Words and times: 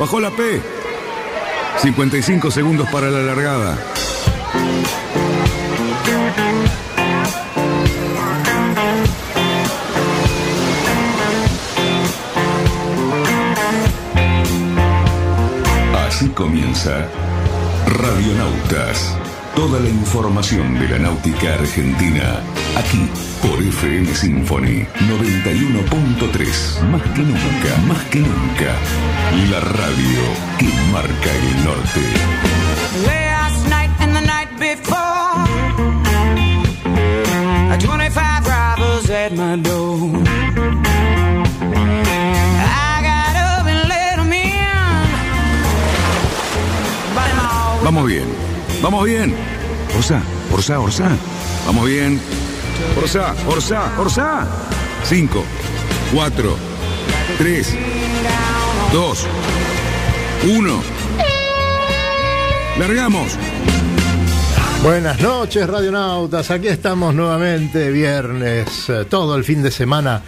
Bajó 0.00 0.18
la 0.18 0.30
P. 0.30 0.62
55 1.82 2.50
segundos 2.50 2.88
para 2.88 3.10
la 3.10 3.20
largada. 3.20 3.76
Así 16.06 16.28
comienza 16.30 17.06
Radionautas. 17.86 19.18
Toda 19.54 19.80
la 19.80 19.90
información 19.90 20.80
de 20.80 20.88
la 20.88 20.98
náutica 20.98 21.52
argentina, 21.52 22.40
aquí 22.80 23.08
por 23.42 23.62
FM 23.62 24.14
Symphony 24.14 24.86
91.3. 25.08 26.82
Más 26.90 27.02
que 27.02 27.22
nunca, 27.22 27.76
más 27.86 28.02
que 28.10 28.20
nunca, 28.20 28.74
la 29.50 29.60
radio 29.60 30.20
que 30.58 30.68
marca 30.90 31.30
el 31.30 31.64
norte. 31.64 32.00
Last 33.06 33.68
night 33.68 33.90
and 34.00 34.14
the 34.14 34.22
night 34.22 34.48
before, 34.58 35.46
25 37.78 38.46
robbers 38.46 39.10
at 39.10 39.32
my 39.32 39.56
door. 39.56 40.22
I 42.64 43.02
got 43.02 43.36
up 43.36 43.66
and 43.66 43.88
let 43.88 44.18
'em 44.18 44.30
Vamos 47.84 48.06
bien, 48.06 48.24
vamos 48.82 49.04
bien. 49.04 49.34
Orsa, 49.96 50.22
Orsa, 50.52 50.78
Orsa. 50.80 51.10
Vamos 51.66 51.86
bien. 51.86 52.39
Orsa, 52.96 53.34
Orsa, 53.46 53.92
Orsa. 53.98 54.46
5, 55.04 55.44
4, 56.12 56.56
3, 57.38 57.76
2, 58.92 59.26
1. 60.44 60.82
Largamos. 62.78 63.36
Buenas 64.82 65.20
noches, 65.20 65.66
radionautas. 65.68 66.50
Aquí 66.50 66.68
estamos 66.68 67.14
nuevamente, 67.14 67.90
viernes, 67.90 68.88
eh, 68.88 69.04
todo 69.08 69.36
el 69.36 69.44
fin 69.44 69.62
de 69.62 69.70
semana 69.70 70.22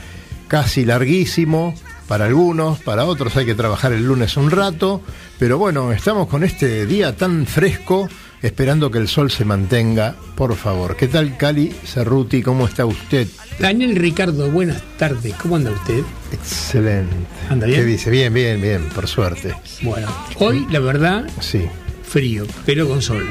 casi 0.49 0.85
larguísimo. 0.85 1.75
Para 2.07 2.27
algunos, 2.27 2.81
para 2.81 3.07
otros 3.07 3.35
hay 3.37 3.47
que 3.47 3.55
trabajar 3.55 3.93
el 3.93 4.05
lunes 4.05 4.37
un 4.37 4.51
rato. 4.51 5.01
Pero 5.39 5.57
bueno, 5.57 5.93
estamos 5.93 6.29
con 6.29 6.45
este 6.45 6.85
día 6.85 7.17
tan 7.17 7.47
fresco, 7.47 8.09
esperando 8.43 8.91
que 8.91 8.99
el 8.99 9.09
sol 9.09 9.31
se 9.31 9.45
mantenga, 9.45 10.17
por 10.37 10.55
favor. 10.57 10.97
¿Qué 10.97 11.09
tal, 11.09 11.37
Cali 11.37 11.73
Cerruti? 11.85 12.43
¿Cómo 12.43 12.67
está 12.67 12.85
usted? 12.87 13.29
Daniel 13.59 13.97
Ricardo, 13.97 14.51
buenas 14.51 14.83
tardes. 14.99 15.35
¿Cómo 15.35 15.57
anda 15.57 15.71
usted? 15.71 16.03
Excelente. 16.33 17.15
¿Anda 17.49 17.67
bien? 17.67 17.81
¿Qué 17.81 17.87
dice? 17.87 18.11
Bien, 18.11 18.33
bien, 18.35 18.61
bien, 18.61 18.89
por 18.95 19.07
suerte. 19.07 19.55
Bueno, 19.83 20.09
hoy 20.39 20.67
la 20.71 20.81
verdad, 20.81 21.29
Sí. 21.41 21.63
frío, 22.03 22.45
pero 22.67 22.89
con 22.89 23.01
sol. 23.01 23.25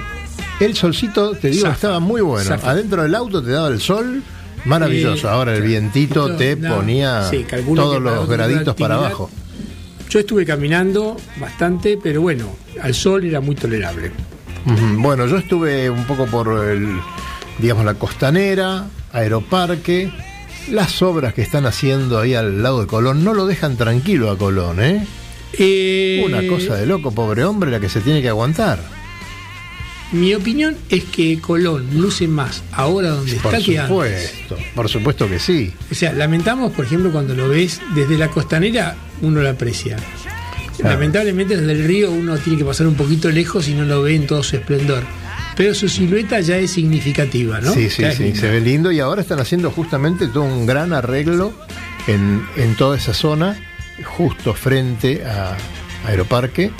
El 0.60 0.76
solcito, 0.76 1.32
te 1.36 1.50
digo, 1.50 1.64
Zafa. 1.64 1.74
estaba 1.76 2.00
muy 2.00 2.22
bueno. 2.22 2.46
Zafa. 2.48 2.72
Adentro 2.72 3.02
del 3.04 3.16
auto 3.16 3.44
te 3.44 3.52
daba 3.52 3.68
el 3.68 3.82
sol, 3.82 4.24
maravilloso. 4.66 5.28
Ahora 5.30 5.56
el 5.56 5.64
vientito 5.64 6.36
te 6.36 6.56
No, 6.56 6.76
ponía 6.78 7.28
sí, 7.30 7.46
todos 7.76 8.02
los 8.02 8.30
graditos 8.30 8.76
para 8.76 8.96
abajo. 8.96 9.30
Yo 10.10 10.20
estuve 10.20 10.46
caminando 10.46 11.16
bastante, 11.40 11.98
pero 12.02 12.22
bueno, 12.22 12.54
al 12.82 12.94
sol 12.94 13.24
era 13.26 13.40
muy 13.42 13.56
tolerable. 13.56 14.12
Bueno, 14.66 15.26
yo 15.28 15.38
estuve 15.38 15.90
un 15.90 16.06
poco 16.06 16.26
por 16.28 16.70
el, 16.70 17.00
digamos, 17.60 17.86
la 17.86 17.96
costanera, 17.96 18.86
aeroparque. 19.12 20.12
Las 20.70 21.02
obras 21.02 21.34
que 21.34 21.42
están 21.42 21.66
haciendo 21.66 22.20
ahí 22.20 22.36
al 22.36 22.62
lado 22.62 22.82
de 22.82 22.88
Colón 22.88 23.24
no 23.24 23.34
lo 23.34 23.48
dejan 23.48 23.78
tranquilo 23.78 24.30
a 24.30 24.38
Colón, 24.38 24.80
¿eh? 24.82 25.06
Eh, 25.58 26.24
Una 26.26 26.46
cosa 26.48 26.76
de 26.76 26.86
loco, 26.86 27.12
pobre 27.12 27.44
hombre, 27.44 27.72
la 27.72 27.80
que 27.80 27.90
se 27.90 28.00
tiene 28.02 28.22
que 28.22 28.30
aguantar. 28.30 28.80
Mi 30.12 30.34
opinión 30.36 30.78
es 30.90 31.06
que 31.06 31.40
Colón 31.40 31.88
luce 31.94 32.28
más 32.28 32.64
ahora 32.74 33.10
donde 33.10 33.34
Por 33.38 33.56
está 33.56 33.66
que 33.66 33.80
antes. 33.80 33.88
supuesto, 33.90 34.58
por 34.76 34.90
supuesto 34.90 35.28
que 35.30 35.40
sí. 35.40 35.74
O 35.90 35.96
sea, 35.96 36.12
lamentamos, 36.14 36.74
por 36.74 36.86
ejemplo, 36.86 37.12
cuando 37.12 37.34
lo 37.34 37.48
ves 37.50 37.82
desde 37.96 38.18
la 38.18 38.28
costanera, 38.28 38.96
uno 39.22 39.42
lo 39.42 39.50
aprecia. 39.50 39.96
Claro. 40.82 40.96
Lamentablemente 40.96 41.58
desde 41.58 41.72
el 41.72 41.84
río 41.86 42.12
uno 42.12 42.38
tiene 42.38 42.58
que 42.58 42.66
pasar 42.66 42.88
un 42.88 42.96
poquito 42.96 43.30
lejos 43.30 43.68
y 43.68 43.74
no 43.74 43.86
lo 43.86 44.02
ve 44.02 44.16
en 44.16 44.28
todo 44.28 44.44
su 44.44 44.56
esplendor. 44.56 45.04
Pero 45.56 45.76
su 45.76 45.88
silueta 45.90 46.40
ya 46.40 46.58
es 46.58 46.72
significativa, 46.72 47.62
¿no? 47.62 47.74
Sí, 47.74 47.90
sí, 47.90 48.02
Ya 48.02 48.12
sí, 48.14 48.34
se 48.36 48.50
ve 48.50 48.62
lindo 48.62 48.92
y 48.92 49.00
ahora 49.00 49.22
están 49.22 49.40
haciendo 49.40 49.70
justamente 49.70 50.28
todo 50.28 50.44
un 50.44 50.66
gran 50.66 50.94
arreglo 50.94 51.54
en, 52.08 52.44
en 52.56 52.76
toda 52.76 52.98
esa 52.98 53.14
zona, 53.14 53.58
justo 54.04 54.54
frente 54.54 55.24
a 55.26 55.56
Aeroparque, 56.08 56.72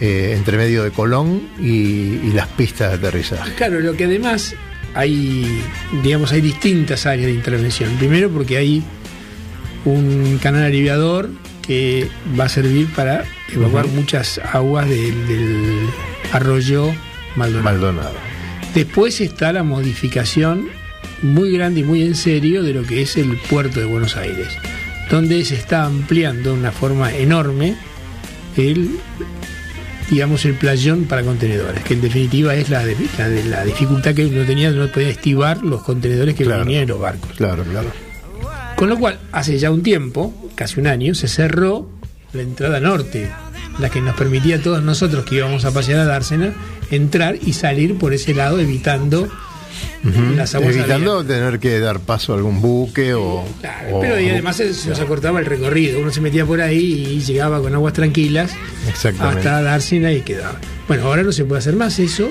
eh, 0.00 0.34
entre 0.36 0.56
medio 0.56 0.82
de 0.82 0.90
Colón 0.90 1.48
y, 1.60 1.66
y 1.66 2.32
las 2.34 2.48
pistas 2.48 2.90
de 2.90 2.96
aterrizaje. 2.96 3.52
Claro, 3.54 3.80
lo 3.80 3.96
que 3.96 4.04
además 4.04 4.54
hay, 4.94 5.62
digamos, 6.02 6.32
hay 6.32 6.40
distintas 6.40 7.06
áreas 7.06 7.26
de 7.26 7.34
intervención. 7.34 7.94
Primero 7.96 8.30
porque 8.30 8.56
hay 8.56 8.82
un 9.84 10.38
canal 10.42 10.64
aliviador 10.64 11.30
que 11.66 12.08
va 12.38 12.44
a 12.44 12.48
servir 12.48 12.86
para 12.94 13.24
evacuar 13.52 13.86
muchas 13.88 14.38
aguas 14.52 14.88
del, 14.88 15.26
del 15.28 15.80
arroyo 16.32 16.92
Maldonado. 17.36 17.64
Maldonado. 17.64 18.14
Después 18.74 19.20
está 19.20 19.52
la 19.52 19.62
modificación 19.62 20.68
muy 21.22 21.50
grande 21.52 21.80
y 21.80 21.84
muy 21.84 22.02
en 22.02 22.14
serio 22.14 22.62
de 22.62 22.74
lo 22.74 22.82
que 22.82 23.02
es 23.02 23.16
el 23.16 23.36
puerto 23.48 23.80
de 23.80 23.86
Buenos 23.86 24.16
Aires, 24.16 24.48
donde 25.10 25.44
se 25.44 25.54
está 25.54 25.84
ampliando 25.84 26.52
de 26.52 26.58
una 26.58 26.72
forma 26.72 27.12
enorme 27.14 27.74
el 28.56 28.90
digamos 30.10 30.44
el 30.44 30.54
playón 30.54 31.04
para 31.06 31.22
contenedores, 31.22 31.82
que 31.82 31.94
en 31.94 32.00
definitiva 32.00 32.54
es 32.54 32.70
la, 32.70 32.84
de- 32.84 32.96
la, 33.18 33.28
de- 33.28 33.44
la 33.44 33.64
dificultad 33.64 34.14
que 34.14 34.26
uno 34.26 34.44
tenía, 34.44 34.70
no 34.70 34.86
podía 34.86 35.08
estivar 35.08 35.62
los 35.64 35.82
contenedores 35.82 36.36
que 36.36 36.44
Claro. 36.44 36.64
venían 36.64 36.82
en 36.84 36.88
los 36.90 37.00
barcos. 37.00 37.32
Claro, 37.36 37.64
claro. 37.64 37.90
Con 38.76 38.88
lo 38.90 38.98
cual, 38.98 39.18
hace 39.32 39.58
ya 39.58 39.70
un 39.70 39.82
tiempo, 39.82 40.34
casi 40.54 40.78
un 40.80 40.86
año, 40.86 41.14
se 41.14 41.28
cerró 41.28 41.88
la 42.32 42.42
entrada 42.42 42.78
norte, 42.80 43.30
la 43.78 43.88
que 43.90 44.00
nos 44.00 44.14
permitía 44.16 44.56
a 44.56 44.60
todos 44.60 44.82
nosotros 44.82 45.24
que 45.24 45.36
íbamos 45.36 45.64
a 45.64 45.70
pasear 45.72 46.00
a 46.00 46.04
Dársena 46.04 46.52
entrar 46.90 47.36
y 47.42 47.54
salir 47.54 47.96
por 47.96 48.12
ese 48.12 48.34
lado, 48.34 48.60
evitando 48.60 49.28
las 50.36 50.54
aguas 50.54 50.76
Evitando 50.76 51.24
tener 51.24 51.58
que 51.58 51.80
dar 51.80 51.98
paso 52.00 52.32
a 52.32 52.36
algún 52.36 52.60
buque 52.60 53.12
o... 53.14 53.44
Claro, 53.60 53.96
o- 53.96 54.00
pero 54.00 54.20
y 54.20 54.28
además 54.28 54.56
se, 54.56 54.72
se 54.72 54.88
nos 54.90 55.00
acortaba 55.00 55.40
el 55.40 55.46
recorrido, 55.46 55.98
uno 56.00 56.12
se 56.12 56.20
metía 56.20 56.46
por 56.46 56.60
ahí 56.60 57.06
y 57.16 57.20
llegaba 57.22 57.60
con 57.60 57.74
aguas 57.74 57.92
tranquilas 57.94 58.52
hasta 59.38 59.62
Dársena 59.62 60.12
y 60.12 60.20
quedaba. 60.20 60.60
Bueno, 60.86 61.04
ahora 61.06 61.22
no 61.22 61.32
se 61.32 61.44
puede 61.44 61.58
hacer 61.58 61.74
más 61.76 61.98
eso 61.98 62.28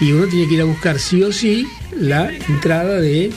y 0.00 0.12
uno 0.12 0.26
tiene 0.28 0.48
que 0.48 0.54
ir 0.54 0.60
a 0.62 0.64
buscar 0.64 0.98
sí 0.98 1.22
o 1.22 1.30
sí 1.32 1.66
la 1.96 2.30
entrada 2.48 2.98
de, 3.00 3.30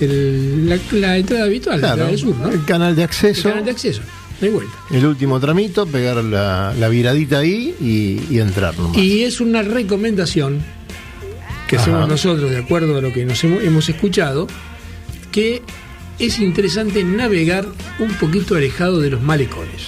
del- 0.00 0.68
la, 0.68 0.78
la 0.92 1.18
entrada 1.18 1.44
habitual, 1.44 1.80
la 1.80 1.88
entrada 1.90 2.10
del 2.10 2.18
sur, 2.18 2.36
¿no? 2.36 2.48
el 2.50 2.64
canal 2.64 2.94
de 2.96 3.02
El 3.02 3.08
acceso, 3.08 3.48
canal 3.48 3.64
de 3.64 3.70
acceso, 3.70 4.00
no 4.40 4.46
hay 4.46 4.52
vuelta. 4.52 4.72
el 4.90 5.06
último 5.06 5.38
tramito, 5.40 5.86
pegar 5.86 6.16
la, 6.24 6.74
la 6.78 6.88
viradita 6.88 7.38
ahí 7.38 7.74
y, 7.80 8.20
y 8.34 8.38
entrar 8.40 8.76
nomás. 8.78 8.96
Y 8.98 9.22
es 9.24 9.40
una 9.40 9.62
recomendación 9.62 10.60
que 11.68 11.76
Ajá. 11.76 11.82
hacemos 11.84 12.08
nosotros, 12.08 12.50
de 12.50 12.58
acuerdo 12.58 12.96
a 12.98 13.00
lo 13.00 13.12
que 13.12 13.24
nos 13.24 13.42
hemos, 13.44 13.62
hemos 13.62 13.88
escuchado, 13.88 14.46
que 15.30 15.62
es 16.18 16.38
interesante 16.40 17.02
navegar 17.04 17.66
un 17.98 18.12
poquito 18.14 18.54
alejado 18.56 19.00
de 19.00 19.10
los 19.10 19.22
malecones. 19.22 19.86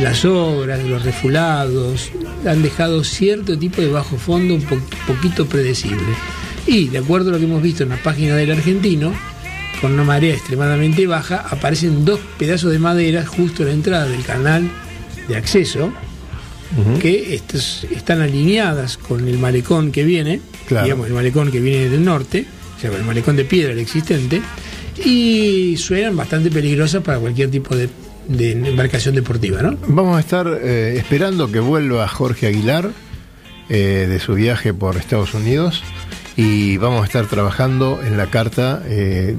Las 0.00 0.24
obras, 0.24 0.82
los 0.84 1.04
refulados, 1.04 2.10
han 2.46 2.62
dejado 2.62 3.02
cierto 3.04 3.58
tipo 3.58 3.80
de 3.80 3.88
bajo 3.88 4.16
fondo 4.18 4.54
un 4.54 4.62
po- 4.62 4.78
poquito 5.06 5.46
predecible. 5.46 6.02
Y 6.66 6.88
de 6.88 6.98
acuerdo 6.98 7.30
a 7.30 7.32
lo 7.34 7.38
que 7.38 7.44
hemos 7.44 7.62
visto 7.62 7.82
en 7.84 7.90
la 7.90 7.96
página 8.02 8.34
del 8.36 8.50
argentino, 8.52 9.12
con 9.80 9.92
una 9.92 10.04
marea 10.04 10.34
extremadamente 10.34 11.06
baja, 11.06 11.44
aparecen 11.48 12.04
dos 12.04 12.18
pedazos 12.38 12.72
de 12.72 12.78
madera 12.78 13.24
justo 13.26 13.62
a 13.62 13.66
la 13.66 13.72
entrada 13.72 14.06
del 14.06 14.22
canal 14.24 14.68
de 15.28 15.36
acceso, 15.36 15.92
que 17.00 17.34
están 17.94 18.20
alineadas 18.20 18.96
con 18.96 19.26
el 19.28 19.38
malecón 19.38 19.92
que 19.92 20.04
viene, 20.04 20.40
Claro. 20.66 20.84
digamos 20.84 21.06
el 21.06 21.12
malecón 21.14 21.50
que 21.52 21.60
viene 21.60 21.88
del 21.88 22.04
norte, 22.04 22.44
o 22.76 22.80
sea, 22.80 22.90
con 22.90 22.98
el 23.00 23.06
malecón 23.06 23.36
de 23.36 23.44
piedra 23.44 23.72
el 23.72 23.78
existente, 23.78 24.42
y 25.04 25.76
suenan 25.78 26.16
bastante 26.16 26.50
peligrosas 26.50 27.02
para 27.02 27.18
cualquier 27.18 27.50
tipo 27.50 27.76
de, 27.76 27.88
de 28.28 28.52
embarcación 28.52 29.14
deportiva, 29.14 29.62
¿no? 29.62 29.76
Vamos 29.88 30.16
a 30.16 30.20
estar 30.20 30.46
eh, 30.62 30.94
esperando 30.98 31.50
que 31.52 31.60
vuelva 31.60 32.06
Jorge 32.08 32.46
Aguilar 32.48 32.90
eh, 33.68 34.06
de 34.08 34.18
su 34.18 34.34
viaje 34.34 34.74
por 34.74 34.96
Estados 34.96 35.34
Unidos 35.34 35.82
y 36.36 36.76
vamos 36.76 37.02
a 37.02 37.06
estar 37.06 37.26
trabajando 37.26 38.00
en 38.04 38.16
la 38.16 38.26
carta 38.26 38.82
eh, 38.86 39.36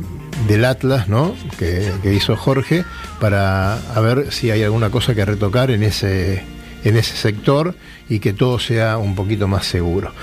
del 0.47 0.65
Atlas, 0.65 1.07
¿no? 1.07 1.35
Que, 1.59 1.91
que 2.01 2.13
hizo 2.13 2.35
Jorge 2.35 2.83
para 3.19 3.75
a 3.95 3.99
ver 4.01 4.31
si 4.31 4.49
hay 4.51 4.63
alguna 4.63 4.89
cosa 4.89 5.13
que 5.15 5.23
retocar 5.25 5.71
en 5.71 5.83
ese 5.83 6.43
en 6.83 6.95
ese 6.95 7.15
sector 7.17 7.75
y 8.07 8.19
que 8.19 8.33
todo 8.33 8.59
sea 8.59 8.97
un 8.97 9.15
poquito 9.15 9.47
más 9.47 9.65
seguro. 9.65 10.13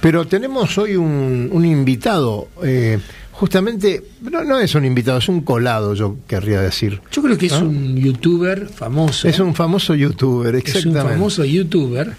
Pero 0.00 0.26
tenemos 0.26 0.78
hoy 0.78 0.96
un, 0.96 1.50
un 1.52 1.64
invitado. 1.66 2.48
eh, 2.62 2.98
justamente, 3.32 4.02
no, 4.22 4.44
no 4.44 4.58
es 4.60 4.74
un 4.76 4.84
invitado, 4.84 5.18
es 5.18 5.28
un 5.28 5.40
colado, 5.42 5.92
yo 5.94 6.16
querría 6.28 6.60
decir. 6.60 7.00
Yo 7.10 7.20
creo 7.20 7.36
que 7.36 7.46
es 7.46 7.52
¿No? 7.60 7.66
un 7.68 7.96
youtuber 7.96 8.68
famoso. 8.68 9.28
Es 9.28 9.38
un 9.40 9.54
famoso 9.56 9.94
youtuber, 9.94 10.54
Es 10.54 10.62
exactamente. 10.66 11.00
un 11.02 11.08
famoso 11.10 11.44
youtuber. 11.44 12.14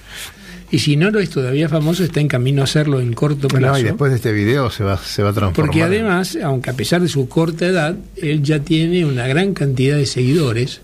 Y 0.75 0.79
si 0.79 0.97
no 0.97 1.09
lo 1.09 1.21
es 1.21 1.29
todavía 1.29 1.69
famoso, 1.69 2.03
está 2.03 2.19
en 2.19 2.27
camino 2.27 2.59
a 2.59 2.65
hacerlo 2.65 2.99
en 2.99 3.13
corto 3.13 3.47
plazo. 3.47 3.75
No, 3.75 3.79
y 3.79 3.83
después 3.83 4.11
de 4.11 4.17
este 4.17 4.33
video 4.33 4.69
se 4.69 4.83
va, 4.83 4.97
se 4.97 5.23
va 5.23 5.29
a 5.29 5.31
transformar. 5.31 5.67
Porque 5.67 5.83
además, 5.83 6.37
aunque 6.43 6.69
a 6.69 6.73
pesar 6.73 7.01
de 7.01 7.07
su 7.07 7.29
corta 7.29 7.65
edad, 7.65 7.95
él 8.17 8.43
ya 8.43 8.59
tiene 8.59 9.05
una 9.05 9.25
gran 9.25 9.53
cantidad 9.53 9.95
de 9.95 10.05
seguidores. 10.05 10.81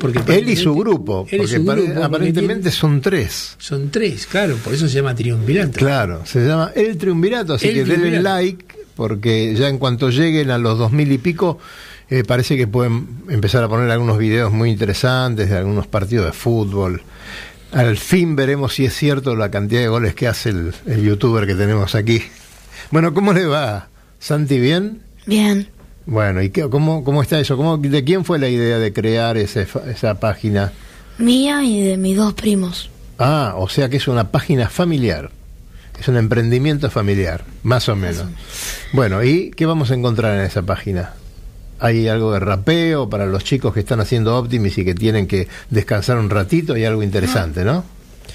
Porque 0.00 0.20
él 0.36 0.48
y 0.48 0.56
su 0.56 0.74
grupo, 0.74 1.24
porque 1.30 1.46
su 1.46 1.64
grupo, 1.64 2.02
aparentemente 2.02 2.72
son 2.72 3.00
tres. 3.00 3.54
Son 3.58 3.92
tres, 3.92 4.26
claro, 4.26 4.56
por 4.56 4.74
eso 4.74 4.88
se 4.88 4.96
llama 4.96 5.14
Triunvirato. 5.14 5.78
Claro, 5.78 6.26
se 6.26 6.44
llama 6.44 6.72
El 6.74 6.98
Triunvirato, 6.98 7.54
así 7.54 7.68
El 7.68 7.74
que 7.74 7.84
denle 7.84 8.20
like, 8.22 8.64
porque 8.96 9.54
ya 9.54 9.68
en 9.68 9.78
cuanto 9.78 10.10
lleguen 10.10 10.50
a 10.50 10.58
los 10.58 10.78
dos 10.78 10.90
mil 10.90 11.12
y 11.12 11.18
pico, 11.18 11.60
eh, 12.10 12.24
parece 12.24 12.56
que 12.56 12.66
pueden 12.66 13.06
empezar 13.28 13.62
a 13.62 13.68
poner 13.68 13.88
algunos 13.88 14.18
videos 14.18 14.52
muy 14.52 14.68
interesantes 14.68 15.48
de 15.48 15.58
algunos 15.58 15.86
partidos 15.86 16.26
de 16.26 16.32
fútbol. 16.32 17.02
Al 17.72 17.96
fin 17.96 18.36
veremos 18.36 18.74
si 18.74 18.84
es 18.84 18.94
cierto 18.94 19.34
la 19.34 19.50
cantidad 19.50 19.80
de 19.80 19.88
goles 19.88 20.14
que 20.14 20.28
hace 20.28 20.50
el, 20.50 20.74
el 20.86 21.02
youtuber 21.02 21.46
que 21.46 21.54
tenemos 21.54 21.94
aquí. 21.94 22.22
Bueno, 22.90 23.14
¿cómo 23.14 23.32
le 23.32 23.46
va? 23.46 23.88
¿Santi 24.18 24.58
bien? 24.60 25.02
Bien, 25.26 25.68
Bueno, 26.04 26.42
¿y 26.42 26.50
qué, 26.50 26.68
cómo, 26.68 27.02
cómo 27.04 27.22
está 27.22 27.38
eso? 27.40 27.56
¿Cómo, 27.56 27.78
¿De 27.78 28.04
quién 28.04 28.24
fue 28.24 28.38
la 28.38 28.48
idea 28.48 28.78
de 28.78 28.92
crear 28.92 29.36
ese 29.36 29.66
esa 29.88 30.20
página? 30.20 30.72
mía 31.18 31.62
y 31.62 31.82
de 31.82 31.96
mis 31.96 32.16
dos 32.16 32.34
primos. 32.34 32.90
Ah, 33.18 33.54
o 33.56 33.68
sea 33.68 33.88
que 33.88 33.98
es 33.98 34.08
una 34.08 34.30
página 34.30 34.68
familiar. 34.68 35.30
Es 36.00 36.08
un 36.08 36.16
emprendimiento 36.16 36.90
familiar, 36.90 37.44
más 37.62 37.88
o 37.88 37.94
menos. 37.94 38.24
Bueno, 38.92 39.22
¿y 39.22 39.50
qué 39.52 39.66
vamos 39.66 39.90
a 39.90 39.94
encontrar 39.94 40.34
en 40.38 40.44
esa 40.44 40.62
página? 40.62 41.14
¿Hay 41.84 42.06
algo 42.06 42.32
de 42.32 42.38
rapeo 42.38 43.08
para 43.10 43.26
los 43.26 43.42
chicos 43.42 43.74
que 43.74 43.80
están 43.80 43.98
haciendo 44.00 44.36
Optimis 44.38 44.78
y 44.78 44.84
que 44.84 44.94
tienen 44.94 45.26
que 45.26 45.48
descansar 45.68 46.16
un 46.18 46.30
ratito? 46.30 46.74
Hay 46.74 46.84
algo 46.84 47.02
interesante, 47.02 47.64
¿no? 47.64 47.84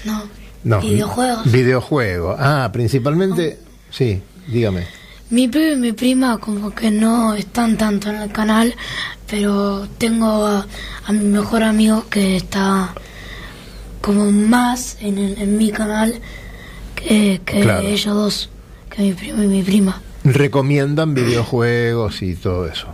No, 0.04 0.22
No. 0.64 0.80
videojuegos. 0.82 1.50
Videojuego. 1.50 2.36
Ah, 2.38 2.68
principalmente. 2.72 3.58
Sí, 3.90 4.20
dígame. 4.48 4.84
Mi 5.30 5.48
primo 5.48 5.72
y 5.72 5.76
mi 5.76 5.92
prima 5.92 6.36
como 6.38 6.74
que 6.74 6.90
no 6.90 7.34
están 7.34 7.76
tanto 7.78 8.10
en 8.10 8.16
el 8.16 8.32
canal, 8.32 8.74
pero 9.30 9.88
tengo 9.98 10.46
a, 10.46 10.66
a 11.06 11.12
mi 11.12 11.24
mejor 11.24 11.62
amigo 11.62 12.04
que 12.10 12.36
está 12.36 12.94
como 14.02 14.30
más 14.30 14.96
en, 15.00 15.56
mi 15.58 15.70
canal 15.70 16.14
que, 16.96 17.40
que 17.44 17.60
Claro. 17.60 17.86
ellos 17.86 18.14
dos, 18.14 18.50
que 18.90 19.02
mi 19.02 19.12
primo 19.12 19.42
y 19.42 19.46
mi 19.48 19.62
prima. 19.62 20.00
recomiendan 20.24 21.14
videojuegos 21.14 22.20
y 22.22 22.34
todo 22.34 22.66
eso. 22.66 22.88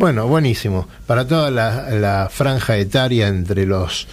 Bueno, 0.00 0.26
buenísimo. 0.26 0.88
Para 1.06 1.26
toda 1.26 1.50
la, 1.50 2.30
franja 2.32 2.78
etaria 2.78 3.28
entre 3.28 3.66
los 3.66 4.08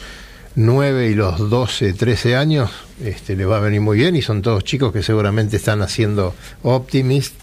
9 0.55 1.07
y 1.07 1.15
los 1.15 1.49
12, 1.49 1.93
13 1.93 2.35
años, 2.35 2.69
este, 3.01 3.37
le 3.37 3.45
va 3.45 3.55
a 3.55 3.59
venir 3.61 3.79
muy 3.79 3.97
bien 3.97 4.13
y 4.17 4.21
son 4.21 4.41
todos 4.41 4.65
chicos 4.65 4.91
que 4.91 5.01
seguramente 5.01 5.55
están 5.55 5.81
haciendo 5.81 6.35
Optimist 6.61 7.35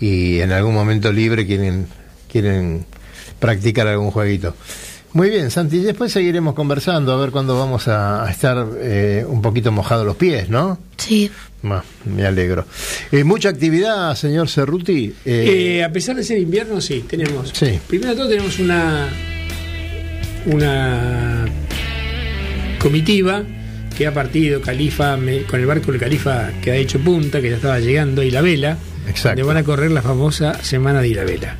y 0.00 0.40
en 0.40 0.50
algún 0.50 0.72
momento 0.72 1.12
libre 1.12 1.46
quieren, 1.46 1.88
quieren 2.32 2.86
practicar 3.38 3.86
algún 3.86 4.12
jueguito. 4.12 4.54
Muy 5.12 5.28
bien, 5.28 5.50
Santi, 5.50 5.78
y 5.78 5.80
después 5.80 6.12
seguiremos 6.12 6.54
conversando 6.54 7.12
a 7.12 7.16
ver 7.16 7.30
cuándo 7.30 7.58
vamos 7.58 7.88
a, 7.88 8.24
a 8.24 8.30
estar 8.30 8.64
eh, 8.78 9.24
un 9.26 9.42
poquito 9.42 9.72
mojados 9.72 10.06
los 10.06 10.14
pies, 10.16 10.48
¿no? 10.48 10.78
Sí, 10.98 11.30
Ma, 11.62 11.82
me 12.06 12.24
alegro. 12.24 12.64
Eh, 13.10 13.24
mucha 13.24 13.48
actividad, 13.48 14.14
señor 14.14 14.48
Cerruti. 14.48 15.12
Eh, 15.24 15.78
Eh, 15.78 15.84
a 15.84 15.92
pesar 15.92 16.14
de 16.16 16.22
ser 16.22 16.38
invierno, 16.38 16.80
sí, 16.80 17.04
tenemos. 17.08 17.50
Sí. 17.52 17.78
Primero 17.88 18.10
de 18.10 18.16
todo 18.16 18.28
tenemos 18.28 18.58
una 18.60 19.08
una 20.46 21.44
comitiva 22.80 23.42
que 23.96 24.06
ha 24.06 24.14
partido 24.14 24.60
Califa 24.62 25.16
me- 25.16 25.42
con 25.42 25.60
el 25.60 25.66
barco 25.66 25.90
del 25.92 26.00
Califa 26.00 26.50
que 26.62 26.70
ha 26.70 26.76
hecho 26.76 26.98
punta, 27.00 27.40
que 27.42 27.50
ya 27.50 27.56
estaba 27.56 27.78
llegando, 27.80 28.22
y 28.22 28.30
la 28.30 28.40
vela, 28.40 28.78
Exacto. 29.08 29.28
donde 29.40 29.42
van 29.42 29.56
a 29.58 29.64
correr 29.64 29.90
la 29.90 30.00
famosa 30.02 30.62
semana 30.62 31.02
de 31.02 31.08
Ilabela. 31.08 31.56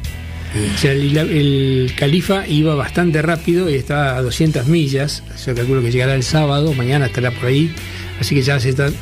O 0.75 0.79
sea, 0.79 0.93
el, 0.93 1.93
Califa 1.97 2.47
iba 2.47 2.75
bastante 2.75 3.23
rápido 3.23 3.71
y 3.71 3.75
estaba 3.75 4.17
a 4.17 4.23
200 4.23 4.67
millas. 4.67 5.23
Yo 5.47 5.55
calculo 5.55 5.81
que 5.83 5.93
llegará 5.93 6.15
el 6.15 6.25
sábado, 6.25 6.73
mañana 6.75 7.07
estará 7.07 7.31
por 7.31 7.47
ahí. 7.47 7.73
Así 8.21 8.35
que 8.35 8.43
ya 8.43 8.59
se 8.59 8.71
está 8.71 8.87
el 8.87 8.95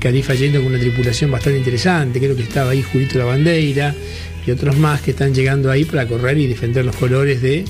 Califa 0.00 0.34
yendo 0.34 0.58
con 0.58 0.68
una 0.68 0.80
tripulación 0.80 1.30
bastante 1.30 1.58
interesante. 1.58 2.18
Creo 2.18 2.34
que 2.34 2.42
estaba 2.42 2.70
ahí 2.70 2.82
Julito 2.82 3.18
La 3.18 3.26
Bandeira 3.26 3.94
y 4.44 4.50
otros 4.50 4.76
más 4.76 5.00
que 5.02 5.12
están 5.12 5.32
llegando 5.34 5.70
ahí 5.70 5.84
para 5.84 6.06
correr 6.08 6.38
y 6.38 6.48
defender 6.48 6.84
los 6.84 6.96
colores 6.96 7.40
de 7.40 7.64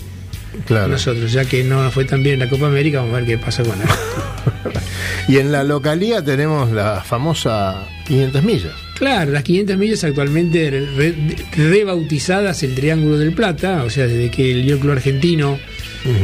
claro. 0.67 0.89
nosotros. 0.89 1.31
Ya 1.33 1.45
que 1.45 1.65
no 1.65 1.91
fue 1.91 2.07
tan 2.07 2.23
bien 2.23 2.35
en 2.35 2.41
la 2.41 2.49
Copa 2.49 2.67
América, 2.67 3.01
vamos 3.01 3.15
a 3.15 3.19
ver 3.19 3.27
qué 3.27 3.39
pasa 3.39 3.63
con 3.63 3.79
la. 3.79 3.85
Y 5.29 5.39
en 5.39 5.53
la 5.53 5.63
localía 5.63 6.23
tenemos 6.23 6.73
la 6.73 7.01
famosa 7.01 7.87
500 8.07 8.43
millas. 8.43 8.73
Claro, 9.03 9.33
las 9.33 9.43
500 9.43 9.77
millas 9.79 10.05
actualmente 10.05 10.71
re- 10.97 11.15
rebautizadas 11.57 12.63
el 12.63 12.75
Triángulo 12.77 13.19
del 13.19 13.33
Plata, 13.33 13.83
o 13.83 13.91
sea, 13.91 14.07
desde 14.07 14.31
que 14.31 14.53
el 14.53 14.79
Club 14.79 14.93
argentino, 14.93 15.59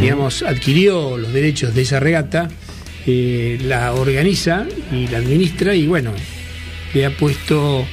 digamos, 0.00 0.42
adquirió 0.42 1.18
los 1.18 1.32
derechos 1.32 1.74
de 1.74 1.82
esa 1.82 1.98
regata, 1.98 2.48
eh, 3.04 3.58
la 3.64 3.92
organiza 3.94 4.64
y 4.92 5.08
la 5.08 5.18
administra 5.18 5.74
y 5.74 5.88
bueno, 5.88 6.12
le 6.94 7.04
ha 7.06 7.10
puesto 7.16 7.84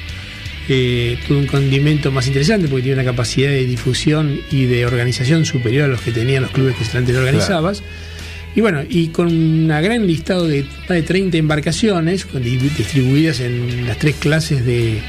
eh, 0.69 1.17
todo 1.27 1.39
un 1.39 1.47
condimento 1.47 2.11
más 2.11 2.27
interesante 2.27 2.67
porque 2.67 2.83
tiene 2.83 3.01
una 3.01 3.09
capacidad 3.11 3.49
de 3.49 3.65
difusión 3.65 4.39
y 4.51 4.65
de 4.65 4.85
organización 4.85 5.45
superior 5.45 5.85
a 5.85 5.87
los 5.87 6.01
que 6.01 6.11
tenían 6.11 6.43
los 6.43 6.51
clubes 6.51 6.75
que 6.75 6.97
antes 6.97 7.15
organizabas. 7.15 7.81
Y 8.55 8.61
bueno, 8.61 8.81
y 8.87 9.07
con 9.09 9.27
un 9.27 9.67
gran 9.67 10.07
listado 10.07 10.47
de 10.47 10.63
más 10.63 10.89
de 10.89 11.01
30 11.03 11.37
embarcaciones 11.37 12.25
distribuidas 12.41 13.41
en 13.41 13.85
las 13.85 13.97
tres 13.99 14.15
clases 14.15 14.65
de 14.65 14.99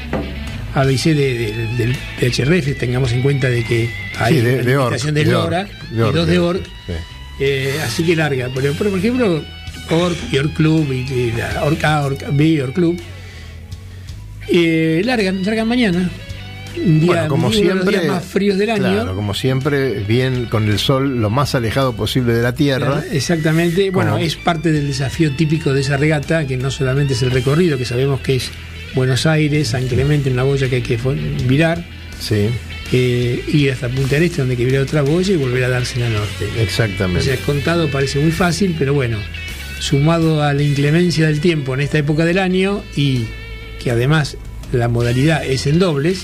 ABC 0.75 1.05
de, 1.05 1.13
de- 1.15 1.67
del 1.77 1.95
PHRF, 2.19 2.77
tengamos 2.77 3.13
en 3.13 3.21
cuenta 3.21 3.47
de 3.49 3.63
que 3.63 3.89
hay 4.17 4.35
Sí, 4.35 4.41
de- 4.41 4.53
una 4.55 4.63
de 4.63 4.77
orc, 4.77 5.01
de 5.01 5.11
de 5.11 5.25
Lora 5.31 5.63
de 5.63 5.69
y 5.95 6.11
dos 6.11 6.27
de 6.27 6.33
de- 6.33 6.39
Orc, 6.39 6.61
eh, 7.39 7.73
así 7.85 8.03
que 8.03 8.15
larga. 8.17 8.49
Pero, 8.53 8.73
pero, 8.77 8.89
por 8.89 8.99
ejemplo, 8.99 9.43
Orc 9.91 10.17
y 10.31 10.37
Orc 10.37 10.53
Club 10.53 10.91
y, 10.91 11.11
y 11.13 11.31
la 11.37 11.63
Orc 11.63 11.81
A, 11.85 12.05
Orc 12.05 12.25
B, 12.33 12.61
Orc 12.61 12.73
Club, 12.73 12.99
eh, 14.49 15.01
largan, 15.05 15.43
largan 15.43 15.67
mañana. 15.67 16.09
Un 16.85 16.99
día, 16.99 17.07
Bueno, 17.07 17.27
como 17.27 17.49
de 17.49 17.55
los 17.55 17.63
siempre. 17.63 17.99
días 17.99 18.07
más 18.13 18.23
fríos 18.25 18.57
del 18.57 18.69
año. 18.69 18.81
Claro, 18.83 19.15
como 19.15 19.33
siempre, 19.33 20.03
bien 20.07 20.45
con 20.45 20.67
el 20.69 20.79
sol 20.79 21.19
lo 21.21 21.29
más 21.29 21.55
alejado 21.55 21.93
posible 21.95 22.33
de 22.33 22.41
la 22.43 22.53
tierra. 22.53 22.87
Claro, 23.01 23.03
Exactamente. 23.11 23.89
Bueno, 23.91 24.11
Como- 24.13 24.23
es 24.23 24.35
parte 24.35 24.71
del 24.71 24.87
desafío 24.87 25.31
típico 25.35 25.73
de 25.73 25.81
esa 25.81 25.97
regata, 25.97 26.45
que 26.47 26.57
no 26.57 26.71
solamente 26.71 27.13
es 27.13 27.21
el 27.23 27.31
recorrido, 27.31 27.77
que 27.77 27.85
sabemos 27.85 28.21
que 28.21 28.35
es 28.35 28.51
Buenos 28.95 29.25
Aires, 29.25 29.69
San 29.69 29.87
Clemente, 29.87 30.29
una 30.31 30.43
boya 30.43 30.69
que 30.69 30.77
hay 30.77 30.81
que 30.81 30.97
virar, 31.47 31.83
Sí, 32.19 32.47
eh, 32.93 33.43
ir 33.53 33.71
hasta 33.71 33.89
Punta 33.89 34.15
del 34.15 34.23
Este, 34.23 34.37
donde 34.37 34.53
hay 34.53 34.57
que 34.57 34.65
virar 34.65 34.81
otra 34.81 35.01
boya 35.03 35.33
y 35.33 35.37
volver 35.37 35.63
a 35.65 35.69
darse 35.69 35.95
en 35.95 36.01
la 36.11 36.19
norte. 36.19 36.45
O 36.57 36.61
exactamente. 36.61 37.23
sea, 37.25 37.37
contado 37.45 37.89
parece 37.89 38.19
muy 38.19 38.31
fácil, 38.31 38.75
pero 38.79 38.93
bueno, 38.93 39.17
sumado 39.79 40.41
a 40.41 40.53
la 40.53 40.63
inclemencia 40.63 41.27
del 41.27 41.39
tiempo 41.39 41.73
en 41.75 41.81
esta 41.81 41.97
época 41.99 42.25
del 42.25 42.39
año 42.39 42.83
y 42.95 43.25
que 43.83 43.91
además 43.91 44.37
la 44.71 44.87
modalidad 44.87 45.45
es 45.45 45.67
en 45.67 45.77
dobles 45.79 46.23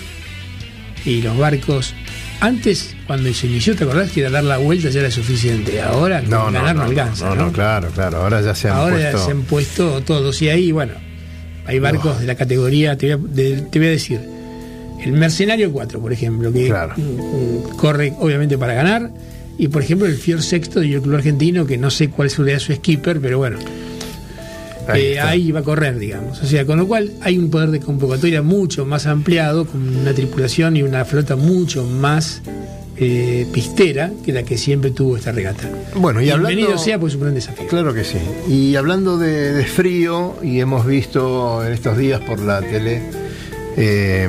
y 1.06 1.22
los 1.22 1.38
barcos 1.38 1.94
antes 2.40 2.96
cuando 3.08 3.34
se 3.34 3.48
inició 3.48 3.76
te 3.76 3.84
acordás 3.84 4.12
que 4.12 4.22
era 4.22 4.30
dar 4.30 4.44
la 4.44 4.58
vuelta 4.58 4.90
ya 4.90 5.00
era 5.02 5.12
suficiente 5.12 5.82
ahora 5.82 6.22
no, 6.22 6.46
no, 6.50 6.52
ganar 6.52 6.76
no, 6.76 6.84
no, 6.84 6.90
alcanza 6.90 7.30
no, 7.30 7.36
¿no? 7.36 7.52
claro, 7.52 7.90
claro. 7.94 8.18
Ahora 8.22 8.42
ya 8.42 8.56
se 8.56 8.70
han 8.70 8.76
ahora 8.76 8.98
ya 9.00 9.12
puesto. 9.12 9.26
se 9.26 9.32
han 9.32 9.42
puesto 9.44 10.02
todos 10.04 10.42
y 10.42 10.50
ahí 10.50 10.72
bueno 10.72 10.94
hay 11.66 11.80
barcos 11.80 12.20
de 12.20 12.26
la 12.28 12.36
categoría 12.36 12.98
te 12.98 13.16
voy, 13.16 13.26
a, 13.30 13.34
de- 13.34 13.62
te 13.64 13.80
voy 13.80 13.88
a 13.88 13.92
decir 13.92 14.20
el 15.04 15.12
mercenario 15.14 15.72
4 15.72 16.00
por 16.00 16.14
ejemplo 16.14 16.52
que 16.52 16.68
Claro. 16.68 16.96
corre 17.78 18.14
obviamente 18.20 18.58
para 18.58 18.74
ganar 18.74 19.10
y 19.58 19.68
por 19.68 19.82
ejemplo 19.84 20.08
el 20.08 20.16
Fior 20.16 20.42
Sexto 20.42 20.80
del 20.80 21.02
club 21.02 21.16
argentino 21.16 21.66
que 21.66 21.78
no 21.78 21.90
sé 21.92 22.10
cuál 22.10 22.28
es 22.30 22.34
su 22.64 22.74
skipper 22.74 23.20
pero 23.20 23.38
bueno 23.38 23.58
Ahí 24.88 25.02
eh, 25.14 25.20
ahí 25.20 25.52
va 25.52 25.62
a 25.62 25.64
correr, 25.64 25.98
digamos. 26.00 26.42
O 26.42 26.46
sea, 26.46 26.66
con 26.66 26.78
lo 26.78 26.88
cual 26.88 27.12
hay 27.22 27.38
un 27.38 27.50
poder 27.50 27.70
de 27.72 27.80
convocatoria 27.80 28.42
mucho 28.42 28.86
más 28.86 29.06
ampliado, 29.08 29.66
con 29.66 29.96
una 29.98 30.14
tripulación 30.14 30.76
y 30.78 30.84
una 30.84 31.06
flota 31.06 31.36
mucho 31.36 31.86
más 31.86 32.42
eh, 32.98 33.48
pistera 33.52 34.12
que 34.26 34.32
la 34.34 34.44
que 34.44 34.58
siempre 34.58 34.92
tuvo 34.92 35.18
esta 35.18 35.32
regata. 35.32 35.70
Bueno, 35.96 36.22
y 36.22 36.26
Bienvenido 36.26 36.68
hablando- 36.68 36.84
sea, 36.84 37.00
pues 37.00 37.14
es 37.14 37.16
un 37.16 37.22
gran 37.24 37.34
desafío. 37.36 37.68
Claro 37.68 37.94
que 37.94 38.04
sí. 38.04 38.18
Y 38.50 38.76
hablando 38.76 39.18
de, 39.18 39.54
de 39.54 39.66
frío, 39.66 40.36
y 40.44 40.60
hemos 40.60 40.86
visto 40.86 41.66
en 41.66 41.74
estos 41.74 41.98
días 41.98 42.20
por 42.22 42.40
la 42.40 42.62
tele, 42.62 43.02
eh, 43.78 44.28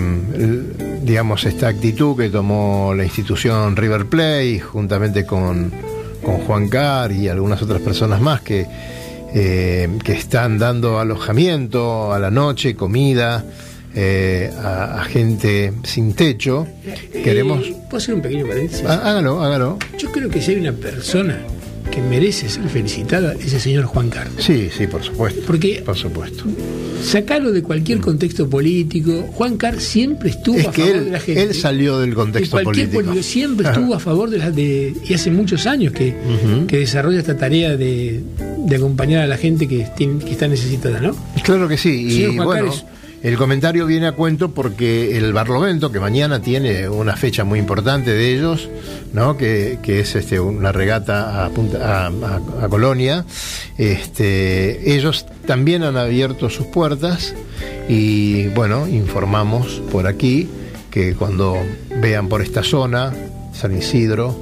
digamos, 1.02 1.44
esta 1.44 1.68
actitud 1.68 2.16
que 2.16 2.30
tomó 2.30 2.94
la 2.96 3.04
institución 3.04 3.76
River 3.76 4.06
Plate, 4.06 4.60
juntamente 4.60 5.26
con, 5.26 5.70
con 6.22 6.38
Juan 6.38 6.68
Carr 6.68 7.12
y 7.12 7.28
algunas 7.28 7.60
otras 7.60 7.82
personas 7.82 8.20
más 8.20 8.40
que, 8.40 8.66
eh, 9.34 9.88
que 10.04 10.12
están 10.12 10.58
dando 10.58 10.98
alojamiento 11.00 12.12
a 12.12 12.18
la 12.18 12.30
noche, 12.30 12.74
comida, 12.76 13.44
eh, 13.94 14.50
a, 14.62 15.00
a 15.00 15.04
gente 15.04 15.72
sin 15.82 16.14
techo. 16.14 16.66
Queremos... 17.12 17.66
Eh, 17.66 17.76
¿Puedo 17.90 17.96
hacer 17.98 18.14
un 18.14 18.22
pequeño 18.22 18.46
paréntesis? 18.46 18.84
Há- 18.86 19.10
Hágalo, 19.10 19.42
hágalo. 19.42 19.78
Yo 19.98 20.10
creo 20.12 20.28
que 20.30 20.40
si 20.40 20.52
hay 20.52 20.60
una 20.60 20.72
persona 20.72 21.38
que 21.90 22.00
merece 22.00 22.48
ser 22.48 22.68
felicitada, 22.68 23.34
es 23.34 23.52
el 23.52 23.60
señor 23.60 23.84
Juan 23.84 24.08
Carlos. 24.10 24.34
Sí, 24.44 24.68
sí, 24.76 24.86
por 24.86 25.02
supuesto. 25.02 25.42
Porque 25.46 25.82
Por 25.84 25.96
supuesto. 25.96 26.44
sacarlo 27.02 27.52
de 27.52 27.62
cualquier 27.62 28.00
contexto 28.00 28.48
político, 28.48 29.22
Juan 29.32 29.56
Carlos 29.56 29.82
siempre 29.84 30.30
estuvo 30.30 30.56
Es 30.58 30.66
a 30.66 30.70
que 30.72 30.82
favor 30.82 30.96
él, 30.96 31.04
de 31.04 31.10
la 31.10 31.20
gente. 31.20 31.42
él 31.42 31.54
salió 31.54 31.98
del 32.00 32.10
De 32.10 32.16
contexto 32.16 32.56
cualquier 32.62 32.90
político. 32.90 33.22
siempre 33.22 33.68
estuvo 33.68 33.94
a 33.94 34.00
favor 34.00 34.30
de 34.30 34.38
la 34.38 34.50
de 34.50 34.94
y 35.08 35.14
hace 35.14 35.30
muchos 35.30 35.66
años 35.66 35.92
que, 35.92 36.14
que 36.66 36.78
desarrolla 36.78 37.18
esta 37.20 37.36
tarea 37.36 37.76
de, 37.76 38.20
de 38.66 38.76
acompañar 38.76 39.22
a 39.22 39.26
la 39.26 39.36
gente 39.36 39.68
que, 39.68 39.86
tiene- 39.96 40.24
que 40.24 40.32
está 40.32 40.48
necesitada, 40.48 41.00
¿no? 41.00 41.14
Claro 41.44 41.68
que 41.68 41.76
sí. 41.76 41.90
Y 42.06 42.10
Señor 42.12 42.34
Juan 42.36 42.46
bueno, 42.46 42.60
Carlos. 42.66 42.84
El 43.24 43.38
comentario 43.38 43.86
viene 43.86 44.06
a 44.06 44.12
cuento 44.12 44.50
porque 44.50 45.16
el 45.16 45.32
Barlovento, 45.32 45.90
que 45.90 45.98
mañana 45.98 46.42
tiene 46.42 46.90
una 46.90 47.16
fecha 47.16 47.42
muy 47.42 47.58
importante 47.58 48.12
de 48.12 48.34
ellos, 48.34 48.68
¿no? 49.14 49.38
que, 49.38 49.78
es 49.82 50.14
este, 50.14 50.38
una 50.38 50.72
regata 50.72 51.46
a 51.46 52.68
Colonia, 52.68 53.24
este, 53.78 54.94
ellos 54.94 55.24
también 55.46 55.84
han 55.84 55.96
abierto 55.96 56.50
sus 56.50 56.66
puertas 56.66 57.34
y 57.88 58.48
bueno, 58.48 58.86
informamos 58.86 59.80
por 59.90 60.06
aquí 60.06 60.50
que 60.90 61.14
cuando 61.14 61.56
vean 62.02 62.28
por 62.28 62.42
esta 62.42 62.62
zona, 62.62 63.10
San 63.54 63.74
Isidro, 63.74 64.36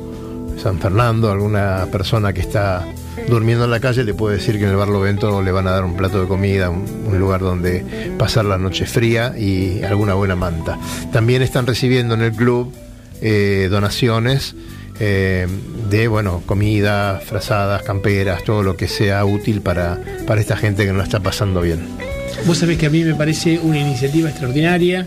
San 0.60 0.80
Fernando, 0.80 1.30
alguna 1.30 1.86
persona 1.92 2.32
que 2.32 2.40
está 2.40 2.84
durmiendo 3.28 3.64
en 3.64 3.70
la 3.70 3.80
calle 3.80 4.04
le 4.04 4.14
puede 4.14 4.36
decir 4.36 4.58
que 4.58 4.64
en 4.64 4.70
el 4.70 4.76
Barlovento 4.76 5.42
le 5.42 5.52
van 5.52 5.66
a 5.66 5.70
dar 5.72 5.84
un 5.84 5.96
plato 5.96 6.20
de 6.20 6.28
comida, 6.28 6.70
un, 6.70 6.84
un 7.06 7.18
lugar 7.18 7.40
donde 7.40 7.84
pasar 8.18 8.44
la 8.44 8.58
noche 8.58 8.86
fría 8.86 9.34
y 9.38 9.82
alguna 9.82 10.14
buena 10.14 10.36
manta. 10.36 10.78
También 11.12 11.42
están 11.42 11.66
recibiendo 11.66 12.14
en 12.14 12.22
el 12.22 12.32
club 12.32 12.72
eh, 13.20 13.68
donaciones 13.70 14.54
eh, 15.00 15.46
de 15.90 16.08
bueno 16.08 16.42
comida, 16.46 17.20
frazadas, 17.24 17.82
camperas, 17.82 18.44
todo 18.44 18.62
lo 18.62 18.76
que 18.76 18.88
sea 18.88 19.24
útil 19.24 19.60
para, 19.60 19.98
para 20.26 20.40
esta 20.40 20.56
gente 20.56 20.84
que 20.84 20.92
no 20.92 20.98
la 20.98 21.04
está 21.04 21.20
pasando 21.20 21.60
bien. 21.60 21.80
Vos 22.46 22.58
sabés 22.58 22.78
que 22.78 22.86
a 22.86 22.90
mí 22.90 23.04
me 23.04 23.14
parece 23.14 23.58
una 23.58 23.78
iniciativa 23.78 24.28
extraordinaria 24.28 25.06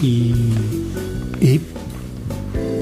y 0.00 0.34
Y 1.40 1.60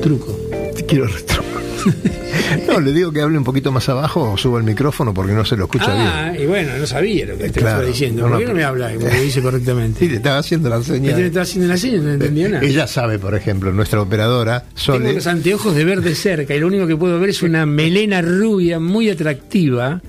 truco. 0.02 0.36
te 0.76 0.86
quiero 0.86 1.06
retro- 1.06 1.42
No, 2.66 2.80
le 2.80 2.92
digo 2.92 3.12
que 3.12 3.20
hable 3.20 3.38
un 3.38 3.44
poquito 3.44 3.70
más 3.72 3.88
abajo 3.88 4.32
o 4.32 4.36
suba 4.38 4.58
el 4.58 4.64
micrófono 4.64 5.14
porque 5.14 5.32
no 5.32 5.44
se 5.44 5.56
lo 5.56 5.64
escucha 5.64 5.86
bien. 5.94 6.06
Ah, 6.06 6.32
y 6.38 6.46
bueno, 6.46 6.76
no 6.78 6.86
sabía 6.86 7.26
lo 7.26 7.36
que 7.38 7.44
te 7.50 7.60
Claro. 7.60 7.68
estaba 7.76 7.84
diciendo. 7.84 8.22
No, 8.22 8.28
¿Por 8.28 8.32
no, 8.32 8.38
qué 8.38 8.46
no 8.46 8.54
me 8.54 8.64
habla? 8.64 8.92
Lo 8.92 9.08
dice 9.22 9.40
correctamente. 9.42 10.00
Sí, 10.00 10.08
le 10.08 10.16
estaba 10.16 10.38
haciendo 10.38 10.68
la 10.68 10.82
señal. 10.82 11.20
estaba 11.20 11.42
haciendo 11.42 11.68
la 11.68 11.76
señal, 11.76 12.04
no 12.04 12.12
entendía 12.12 12.48
nada. 12.48 12.64
Ella 12.64 12.86
sabe, 12.86 13.18
por 13.18 13.34
ejemplo, 13.34 13.72
nuestra 13.72 14.00
operadora, 14.00 14.64
Tengo 14.84 15.12
los 15.12 15.26
anteojos 15.26 15.74
de 15.74 15.84
ver 15.84 16.00
de 16.00 16.14
cerca 16.14 16.54
y 16.54 16.60
lo 16.60 16.66
único 16.66 16.86
que 16.86 16.96
puedo 16.96 17.18
ver 17.20 17.30
es 17.30 17.42
una 17.42 17.66
melena 17.66 18.20
rubia 18.22 18.78
muy 18.80 19.10
atractiva 19.10 20.00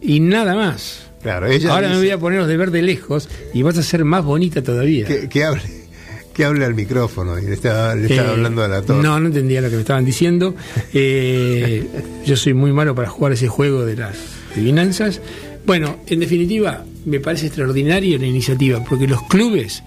y 0.00 0.20
nada 0.20 0.54
más. 0.54 1.10
Claro, 1.22 1.46
ella 1.46 1.72
Ahora 1.72 1.88
me 1.88 1.96
voy 1.96 2.10
a 2.10 2.18
poner 2.18 2.40
los 2.40 2.48
de 2.48 2.56
ver 2.56 2.70
de 2.70 2.82
lejos 2.82 3.28
y 3.54 3.62
vas 3.62 3.78
a 3.78 3.82
ser 3.82 4.04
más 4.04 4.24
bonita 4.24 4.62
todavía. 4.62 5.06
que, 5.06 5.28
que 5.28 5.44
hable, 5.44 5.62
que 6.34 6.44
hable 6.44 6.64
al 6.64 6.74
micrófono 6.74 7.38
y 7.38 7.42
le 7.46 7.54
estaba, 7.54 7.94
le 7.94 8.06
estaba 8.08 8.28
Eh, 8.28 8.32
hablando 8.32 8.62
a 8.62 8.68
la 8.68 8.82
torre. 8.82 9.02
No, 9.02 9.18
no 9.20 9.28
entendía 9.28 9.60
lo 9.62 9.68
que 9.70 9.76
me 9.76 9.80
estaban 9.82 10.04
diciendo. 10.04 10.54
Eh, 10.92 11.86
yo 12.26 12.36
soy 12.36 12.52
muy 12.54 12.72
malo 12.72 12.94
para 12.94 13.08
jugar 13.08 13.32
ese 13.32 13.48
juego 13.48 13.86
de 13.86 13.96
las 13.96 14.16
adivinanzas. 14.52 15.20
Bueno, 15.64 15.96
en 16.06 16.20
definitiva, 16.20 16.84
me 17.06 17.20
parece 17.20 17.46
extraordinaria 17.46 18.18
la 18.18 18.26
iniciativa, 18.26 18.84
porque 18.84 19.06
los 19.06 19.22
clubes, 19.28 19.82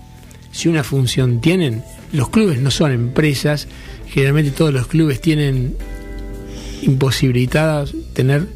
si 0.51 0.69
una 0.69 0.83
función 0.83 1.39
tienen, 1.41 1.83
los 2.13 2.29
clubes 2.29 2.59
no 2.59 2.71
son 2.71 2.91
empresas, 2.93 3.67
generalmente 4.07 4.51
todos 4.51 4.73
los 4.73 4.87
clubes 4.87 5.21
tienen 5.21 5.75
imposibilitadas 6.81 7.93
tener 8.13 8.47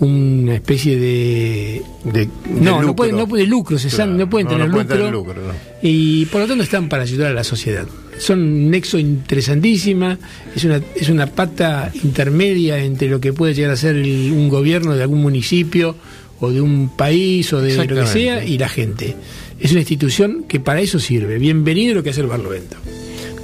una 0.00 0.54
especie 0.54 0.96
de 0.96 1.82
De- 2.04 2.12
de 2.20 2.28
no, 2.60 2.82
no 2.82 2.94
pueden, 2.94 3.16
no 3.16 3.26
pueden 3.26 3.48
lucro, 3.50 3.78
se 3.78 3.88
Claro, 3.88 4.12
no 4.12 4.30
pueden 4.30 4.46
no, 4.46 4.52
tener 4.52 4.66
no 4.68 4.72
pueden 4.72 4.88
lucro, 5.12 5.34
tener 5.34 5.42
lucro, 5.42 5.42
no. 5.42 5.54
y 5.82 6.26
por 6.26 6.40
lo 6.42 6.46
tanto 6.46 6.62
están 6.62 6.88
para 6.88 7.02
ayudar 7.02 7.32
a 7.32 7.34
la 7.34 7.44
sociedad. 7.44 7.86
Son 8.18 8.40
un 8.40 8.70
nexo 8.70 8.98
interesantísima, 8.98 10.18
es 10.54 10.64
una, 10.64 10.80
es 10.96 11.08
una 11.08 11.26
pata 11.26 11.90
intermedia 12.02 12.78
entre 12.78 13.08
lo 13.08 13.20
que 13.20 13.32
puede 13.32 13.54
llegar 13.54 13.72
a 13.72 13.76
ser 13.76 13.96
el- 13.96 14.32
un 14.32 14.48
gobierno 14.48 14.94
de 14.94 15.02
algún 15.02 15.20
municipio 15.20 15.96
o 16.40 16.50
de 16.50 16.60
un 16.60 16.90
país 16.96 17.52
o 17.52 17.60
de 17.60 17.74
lo 17.76 17.86
que 17.94 18.06
sea 18.06 18.44
y 18.44 18.58
la 18.58 18.68
gente. 18.68 19.16
Es 19.58 19.72
una 19.72 19.80
institución 19.80 20.44
que 20.46 20.60
para 20.60 20.80
eso 20.80 21.00
sirve. 21.00 21.38
Bienvenido 21.38 21.94
lo 21.96 22.02
que 22.04 22.10
hace 22.10 22.20
el 22.20 22.28
Barlovento. 22.28 22.76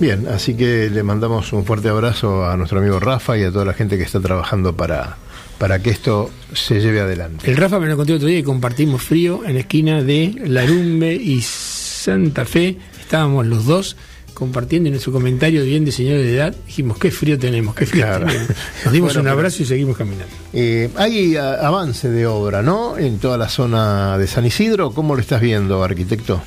Bien, 0.00 0.26
así 0.28 0.54
que 0.54 0.90
le 0.90 1.02
mandamos 1.02 1.52
un 1.52 1.64
fuerte 1.64 1.88
abrazo 1.88 2.44
a 2.46 2.56
nuestro 2.56 2.78
amigo 2.80 2.98
Rafa 3.00 3.36
y 3.38 3.42
a 3.42 3.50
toda 3.52 3.64
la 3.64 3.74
gente 3.74 3.96
que 3.96 4.02
está 4.04 4.20
trabajando 4.20 4.76
para, 4.76 5.16
para 5.64 5.78
que 5.78 5.88
esto 5.88 6.30
se 6.52 6.78
lleve 6.78 7.00
adelante. 7.00 7.50
El 7.50 7.56
Rafa 7.56 7.80
me 7.80 7.86
lo 7.86 7.96
conté 7.96 8.12
otro 8.12 8.28
día 8.28 8.38
y 8.38 8.42
compartimos 8.42 9.00
frío 9.02 9.46
en 9.46 9.54
la 9.54 9.60
esquina 9.60 10.02
de 10.02 10.34
Larumbe 10.44 11.14
y 11.14 11.40
Santa 11.40 12.44
Fe. 12.44 12.76
Estábamos 13.00 13.46
los 13.46 13.64
dos 13.64 13.96
compartiendo 14.34 14.88
y 14.88 14.90
nuestro 14.90 15.10
comentario 15.10 15.62
de 15.62 15.66
bien 15.68 15.86
de 15.86 15.90
señores 15.92 16.22
de 16.22 16.34
edad. 16.36 16.54
Dijimos, 16.66 16.98
qué 16.98 17.10
frío 17.10 17.38
tenemos, 17.38 17.74
qué 17.74 17.86
frío 17.86 18.04
Claro. 18.04 18.26
tenemos. 18.26 18.48
Nos 18.84 18.92
dimos 18.92 19.14
Bueno, 19.14 19.20
un 19.22 19.28
abrazo 19.28 19.62
y 19.62 19.64
seguimos 19.64 19.96
caminando. 19.96 20.26
Eh, 20.52 20.90
hay 20.96 21.34
a- 21.36 21.66
avance 21.66 22.10
de 22.10 22.26
obra, 22.26 22.60
¿no? 22.60 22.98
En 22.98 23.18
toda 23.18 23.38
la 23.38 23.48
zona 23.48 24.18
de 24.18 24.26
San 24.26 24.44
Isidro. 24.44 24.90
¿Cómo 24.90 25.14
lo 25.14 25.22
estás 25.22 25.40
viendo, 25.40 25.82
arquitecto? 25.82 26.42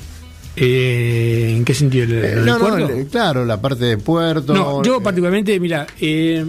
Eh, 0.54 1.54
¿En 1.56 1.64
qué 1.64 1.74
sentido? 1.74 2.04
¿El- 2.04 2.24
Eh, 2.24 2.34
no, 2.44 2.56
no, 2.60 2.88
claro, 3.10 3.44
la 3.44 3.60
parte 3.60 3.84
de 3.84 3.98
puerto. 3.98 4.54
No, 4.54 4.80
yo 4.84 4.98
eh, 4.98 5.00
particularmente, 5.02 5.58
mira, 5.58 5.88
eh, 6.00 6.44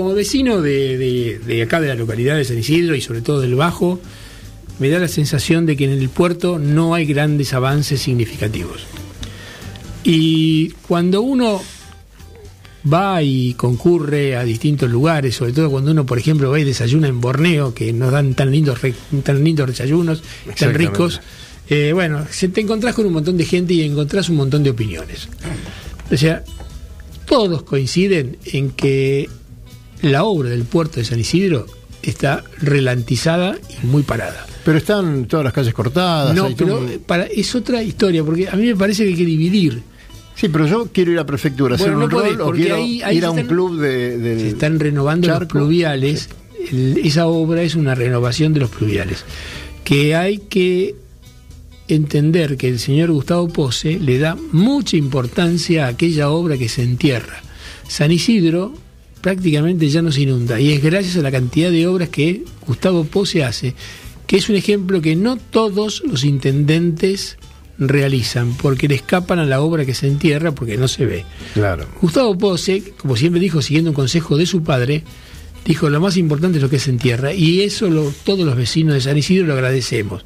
como 0.00 0.14
vecino 0.14 0.60
de, 0.62 0.96
de- 0.98 1.38
de 1.46 1.62
acá 1.62 1.80
de 1.80 1.88
la 1.88 1.94
localidad 1.94 2.36
de 2.36 2.44
San 2.44 2.58
Isidro 2.58 2.94
y 2.94 3.00
sobre 3.00 3.20
todo 3.22 3.40
del 3.40 3.54
Bajo, 3.54 4.00
me 4.78 4.88
da 4.88 4.98
la 4.98 5.08
sensación 5.08 5.66
de 5.66 5.76
que 5.76 5.84
en 5.84 5.90
el 5.90 6.08
puerto 6.08 6.58
no 6.58 6.94
hay 6.94 7.04
grandes 7.06 7.52
avances 7.52 8.00
significativos. 8.00 8.80
Y 10.04 10.70
cuando 10.88 11.20
uno 11.22 11.60
va 12.90 13.22
y 13.22 13.52
concurre 13.54 14.36
a 14.36 14.44
distintos 14.44 14.90
lugares, 14.90 15.34
sobre 15.36 15.52
todo 15.52 15.70
cuando 15.70 15.90
uno, 15.90 16.06
por 16.06 16.18
ejemplo, 16.18 16.50
va 16.50 16.58
y 16.58 16.64
desayuna 16.64 17.08
en 17.08 17.20
Borneo, 17.20 17.74
que 17.74 17.92
nos 17.92 18.10
dan 18.10 18.34
tan 18.34 18.50
lindos, 18.50 18.80
re- 18.80 18.94
tan 19.22 19.44
lindos 19.44 19.66
desayunos, 19.68 20.22
tan 20.58 20.70
ricos, 20.78 21.20
eh, 21.68 21.90
bueno, 21.92 22.26
se 22.30 22.48
te 22.48 22.62
encontrás 22.62 22.94
con 22.94 23.04
un 23.06 23.12
montón 23.12 23.36
de 23.36 23.44
gente 23.44 23.74
y 23.74 23.82
encontrás 23.82 24.30
un 24.30 24.36
montón 24.36 24.62
de 24.62 24.70
opiniones. 24.70 25.28
O 26.10 26.16
sea, 26.16 26.42
todos 27.26 27.62
coinciden 27.62 28.38
en 28.46 28.70
que 28.70 29.28
la 30.02 30.24
obra 30.24 30.50
del 30.50 30.64
puerto 30.64 30.96
de 31.00 31.04
San 31.04 31.20
Isidro 31.20 31.66
está 32.02 32.42
relantizada 32.58 33.56
y 33.82 33.86
muy 33.86 34.02
parada. 34.02 34.46
Pero 34.64 34.78
están 34.78 35.26
todas 35.26 35.44
las 35.44 35.52
calles 35.52 35.74
cortadas. 35.74 36.34
No, 36.34 36.48
pero 36.56 36.78
un- 36.78 37.00
para, 37.06 37.24
es 37.26 37.54
otra 37.54 37.82
historia, 37.82 38.22
porque 38.24 38.48
a 38.48 38.56
mí 38.56 38.66
me 38.66 38.76
parece 38.76 39.04
que 39.04 39.10
hay 39.10 39.16
que 39.16 39.24
dividir. 39.24 39.82
Sí, 40.34 40.48
pero 40.48 40.66
yo 40.66 40.88
quiero 40.92 41.12
ir 41.12 41.18
a 41.18 41.26
prefectura, 41.26 41.74
hacer 41.74 41.88
Bueno, 41.92 41.98
no 42.00 42.04
un 42.06 42.10
podés, 42.10 42.32
rol 42.32 42.40
o 42.40 42.44
porque 42.46 42.60
quiero 42.62 42.76
ahí- 42.76 43.02
ahí 43.02 43.16
ir 43.18 43.24
a 43.26 43.30
un 43.30 43.38
están- 43.40 43.48
club 43.54 43.78
de, 43.80 44.38
Se 44.40 44.48
están 44.48 44.80
renovando 44.80 45.28
los 45.28 45.44
pluviales. 45.46 46.28
El- 46.70 46.98
esa 47.04 47.26
obra 47.26 47.62
es 47.62 47.74
una 47.74 47.94
renovación 47.94 48.52
de 48.54 48.60
los 48.60 48.70
pluviales. 48.70 49.24
Que 49.84 50.14
hay 50.14 50.38
que 50.38 50.94
entender 51.88 52.56
que 52.56 52.68
el 52.68 52.78
señor 52.78 53.10
Gustavo 53.10 53.48
Pose 53.48 53.98
le 53.98 54.18
da 54.18 54.36
mucha 54.52 54.96
importancia 54.96 55.86
a 55.86 55.88
aquella 55.88 56.30
obra 56.30 56.56
que 56.56 56.68
se 56.68 56.82
entierra. 56.82 57.42
San 57.88 58.12
Isidro 58.12 58.72
prácticamente 59.20 59.88
ya 59.88 60.02
no 60.02 60.12
se 60.12 60.22
inunda 60.22 60.60
y 60.60 60.72
es 60.72 60.82
gracias 60.82 61.16
a 61.16 61.22
la 61.22 61.30
cantidad 61.30 61.70
de 61.70 61.86
obras 61.86 62.08
que 62.08 62.44
Gustavo 62.66 63.04
Pose 63.04 63.44
hace, 63.44 63.74
que 64.26 64.36
es 64.36 64.48
un 64.48 64.56
ejemplo 64.56 65.00
que 65.00 65.16
no 65.16 65.36
todos 65.36 66.02
los 66.04 66.24
intendentes 66.24 67.36
realizan 67.78 68.54
porque 68.56 68.88
le 68.88 68.94
escapan 68.94 69.38
a 69.38 69.46
la 69.46 69.62
obra 69.62 69.86
que 69.86 69.94
se 69.94 70.06
entierra 70.06 70.52
porque 70.52 70.76
no 70.76 70.86
se 70.86 71.06
ve. 71.06 71.24
Claro. 71.54 71.86
Gustavo 72.00 72.36
Pose, 72.36 72.92
como 72.96 73.16
siempre 73.16 73.40
dijo, 73.40 73.62
siguiendo 73.62 73.90
un 73.90 73.94
consejo 73.94 74.36
de 74.36 74.46
su 74.46 74.62
padre, 74.62 75.02
dijo 75.64 75.88
lo 75.88 76.00
más 76.00 76.16
importante 76.16 76.58
es 76.58 76.62
lo 76.62 76.70
que 76.70 76.78
se 76.78 76.90
entierra 76.90 77.32
y 77.32 77.62
eso 77.62 77.88
lo, 77.88 78.12
todos 78.24 78.44
los 78.44 78.56
vecinos 78.56 78.94
de 78.94 79.00
San 79.00 79.16
Isidro 79.16 79.46
lo 79.46 79.54
agradecemos. 79.54 80.24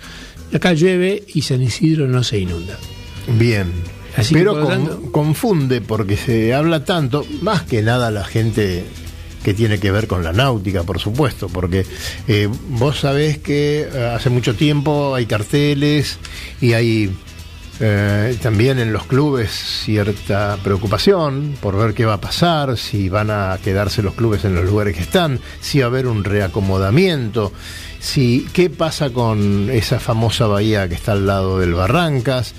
Acá 0.52 0.72
llueve 0.72 1.24
y 1.34 1.42
San 1.42 1.62
Isidro 1.62 2.06
no 2.06 2.22
se 2.22 2.38
inunda. 2.38 2.78
Bien. 3.38 3.66
Así 4.16 4.34
que, 4.34 4.40
Pero 4.40 4.52
por 4.52 4.60
lo 4.60 4.66
con- 4.68 4.86
tanto- 4.86 5.12
confunde 5.12 5.80
porque 5.80 6.16
se 6.16 6.54
habla 6.54 6.84
tanto, 6.84 7.26
más 7.42 7.62
que 7.62 7.82
nada 7.82 8.10
la 8.10 8.24
gente 8.24 8.84
que 9.42 9.52
tiene 9.54 9.78
que 9.78 9.90
ver 9.90 10.06
con 10.06 10.22
la 10.24 10.32
náutica, 10.32 10.84
por 10.84 10.98
supuesto, 11.00 11.48
porque 11.48 11.84
eh, 12.28 12.48
vos 12.70 13.00
sabés 13.00 13.38
que 13.38 13.86
eh, 13.92 14.12
hace 14.16 14.30
mucho 14.30 14.54
tiempo 14.54 15.14
hay 15.14 15.26
carteles 15.26 16.18
y 16.62 16.72
hay 16.72 17.14
eh, 17.80 18.36
también 18.40 18.78
en 18.78 18.92
los 18.92 19.04
clubes 19.04 19.50
cierta 19.50 20.56
preocupación 20.62 21.56
por 21.60 21.76
ver 21.76 21.92
qué 21.92 22.04
va 22.06 22.14
a 22.14 22.20
pasar, 22.20 22.78
si 22.78 23.08
van 23.10 23.30
a 23.30 23.58
quedarse 23.62 24.00
los 24.02 24.14
clubes 24.14 24.44
en 24.46 24.54
los 24.54 24.64
lugares 24.64 24.96
que 24.96 25.02
están, 25.02 25.40
si 25.60 25.80
va 25.80 25.86
a 25.86 25.88
haber 25.88 26.06
un 26.06 26.24
reacomodamiento, 26.24 27.52
si 28.00 28.46
qué 28.52 28.70
pasa 28.70 29.10
con 29.10 29.68
esa 29.70 29.98
famosa 30.00 30.46
bahía 30.46 30.88
que 30.88 30.94
está 30.94 31.12
al 31.12 31.26
lado 31.26 31.58
del 31.58 31.74
Barrancas. 31.74 32.54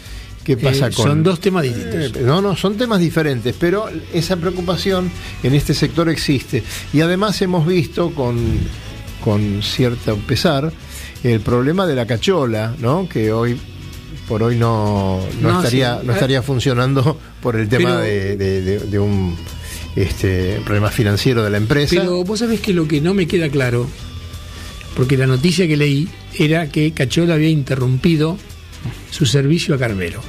¿Qué 0.46 0.56
pasa 0.56 0.88
Eh, 0.88 0.92
con.? 0.96 1.06
son 1.08 1.24
dos 1.24 1.40
temas 1.42 1.64
distintos. 1.64 2.16
Eh, 2.16 2.24
no, 2.24 2.42
no, 2.42 2.56
son 2.56 2.78
temas 2.78 3.00
diferentes, 3.02 3.54
pero 3.60 3.88
esa 4.14 4.38
preocupación 4.38 5.12
en 5.44 5.54
este 5.56 5.74
sector 5.74 6.08
existe. 6.08 6.64
Y 6.94 7.02
además 7.02 7.42
hemos 7.42 7.66
visto 7.68 8.12
con, 8.12 8.38
con 9.24 9.62
cierto 9.64 10.16
pesar 10.20 10.72
el 11.24 11.40
problema 11.42 11.86
de 11.88 11.96
la 11.96 12.06
cachola, 12.06 12.76
¿no? 12.80 13.10
Que 13.10 13.34
hoy 13.34 13.58
por 14.28 14.42
hoy 14.44 14.56
no, 14.56 15.20
no, 15.42 15.52
No, 15.52 15.58
estaría, 15.60 16.00
sí. 16.00 16.08
no 16.08 16.14
estaría 16.14 16.42
funcionando 16.42 17.20
por 17.42 17.56
el 17.56 17.68
tema 17.68 17.90
Pero- 17.90 18.00
de, 18.02 18.38
de- 18.38 18.62
de- 18.62 18.80
de 18.80 19.00
un 19.00 19.36
este, 19.96 20.60
problema 20.64 20.90
financiero 20.90 21.44
de 21.44 21.50
la 21.50 21.58
empresa. 21.58 21.96
Pero 21.98 22.24
vos 22.24 22.40
sabés 22.40 22.60
que 22.60 22.74
lo 22.74 22.88
que 22.88 23.02
no 23.02 23.14
me 23.14 23.28
queda 23.28 23.50
claro, 23.50 23.88
porque 24.96 25.18
la 25.18 25.26
noticia 25.28 25.68
que 25.68 25.78
leí 25.78 26.08
era 26.38 26.70
que 26.70 26.92
Cachola 26.92 27.34
había 27.36 27.50
interrumpido 27.50 28.38
su 29.12 29.26
servicio 29.26 29.74
a 29.76 29.78
Carmelo. 29.78 30.22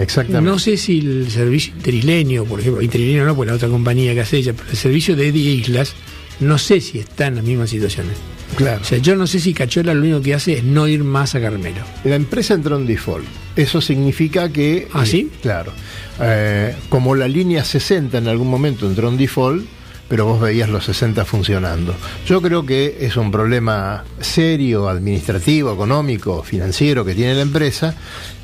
Exactamente. 0.00 0.50
No 0.50 0.58
sé 0.58 0.76
si 0.76 0.98
el 0.98 1.30
servicio 1.30 1.74
interileño, 1.74 2.44
por 2.44 2.60
ejemplo, 2.60 2.82
interileño 2.82 3.24
no, 3.24 3.36
pues 3.36 3.48
la 3.48 3.56
otra 3.56 3.68
compañía 3.68 4.14
que 4.14 4.20
hace 4.20 4.38
ella, 4.38 4.54
pero 4.54 4.70
el 4.70 4.76
servicio 4.76 5.16
de 5.16 5.28
Eddie 5.28 5.52
Islas, 5.52 5.94
no 6.40 6.58
sé 6.58 6.80
si 6.80 6.98
está 6.98 7.26
en 7.26 7.36
las 7.36 7.44
mismas 7.44 7.70
situaciones. 7.70 8.16
Claro. 8.56 8.80
O 8.82 8.84
sea, 8.84 8.98
yo 8.98 9.14
no 9.14 9.26
sé 9.26 9.40
si 9.40 9.54
Cachola 9.54 9.94
lo 9.94 10.00
único 10.00 10.20
que 10.20 10.34
hace 10.34 10.54
es 10.54 10.64
no 10.64 10.88
ir 10.88 11.04
más 11.04 11.34
a 11.34 11.40
Carmelo. 11.40 11.82
La 12.04 12.16
empresa 12.16 12.54
entró 12.54 12.76
en 12.76 12.86
default. 12.86 13.26
Eso 13.56 13.80
significa 13.80 14.50
que. 14.50 14.88
¿Ah, 14.92 15.04
eh, 15.04 15.06
sí? 15.06 15.30
Claro. 15.42 15.72
Eh, 16.20 16.74
como 16.88 17.14
la 17.14 17.28
línea 17.28 17.64
60 17.64 18.18
en 18.18 18.28
algún 18.28 18.48
momento 18.48 18.86
entró 18.86 19.08
en 19.08 19.16
default, 19.16 19.64
pero 20.10 20.26
vos 20.26 20.40
veías 20.40 20.68
los 20.68 20.84
60 20.84 21.24
funcionando. 21.24 21.94
Yo 22.26 22.42
creo 22.42 22.66
que 22.66 22.98
es 23.00 23.16
un 23.16 23.30
problema 23.30 24.04
serio, 24.20 24.88
administrativo, 24.90 25.72
económico, 25.72 26.42
financiero 26.42 27.04
que 27.04 27.14
tiene 27.14 27.34
la 27.36 27.42
empresa, 27.42 27.94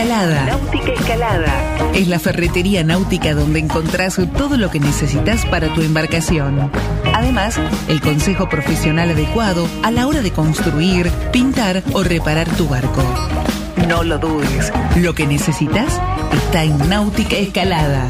Escalada. 0.01 0.47
Náutica 0.47 0.93
Escalada. 0.93 1.53
Es 1.95 2.09
la 2.09 2.19
ferretería 2.19 2.83
náutica 2.83 3.35
donde 3.35 3.59
encontrás 3.59 4.19
todo 4.35 4.57
lo 4.57 4.71
que 4.71 4.81
necesitas 4.81 5.45
para 5.45 5.75
tu 5.75 5.83
embarcación. 5.83 6.71
Además, 7.15 7.61
el 7.87 8.01
consejo 8.01 8.49
profesional 8.49 9.11
adecuado 9.11 9.69
a 9.83 9.91
la 9.91 10.07
hora 10.07 10.23
de 10.23 10.31
construir, 10.31 11.11
pintar 11.33 11.83
o 11.93 12.03
reparar 12.03 12.49
tu 12.49 12.67
barco. 12.67 13.03
No 13.89 14.03
lo 14.03 14.17
dudes, 14.17 14.73
lo 14.97 15.15
que 15.15 15.27
necesitas 15.27 16.01
está 16.33 16.65
en 16.65 16.79
Náutica 16.89 17.37
Escalada. 17.37 18.09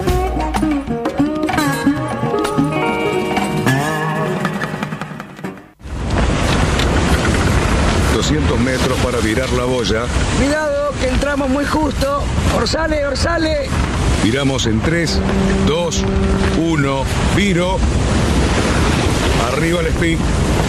metros 8.63 8.97
para 8.99 9.19
virar 9.19 9.49
la 9.51 9.65
boya. 9.65 10.05
Cuidado, 10.37 10.93
que 10.99 11.09
entramos 11.09 11.49
muy 11.49 11.65
justo. 11.65 12.23
Orsale, 12.55 13.05
orsale. 13.05 13.69
Viramos 14.23 14.65
en 14.67 14.79
3, 14.79 15.19
2, 15.67 16.03
1, 16.57 17.03
viro. 17.35 17.77
Arriba 19.51 19.81
el 19.81 19.87
speed. 19.87 20.17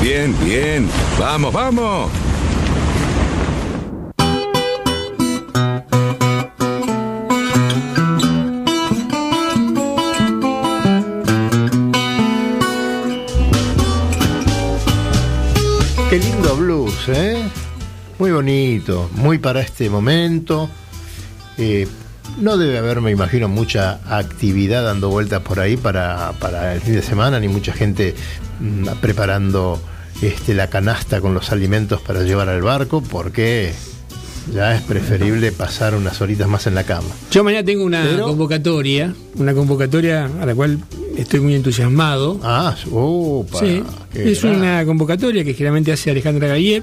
Bien, 0.03 0.37
bien. 0.45 0.89
Vamos, 1.19 1.53
vamos. 1.53 2.11
Bonito, 18.45 19.09
muy 19.15 19.39
para 19.39 19.61
este 19.63 19.89
momento. 19.89 20.69
Eh, 21.57 21.89
no 22.41 22.59
debe 22.59 22.77
haber, 22.79 23.01
me 23.01 23.11
imagino, 23.11 23.49
mucha 23.49 24.01
actividad 24.19 24.85
dando 24.85 25.09
vueltas 25.09 25.41
por 25.41 25.61
ahí 25.61 25.77
para, 25.79 26.33
para 26.41 26.75
el 26.75 26.81
fin 26.83 26.95
de 26.95 27.03
semana, 27.03 27.41
ni 27.41 27.49
mucha 27.49 27.73
gente 27.73 28.15
mm, 28.61 28.87
preparando 29.01 29.81
este, 30.21 30.53
la 30.53 30.69
canasta 30.69 31.23
con 31.23 31.33
los 31.33 31.53
alimentos 31.53 32.03
para 32.03 32.23
llevar 32.23 32.51
al 32.51 32.61
barco, 32.61 33.03
porque 33.03 33.73
ya 34.53 34.75
es 34.77 34.83
preferible 34.83 35.51
pasar 35.53 35.95
unas 35.95 36.21
horitas 36.21 36.47
más 36.47 36.67
en 36.67 36.75
la 36.75 36.85
cama. 36.85 37.09
Yo 37.31 37.43
mañana 37.45 37.65
tengo 37.65 37.83
una 37.85 38.03
Pero- 38.03 38.27
convocatoria, 38.27 39.15
una 39.37 39.55
convocatoria 39.55 40.27
a 40.39 40.45
la 40.45 40.55
cual 40.55 40.81
estoy 41.17 41.41
muy 41.41 41.55
entusiasmado. 41.55 42.41
Ah, 42.43 42.75
opa, 42.91 43.61
Sí, 43.61 43.83
es 44.13 44.43
gran. 44.43 44.57
una 44.57 44.85
convocatoria 44.85 45.45
que 45.45 45.55
generalmente 45.55 45.93
hace 45.93 46.11
Alejandra 46.11 46.49
Gallier, 46.49 46.83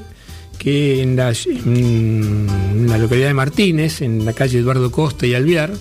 que 0.58 1.02
en 1.02 1.16
la, 1.16 1.32
en 1.32 2.88
la 2.88 2.98
localidad 2.98 3.28
de 3.28 3.34
Martínez, 3.34 4.02
en 4.02 4.26
la 4.26 4.34
calle 4.34 4.60
Eduardo 4.60 4.92
Costa 4.92 5.26
y 5.26 5.34
Alvear, 5.34 5.72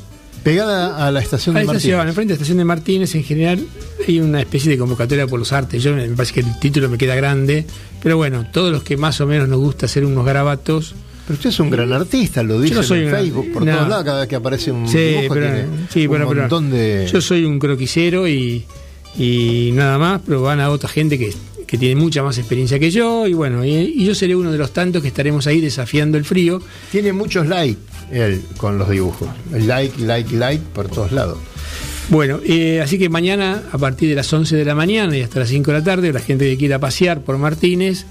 Pegada 0.43 1.07
a 1.07 1.11
la 1.11 1.21
estación 1.21 1.55
a 1.55 1.61
de 1.61 1.67
Martínez. 1.67 1.85
estación, 1.85 2.09
enfrente 2.09 2.29
de 2.33 2.33
la 2.33 2.35
estación 2.37 2.57
de 2.59 2.65
Martínez, 2.65 3.15
en 3.15 3.25
general 3.25 3.63
hay 4.09 4.21
una 4.21 4.41
especie 4.41 4.71
de 4.71 4.79
convocatoria 4.79 5.27
por 5.27 5.39
los 5.39 5.53
artes. 5.53 5.83
Yo 5.83 5.95
me 5.95 6.09
parece 6.09 6.33
que 6.33 6.41
el 6.41 6.59
título 6.59 6.89
me 6.89 6.97
queda 6.97 7.15
grande, 7.15 7.67
pero 8.03 8.17
bueno, 8.17 8.47
todos 8.51 8.73
los 8.73 8.83
que 8.83 8.97
más 8.97 9.21
o 9.21 9.27
menos 9.27 9.51
nos 9.51 9.59
gusta 9.59 9.85
hacer 9.85 10.03
unos 10.07 10.25
garabatos, 10.25 10.95
Pero 11.27 11.35
usted 11.37 11.51
es 11.51 11.61
un 11.61 11.69
gran 11.69 11.93
artista, 11.93 12.43
lo 12.43 12.59
dice 12.59 12.75
no 12.77 12.95
en 12.97 13.09
una- 13.09 13.19
Facebook, 13.19 13.53
por 13.53 13.67
no. 13.67 13.73
todos 13.77 13.89
lados, 13.91 14.05
cada 14.07 14.21
vez 14.21 14.29
que 14.31 14.37
aparece 14.37 14.73
un 14.73 14.89
Sí, 14.89 14.97
dibujo 14.99 15.35
pero, 15.35 15.47
tiene 15.47 15.65
sí, 15.93 16.01
un 16.05 16.09
bueno, 16.09 16.27
pero 16.31 16.61
de... 16.61 17.09
yo 17.13 17.21
soy 17.21 17.45
un 17.45 17.59
croquisero 17.59 18.27
y, 18.27 18.65
y 19.19 19.73
nada 19.75 19.99
más, 19.99 20.23
pero 20.25 20.41
van 20.41 20.61
a 20.61 20.71
otra 20.71 20.89
gente 20.89 21.19
que, 21.19 21.35
que 21.71 21.79
tiene 21.79 21.95
mucha 21.95 22.21
más 22.25 22.37
experiencia 22.37 22.81
que 22.81 22.91
yo 22.91 23.29
y 23.29 23.33
bueno, 23.33 23.65
y, 23.65 23.71
y 23.71 24.05
yo 24.05 24.13
seré 24.13 24.35
uno 24.35 24.51
de 24.51 24.59
los 24.59 24.73
tantos 24.73 25.03
que 25.03 25.07
estaremos 25.07 25.47
ahí 25.47 25.61
desafiando 25.61 26.19
el 26.19 26.25
frío. 26.25 26.61
Tiene 26.91 27.13
muchos 27.13 27.47
likes 27.47 27.79
él 28.11 28.43
con 28.57 28.77
los 28.77 28.91
dibujos. 28.91 29.29
Like, 29.53 30.01
like, 30.03 30.35
like 30.35 30.65
por 30.75 30.89
todos 30.89 31.13
lados. 31.13 31.39
Bueno, 32.09 32.41
eh, 32.45 32.81
así 32.81 32.99
que 32.99 33.09
mañana 33.09 33.63
a 33.71 33.79
partir 33.79 34.09
de 34.09 34.17
las 34.17 34.33
11 34.33 34.57
de 34.57 34.65
la 34.65 34.75
mañana 34.75 35.17
y 35.17 35.23
hasta 35.23 35.39
las 35.39 35.49
5 35.49 35.71
de 35.71 35.79
la 35.79 35.85
tarde, 35.85 36.13
la 36.13 36.19
gente 36.19 36.45
que 36.47 36.57
quiera 36.57 36.81
pasear 36.81 37.23
por 37.23 37.39
Martínez 37.39 38.05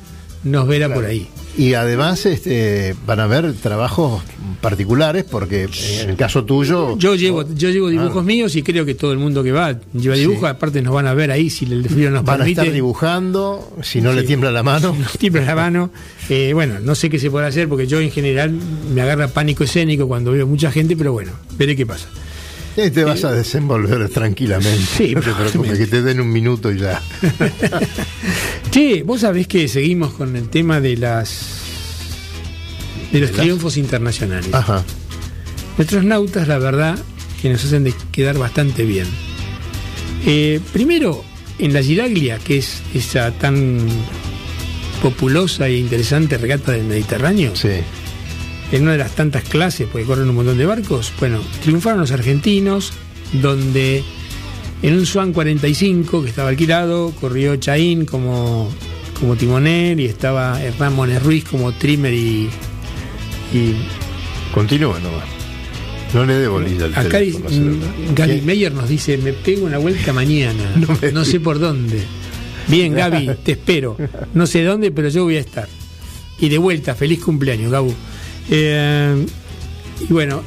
nos 0.46 0.66
verá 0.66 0.94
por 0.94 1.04
ahí. 1.04 1.28
Y 1.58 1.74
además 1.74 2.26
este, 2.26 2.96
van 3.06 3.20
a 3.20 3.24
haber 3.24 3.54
trabajos 3.54 4.22
particulares 4.62 5.26
porque 5.30 5.68
en 6.02 6.10
el 6.12 6.16
caso 6.16 6.46
tuyo... 6.46 6.98
Yo 6.98 7.16
llevo, 7.16 7.44
yo 7.54 7.70
llevo 7.70 7.90
dibujos 7.90 8.24
míos 8.24 8.56
y 8.56 8.64
creo 8.64 8.86
que 8.86 8.96
todo 8.96 9.12
el 9.12 9.18
mundo 9.18 9.44
que 9.44 9.52
va 9.52 9.78
lleva 9.94 10.16
dibujos, 10.16 10.50
aparte 10.50 10.82
nos 10.82 10.94
van 10.94 11.08
a 11.08 11.14
ver 11.14 11.32
ahí 11.32 11.50
si 11.50 11.66
el 11.66 11.88
frío 11.90 12.12
nos 12.12 12.24
Van 12.24 12.36
a 12.36 12.38
permite. 12.40 12.62
estar 12.62 12.74
dibujando, 12.74 13.76
si 13.82 14.00
no 14.00 14.14
le 14.14 14.24
tiembla 14.24 14.52
la 14.52 14.64
mano. 14.64 14.96
nos 15.00 15.18
tiembla 15.18 15.44
la 15.44 15.56
mano. 15.56 15.92
Eh, 16.30 16.52
bueno, 16.54 16.80
no 16.82 16.96
sé 16.96 17.10
qué 17.10 17.20
se 17.20 17.30
puede 17.32 17.48
hacer 17.48 17.68
porque 17.68 17.88
yo 17.88 18.00
en 18.00 18.12
general 18.12 18.52
me 18.94 19.02
agarra 19.02 19.28
pánico 19.28 19.64
escénico 19.64 20.08
cuando 20.08 20.32
veo 20.32 20.46
mucha 20.48 20.72
gente, 20.72 20.96
pero 20.96 21.12
bueno, 21.14 21.32
veré 21.58 21.76
qué 21.76 21.86
pasa. 21.86 22.08
Te 22.92 23.04
vas 23.04 23.24
a 23.26 23.32
desenvolver 23.32 24.08
tranquilamente. 24.10 24.86
Sí, 24.98 25.14
no 25.16 25.22
te 25.22 25.32
preocupes, 25.34 25.78
que 25.78 25.88
te 25.88 26.02
den 26.02 26.20
un 26.22 26.32
minuto 26.32 26.72
y 26.72 26.80
ya. 26.80 27.02
Che, 28.72 29.04
vos 29.04 29.22
sabés 29.22 29.48
que 29.48 29.68
seguimos 29.68 30.14
con 30.14 30.36
el 30.36 30.50
tema 30.50 30.80
de 30.80 30.96
las 30.98 31.58
de 33.12 33.20
los 33.20 33.32
¿De 33.32 33.36
las? 33.38 33.44
triunfos 33.46 33.78
internacionales. 33.78 34.54
Ajá. 34.54 34.84
Nuestros 35.78 36.04
nautas, 36.04 36.48
la 36.48 36.58
verdad, 36.60 36.98
que 37.42 37.50
nos 37.50 37.64
hacen 37.66 37.84
de 37.84 37.94
quedar 38.12 38.38
bastante 38.38 38.84
bien. 38.84 39.08
Eh, 40.26 40.60
primero, 40.74 41.24
en 41.58 41.74
la 41.74 41.82
Giraglia, 41.82 42.38
que 42.40 42.58
es 42.60 42.82
esa 42.94 43.32
tan 43.32 43.80
populosa 45.02 45.68
e 45.68 45.78
interesante 45.78 46.38
regata 46.38 46.74
del 46.74 46.84
Mediterráneo, 46.84 47.56
Sí. 47.56 47.70
En 48.72 48.84
una 48.84 48.94
de 48.94 48.98
las 49.00 49.16
tantas 49.16 49.44
clases, 49.44 49.88
porque 49.92 50.06
corren 50.06 50.30
un 50.30 50.36
montón 50.36 50.58
de 50.58 50.66
barcos, 50.66 51.12
bueno, 51.20 51.40
triunfaron 51.62 52.02
los 52.02 52.12
argentinos, 52.12 52.94
donde 53.34 54.04
en 54.82 54.94
un 54.94 55.06
Swan 55.06 55.34
45 55.34 56.24
que 56.24 56.30
estaba 56.30 56.50
alquilado, 56.50 57.12
corrió 57.20 57.56
Chaín 57.58 58.06
como, 58.06 58.70
como 59.20 59.36
timonel 59.36 60.00
y 60.00 60.06
estaba 60.06 60.62
Hernán 60.62 60.96
Mones 60.96 61.22
Ruiz 61.22 61.44
como 61.46 61.72
trimmer 61.74 62.14
y, 62.14 62.50
y 63.54 63.76
Continúa 64.54 65.00
nomás. 65.00 65.26
No 66.14 66.26
le 66.26 66.34
dé 66.34 66.48
bolilla 66.48 66.86
al 66.86 66.96
Acá 66.96 67.20
Gaby. 68.16 68.42
Meyer 68.42 68.74
nos 68.74 68.90
dice, 68.90 69.18
me 69.18 69.32
pego 69.32 69.66
una 69.66 69.78
vuelta 69.78 70.12
mañana, 70.12 70.76
No 70.76 71.12
no, 71.12 71.26
sé 71.26 71.40
por 71.40 71.60
dónde. 71.60 72.02
Bien, 72.68 72.94
Gaby, 72.94 73.30
te 73.44 73.52
espero. 73.54 73.96
No 74.34 74.48
sé 74.48 74.64
dónde, 74.64 74.92
pero 74.92 75.10
yo 75.10 75.24
voy 75.24 75.38
a 75.38 75.40
estar. 75.40 75.68
Y 76.40 76.50
de 76.50 76.58
vuelta, 76.58 76.96
feliz 76.96 77.22
cumpleaños, 77.22 77.72
Gabu. 77.72 77.94
Eh, 78.52 79.26
y 80.02 80.14
bueno, 80.14 80.42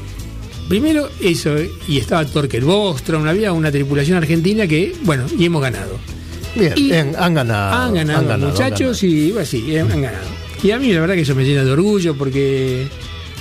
primero 0.69 1.09
eso, 1.21 1.55
y 1.89 1.99
estaba 1.99 2.25
Torquel 2.25 2.65
Bostrom, 2.65 3.27
había 3.27 3.53
una 3.53 3.71
tripulación 3.71 4.17
argentina 4.19 4.67
que, 4.67 4.95
bueno, 5.03 5.25
y 5.39 5.45
hemos 5.45 5.63
ganado. 5.63 5.99
Bien, 6.55 6.73
Y- 6.77 6.83
bien, 6.91 7.13
han 7.19 7.35
ganado. 7.35 7.75
han 7.83 7.95
ganado, 7.95 8.39
muchachos 8.39 9.03
y 9.03 9.31
bueno, 9.33 9.47
sí, 9.47 9.77
han 9.77 9.89
ganado. 9.89 10.27
Y 10.63 10.71
a 10.71 10.79
mí 10.79 10.93
la 10.93 11.01
verdad 11.01 11.15
que 11.15 11.23
eso 11.23 11.35
me 11.35 11.45
llena 11.45 11.65
de 11.65 11.71
orgullo 11.73 12.15
porque 12.15 12.87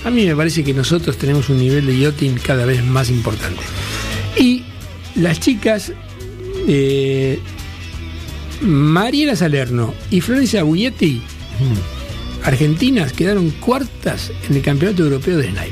a 0.04 0.10
mí 0.10 0.26
me 0.26 0.36
parece 0.36 0.64
que 0.64 0.74
nosotros 0.74 1.18
tenemos 1.18 1.50
un 1.50 1.60
nivel 1.60 1.86
de 1.86 2.00
yachting 2.00 2.36
cada 2.36 2.66
vez 2.66 2.84
más 2.84 3.10
importante. 3.10 3.62
Y 4.38 4.64
las 5.16 5.40
chicas, 5.40 5.92
eh, 6.68 7.40
Mariela 8.62 9.36
Salerno 9.36 9.94
y 10.10 10.22
Florencia 10.22 10.64
Buglietti, 10.64 11.22
argentinas, 12.44 13.14
quedaron 13.14 13.50
cuartas 13.52 14.32
en 14.50 14.56
el 14.56 14.62
Campeonato 14.62 15.04
Europeo 15.04 15.38
de 15.38 15.46
Snipe. 15.46 15.72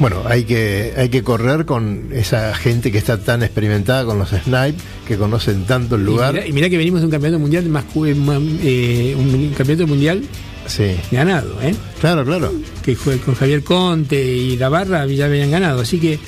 Bueno, 0.00 0.22
hay 0.26 0.42
que, 0.44 0.92
hay 0.96 1.08
que 1.08 1.22
correr 1.22 1.66
con 1.66 2.08
esa 2.12 2.52
gente 2.54 2.90
que 2.90 2.98
está 2.98 3.18
tan 3.22 3.44
experimentada 3.44 4.04
con 4.04 4.18
los 4.18 4.30
snipe, 4.30 4.74
que 5.06 5.16
conocen 5.16 5.66
tanto 5.66 5.94
el 5.94 6.02
Y 6.02 6.04
lugar. 6.06 6.34
mirá, 6.34 6.46
y 6.48 6.52
mirá 6.52 6.68
que 6.68 6.76
venimos 6.76 7.00
de 7.00 7.06
un 7.06 7.12
campeonato 7.12 7.38
mundial 7.40 7.68
más, 7.68 7.84
eh, 7.94 9.14
un 9.16 9.54
campeonato 9.56 9.86
mundial 9.86 10.22
Sí, 10.66 10.96
ganado, 11.12 11.60
¿eh? 11.62 11.74
claro, 12.00 12.24
claro. 12.24 12.50
que 12.82 12.96
fue 12.96 13.18
con 13.18 13.34
Javier 13.34 13.62
Conte 13.62 14.20
y 14.24 14.56
la 14.56 14.68
barra 14.70 15.06
ya 15.06 15.26
habían 15.26 15.50
ganado. 15.50 15.82
Así 15.82 15.98
que 15.98 16.18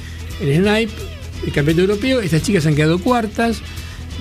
el 0.40 0.54
Snipe, 0.56 0.92
el 1.46 1.52
campeonato 1.52 1.80
europeo, 1.90 2.20
estas 2.20 2.42
chicas 2.42 2.66
han 2.66 2.74
quedado 2.76 2.98
cuartas, 3.00 3.58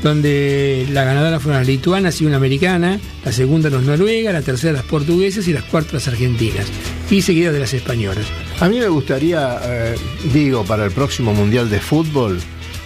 donde 0.02 0.88
la 0.92 1.04
ganadora 1.04 1.40
fueron 1.40 1.62
las 1.62 1.68
lituanas 1.68 2.22
y 2.22 2.26
una 2.26 2.38
americana, 2.38 3.00
la 3.24 3.32
segunda 3.32 3.70
las 3.70 3.84
noruegas, 3.84 4.34
la 4.34 4.42
tercera 4.42 4.74
las 4.74 4.84
portuguesas 4.84 5.48
y 5.48 5.54
las 5.54 5.64
cuartas 5.64 5.94
las 5.94 6.08
argentinas, 6.08 6.68
y 7.10 7.22
seguidas 7.22 7.54
de 7.54 7.60
las 7.60 7.74
españolas. 7.74 8.26
A 8.60 8.68
mí 8.70 8.80
me 8.80 8.88
gustaría, 8.88 9.60
eh, 9.64 9.96
digo, 10.34 10.64
para 10.66 10.86
el 10.86 10.92
próximo 10.92 11.34
Mundial 11.34 11.70
de 11.70 11.80
Fútbol, 11.80 12.40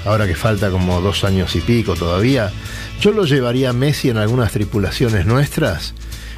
ahora 0.05 0.27
que 0.27 0.35
falta 0.35 0.69
como 0.69 1.01
dos 1.01 1.23
años 1.23 1.55
y 1.55 1.61
pico 1.61 1.95
todavía, 1.95 2.51
yo 3.01 3.11
lo 3.11 3.25
llevaría 3.25 3.69
a 3.69 3.73
Messi 3.73 4.09
en 4.09 4.17
algunas 4.17 4.51
tripulaciones 4.51 5.25
nuestras 5.25 5.93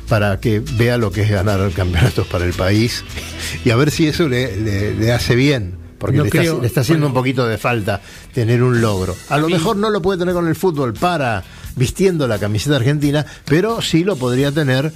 para 0.08 0.40
que 0.40 0.60
vea 0.60 0.98
lo 0.98 1.12
que 1.12 1.22
es 1.22 1.30
ganar 1.30 1.72
campeonatos 1.72 2.28
para 2.28 2.46
el 2.46 2.54
país 2.54 3.04
y 3.64 3.70
a 3.70 3.76
ver 3.76 3.92
si 3.92 4.08
eso 4.08 4.28
le 4.28 5.12
hace 5.12 5.36
bien. 5.36 5.81
Porque 6.02 6.18
No 6.18 6.24
le, 6.26 6.30
creo- 6.30 6.44
está, 6.44 6.62
le 6.62 6.68
está 6.68 6.82
haciendo 6.82 7.06
bueno. 7.06 7.20
un 7.20 7.22
poquito 7.22 7.48
de 7.48 7.58
falta 7.58 8.02
tener 8.34 8.62
un 8.64 8.82
logro. 8.82 9.16
A, 9.30 9.38
lo 9.38 9.48
mí- 9.48 9.54
mejor 9.54 9.78
no 9.78 9.90
lo 9.90 10.02
puede 10.02 10.20
tener 10.20 10.34
con 10.34 10.48
el 10.48 10.56
fútbol 10.56 10.94
para 10.94 11.44
vistiendo 11.78 12.28
la 12.28 12.38
camiseta 12.40 12.76
argentina, 12.76 13.26
pero 13.46 13.82
sí 13.82 14.04
lo 14.04 14.18
podría 14.18 14.52
tener 14.52 14.92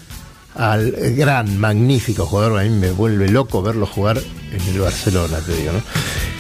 al 0.56 0.92
gran, 1.16 1.58
magnífico 1.60 2.26
jugador. 2.26 2.60
A 2.60 2.64
mí 2.64 2.70
me 2.72 2.92
vuelve 2.92 3.30
loco 3.30 3.62
verlo 3.62 3.86
jugar 3.86 4.18
en 4.52 4.74
el 4.74 4.80
Barcelona, 4.82 5.38
te 5.40 5.56
digo, 5.56 5.72
¿no? 5.74 5.80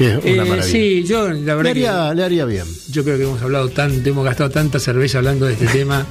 Es 0.06 0.24
una 0.24 0.30
Eh, 0.30 0.36
maravilla. 0.38 0.64
sí, 0.64 1.04
yo 1.06 1.28
la 1.30 1.34
le, 1.34 1.42
verdad 1.56 2.10
que 2.12 2.16
le 2.16 2.24
haría 2.24 2.46
bien. 2.46 2.66
yo 2.90 3.04
creo 3.04 3.18
que 3.18 3.24
hemos 3.24 3.42
hablado 3.42 3.70
tanto, 3.70 4.10
hemos 4.10 4.26
gastado 4.26 4.50
tanta 4.50 4.80
cerveza 4.80 5.20
hablando 5.20 5.46
de 5.46 5.54
este 5.54 5.68
tema, 5.68 6.06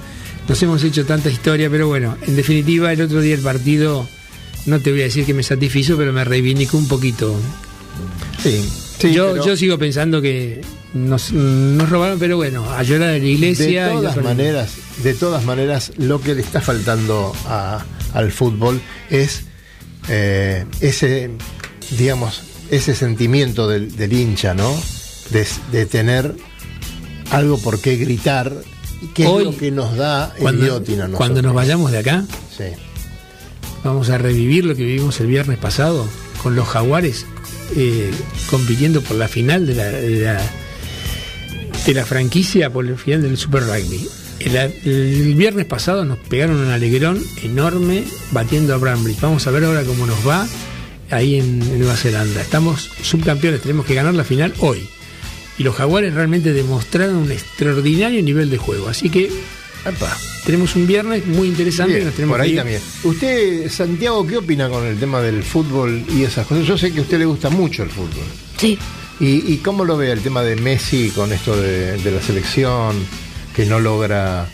nos 0.49 0.63
hemos 0.63 0.83
hecho 0.85 1.05
tanta 1.07 1.29
historia, 1.31 1.69
pero 1.71 1.89
bueno, 1.89 2.17
en 2.27 2.37
definitiva 2.37 2.93
el 2.93 3.01
otro 3.03 3.21
día 3.21 3.35
el 3.35 3.41
partido, 3.41 4.07
no 4.67 4.81
te 4.81 4.91
voy 4.91 5.01
a 5.01 5.05
decir 5.05 5.25
que 5.27 5.33
me 5.35 5.43
satisfizo, 5.43 5.97
pero 5.97 6.13
me 6.13 6.25
reivindicó 6.25 6.77
un 6.79 6.87
poquito. 6.89 7.35
Sí, 8.45 8.69
sí, 9.01 9.13
yo, 9.13 9.33
pero 9.33 9.47
yo 9.47 9.57
sigo 9.57 9.79
pensando 9.79 10.21
que 10.23 10.61
nos, 10.93 11.33
nos 11.33 11.89
robaron, 11.91 12.19
pero 12.19 12.37
bueno, 12.37 12.71
a 12.71 12.83
llorar 12.83 13.15
en 13.15 13.23
la 13.23 13.29
iglesia. 13.29 13.87
de 13.89 13.95
todas 13.95 14.17
maneras, 14.23 14.71
de 15.03 15.15
todas 15.15 15.45
maneras, 15.45 15.93
lo 15.97 16.21
que 16.21 16.35
le 16.35 16.43
está 16.43 16.61
faltando 16.61 17.35
a- 17.47 17.85
al 18.13 18.31
fútbol 18.31 18.81
es 19.11 19.45
eh, 20.09 20.67
ese, 20.81 21.31
digamos, 21.99 22.43
ese 22.71 22.95
sentimiento 22.95 23.67
del, 23.69 23.97
del 23.97 24.13
hincha, 24.13 24.55
¿no? 24.55 24.71
De, 25.31 25.47
de 25.73 25.87
tener 25.87 26.35
algo 27.31 27.59
por 27.59 27.81
qué 27.81 27.97
gritar, 27.97 28.55
que 29.15 29.27
Hoy, 29.27 29.45
es 29.49 29.53
lo 29.55 29.59
que 29.59 29.71
nos 29.71 29.97
da 29.97 30.33
el 30.37 30.43
Cuando, 30.43 30.67
yachting 30.79 31.01
a 31.01 31.09
cuando 31.09 31.43
nos 31.43 31.55
vayamos 31.55 31.91
de 31.91 31.99
acá, 31.99 32.25
Sí. 32.57 32.65
vamos 33.83 34.11
a 34.11 34.19
revivir 34.19 34.65
lo 34.67 34.75
que 34.77 34.85
vivimos 34.85 35.19
el 35.21 35.27
viernes 35.27 35.59
pasado 35.59 36.07
con 36.43 36.55
los 36.55 36.69
jaguares 36.69 37.27
eh, 37.77 38.11
compitiendo 38.49 39.03
por 39.03 39.17
la 39.17 39.29
final 39.29 39.67
de 39.67 39.75
la, 39.75 39.87
de 39.87 41.95
la, 41.95 42.07
franquicia, 42.07 42.71
por 42.71 42.87
el 42.87 42.97
final 42.97 43.23
del 43.23 43.37
Super 43.37 43.63
Rugby. 43.63 44.09
El, 44.41 45.35
viernes 45.35 45.65
pasado 45.65 46.05
nos 46.05 46.19
pegaron 46.19 46.57
un 46.57 46.71
alegrón 46.71 47.23
enorme 47.43 48.05
batiendo 48.33 48.75
a 48.75 48.79
Brambridge. 48.79 49.21
Vamos 49.21 49.47
a 49.47 49.51
ver 49.51 49.65
ahora 49.65 49.85
cómo 49.85 50.07
nos 50.07 50.27
va 50.27 50.47
ahí 51.11 51.37
en 51.37 51.79
Nueva 51.79 51.97
Zelanda. 51.97 52.41
Estamos 52.41 52.91
subcampeones, 53.03 53.63
tenemos 53.63 53.87
que 53.87 53.95
ganar 53.95 54.15
la 54.15 54.25
final 54.25 54.53
hoy. 54.61 54.89
Y 55.57 55.63
los 55.63 55.77
jaguares 55.77 56.15
realmente 56.15 56.53
demostraron 56.53 57.17
un 57.17 57.31
extraordinario 57.31 58.23
nivel 58.23 58.51
de 58.51 58.59
juego. 58.59 58.89
Así 58.89 59.09
que 59.09 59.31
Epa. 59.85 60.17
tenemos 60.45 60.75
un 60.77 60.87
viernes 60.87 61.27
muy 61.27 61.49
interesante 61.49 61.95
Bien, 61.95 62.07
nos 62.07 62.15
tenemos 62.15 62.35
por 62.37 62.41
que 62.41 62.47
ahí 62.47 62.53
ir. 62.53 62.59
también. 62.59 62.81
Usted, 63.05 63.71
Santiago, 63.71 64.27
¿qué 64.27 64.39
opina 64.39 64.69
con 64.69 64.85
el 64.87 64.99
tema 64.99 65.21
del 65.21 65.43
fútbol 65.43 66.05
y 66.11 66.23
esas 66.23 66.47
cosas? 66.47 66.67
Yo 66.67 66.77
sé 66.79 66.93
que 66.93 67.01
a 67.01 67.03
usted 67.03 67.19
le 67.19 67.25
gusta 67.27 67.51
mucho 67.51 67.83
el 67.83 67.91
fútbol. 67.91 68.25
Sí, 68.59 68.79
¿Y, 69.21 69.53
y 69.53 69.59
cómo 69.59 69.85
lo 69.85 69.97
ve 69.97 70.11
el 70.11 70.21
tema 70.21 70.43
de 70.43 70.57
Messi 70.57 71.11
con 71.11 71.33
esto 71.33 71.55
de, 71.61 71.97
de 71.99 72.11
la 72.11 72.21
selección, 72.21 72.97
que 73.55 73.65
no 73.65 73.79
logra 73.79 74.47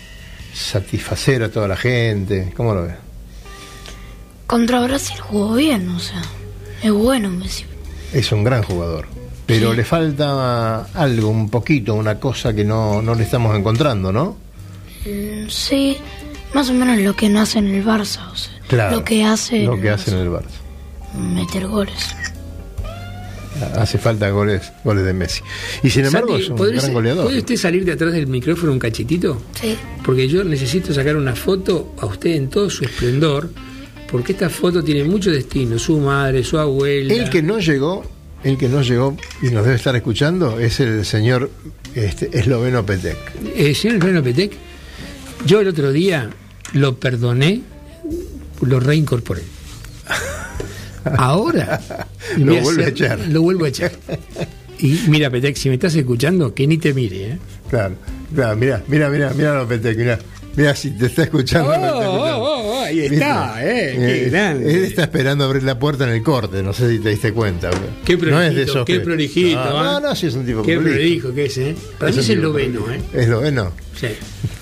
satisfacer 0.53 1.43
a 1.43 1.51
toda 1.51 1.67
la 1.69 1.77
gente? 1.77 2.53
¿Cómo 2.57 2.75
lo 2.75 2.83
ve? 2.83 2.95
contra 4.47 4.81
Brasil 4.83 5.17
jugó 5.21 5.55
bien, 5.55 5.89
o 5.91 6.01
sea, 6.01 6.21
es 6.83 6.91
bueno 6.91 7.31
Messi. 7.31 7.65
Es 8.13 8.33
un 8.33 8.43
gran 8.43 8.65
jugador, 8.65 9.07
pero 9.47 9.71
Sí. 9.71 9.77
le 9.77 9.85
falta 9.85 10.83
algo, 10.93 11.29
un 11.29 11.49
poquito, 11.49 11.95
una 11.95 12.19
cosa 12.19 12.53
que 12.53 12.65
no, 12.65 13.01
no 13.01 13.15
le 13.15 13.23
estamos 13.23 13.57
encontrando, 13.57 14.11
¿no? 14.13 14.37
Mm, 15.07 15.49
Sí, 15.49 15.97
más 16.55 16.69
o 16.71 16.75
menos 16.75 16.99
lo 16.99 17.15
que 17.17 17.29
no 17.29 17.41
hace 17.41 17.59
en 17.59 17.69
el 17.69 17.85
Barça, 17.85 18.31
o 18.33 18.37
sea, 18.37 18.53
Claro. 18.69 18.97
lo 18.99 19.05
que 19.05 19.25
hace, 19.25 19.65
Lo 19.65 19.75
en 19.75 19.81
que 19.83 19.89
el 19.89 19.95
hace 19.95 20.11
en 20.11 20.17
Barça, 20.19 20.23
el 20.23 20.31
Barça. 20.31 21.35
meter 21.35 21.67
goles. 21.67 22.15
Hace 23.77 23.99
falta 23.99 24.31
goles, 24.31 24.73
goles 24.85 25.05
de 25.05 25.13
Messi. 25.13 25.43
Y 25.83 25.91
sin 25.91 26.07
embargo 26.07 26.29
Santi, 26.29 26.45
es 26.45 26.51
un 26.51 26.57
¿podría 26.57 26.81
gran 26.81 26.93
goleador. 26.95 27.25
¿Puede 27.25 27.39
usted 27.41 27.57
salir 27.57 27.85
de 27.85 27.93
atrás 27.93 28.13
del 28.13 28.27
micrófono 28.27 28.73
un 28.73 28.79
cachitito? 28.79 29.43
Sí, 29.61 29.77
Porque 30.05 30.29
yo 30.29 30.45
necesito 30.45 30.95
sacar 30.95 31.17
una 31.17 31.35
foto 31.35 31.95
a 32.01 32.07
usted 32.07 32.31
en 32.31 32.49
todo 32.49 32.71
su 32.71 32.85
esplendor, 32.85 33.51
porque 34.11 34.33
esta 34.33 34.49
foto 34.49 34.83
tiene 34.83 35.05
mucho 35.05 35.31
destino, 35.31 35.79
su 35.79 35.99
madre, 35.99 36.43
su 36.45 36.59
abuela. 36.59 37.13
El 37.13 37.29
que 37.29 37.43
no 37.43 37.59
llegó, 37.59 38.05
el 38.45 38.57
que 38.57 38.69
no 38.69 38.81
llegó 38.83 39.17
y 39.43 39.47
nos 39.51 39.65
debe 39.65 39.77
estar 39.77 39.95
escuchando 39.97 40.59
es 40.59 40.81
el 40.81 41.05
señor 41.05 41.51
este, 41.95 42.31
esloveno 42.39 42.87
Petek. 42.87 43.19
Eh, 43.57 43.75
señor 43.75 43.97
Elveno 43.97 44.23
Petec, 44.23 44.53
yo 45.47 45.61
el 45.61 45.69
otro 45.69 45.93
día 45.93 46.31
lo 46.73 46.97
perdoné 46.97 47.63
lo 48.61 48.81
reincorporé. 48.81 49.43
Ahora 51.17 51.81
Lo 52.37 52.61
voy 52.61 52.83
a 52.83 52.89
echar. 52.89 53.19
Lo 53.29 53.43
vuelvo 53.43 53.65
a 53.65 53.69
echar. 53.69 53.93
Y 54.79 55.01
mira, 55.09 55.31
Petec, 55.31 55.57
si 55.57 55.69
me 55.69 55.75
estás 55.75 55.95
escuchando, 55.95 56.55
que 56.55 56.67
ni 56.67 56.79
te 56.79 56.95
mire. 56.95 57.33
¿eh? 57.33 57.39
Claro, 57.69 57.97
claro, 58.35 58.57
mira, 58.57 58.83
mira, 58.87 59.09
mira, 59.11 59.33
mira 59.35 59.67
Petec, 59.67 59.97
mira. 59.97 60.19
Mira 60.57 60.75
si 60.75 60.91
te 60.91 61.07
está 61.07 61.23
escuchando. 61.23 61.71
Oh, 61.71 62.60
ahí 62.91 63.07
está, 63.07 63.55
eh, 63.65 63.95
qué 63.97 64.31
grande. 64.31 64.75
Él 64.75 64.85
está 64.85 65.03
esperando 65.03 65.45
abrir 65.45 65.63
la 65.63 65.79
puerta 65.79 66.05
en 66.05 66.11
el 66.15 66.23
corte, 66.23 66.63
no 66.63 66.73
sé 66.73 66.91
si 66.91 66.99
te 66.99 67.11
diste 67.11 67.33
cuenta. 67.33 67.71
Qué 68.05 68.17
no 68.17 68.41
es 68.43 68.55
de 68.55 68.63
prolijito, 68.65 68.73
esos 68.73 68.85
qué 68.85 68.93
que- 68.95 69.01
prolijito. 69.01 69.59
No, 69.65 69.79
¿ah? 69.81 70.01
no, 70.01 70.09
no, 70.09 70.15
sí 70.17 70.27
es 70.27 70.35
un 70.35 70.45
tipo 70.47 70.63
Qué 70.63 70.75
prolijo. 70.77 70.95
prolijo 70.97 71.35
que 71.35 71.45
es, 71.47 71.59
¿eh? 71.59 71.77
Para 71.99 72.11
mí 72.11 72.19
un 72.19 72.25
es 72.25 72.29
esloveno. 72.31 72.85
¿eh? 72.93 73.01
Esloveno. 73.15 73.73
Sí. 73.99 74.09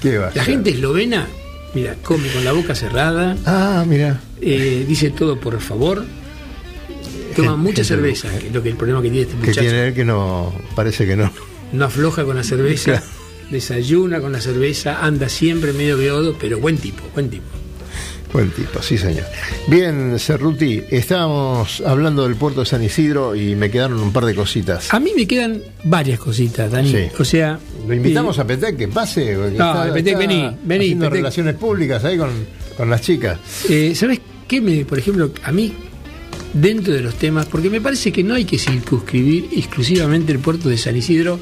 ¿Qué 0.01 0.19
va? 0.19 0.31
La 0.35 0.45
gente 0.45 0.71
eslovena, 0.71 1.27
mira, 1.75 1.97
come 2.03 2.29
con 2.29 2.45
la 2.45 2.53
boca 2.53 2.75
cerrada, 2.75 3.37
Ah, 3.47 3.85
mira. 3.87 4.21
eh, 4.41 4.85
dice 4.87 5.11
todo 5.11 5.39
por 5.41 5.61
favor, 5.61 6.05
toma 7.37 7.57
mucha 7.57 7.85
cerveza, 7.85 8.29
que 8.39 8.49
es 8.49 8.53
lo 8.53 8.63
que 8.63 8.71
el 8.71 8.77
problema 8.77 9.01
que 9.03 9.09
tiene 9.11 9.23
este 9.23 9.35
Que 9.35 9.47
muchacho. 9.47 9.61
tiene 9.61 9.87
él 9.89 9.95
que 9.95 10.05
no, 10.05 10.53
parece 10.75 11.07
que 11.07 11.17
no. 11.17 11.33
No 11.73 11.85
afloja 11.85 12.25
con 12.25 12.37
la 12.37 12.43
cerveza, 12.43 12.93
Claro. 12.93 13.07
desayuna 13.51 14.21
con 14.21 14.33
la 14.33 14.41
cerveza, 14.41 15.05
anda 15.05 15.29
siempre 15.29 15.73
medio 15.73 15.97
beodo, 15.99 16.37
pero 16.41 16.59
buen 16.59 16.79
tipo, 16.79 17.03
buen 17.15 17.29
tipo. 17.31 17.45
Buen 18.33 18.51
tipo, 18.51 18.83
sí 18.83 18.99
señor. 18.99 19.25
Bien, 19.69 20.19
Cerruti, 20.19 20.83
estábamos 20.91 21.81
hablando 21.81 22.25
del 22.25 22.37
puerto 22.37 22.61
de 22.61 22.67
San 22.67 22.83
Isidro 22.83 23.35
y 23.35 23.55
me 23.55 23.71
quedaron 23.71 24.01
un 24.01 24.13
par 24.13 24.25
de 24.27 24.35
cositas. 24.35 24.93
A 24.93 25.01
mí 25.01 25.13
me 25.17 25.27
quedan 25.27 25.63
varias 25.85 26.19
cositas, 26.19 26.71
Dani. 26.71 26.91
Sí. 26.91 27.09
O 27.19 27.25
sea, 27.25 27.59
Lo 27.87 27.95
invitamos 27.95 28.37
eh, 28.37 28.41
a 28.43 28.47
Petec 28.47 28.77
que 28.77 28.89
pase. 28.89 29.35
No, 29.35 29.93
Petec, 29.95 30.19
vení, 30.19 30.57
vení, 30.63 30.85
haciendo 30.85 31.05
Petec. 31.07 31.17
relaciones 31.17 31.55
públicas 31.55 32.05
ahí 32.05 32.19
con, 32.19 32.31
con 32.77 32.91
las 32.91 33.01
chicas. 33.01 33.39
Eh, 33.69 33.95
¿Sabes 33.95 34.21
qué 34.47 34.61
me, 34.61 34.85
por 34.85 34.99
ejemplo, 34.99 35.31
a 35.43 35.53
mí, 35.53 35.73
dentro 36.53 36.93
de 36.93 37.01
los 37.01 37.15
temas, 37.15 37.47
porque 37.47 37.71
me 37.71 37.81
parece 37.81 38.13
que 38.13 38.23
no 38.23 38.35
hay 38.35 38.45
que 38.45 38.59
circunscribir 38.59 39.49
exclusivamente 39.57 40.33
el 40.33 40.39
puerto 40.39 40.69
de 40.69 40.77
San 40.77 40.97
Isidro 40.97 41.41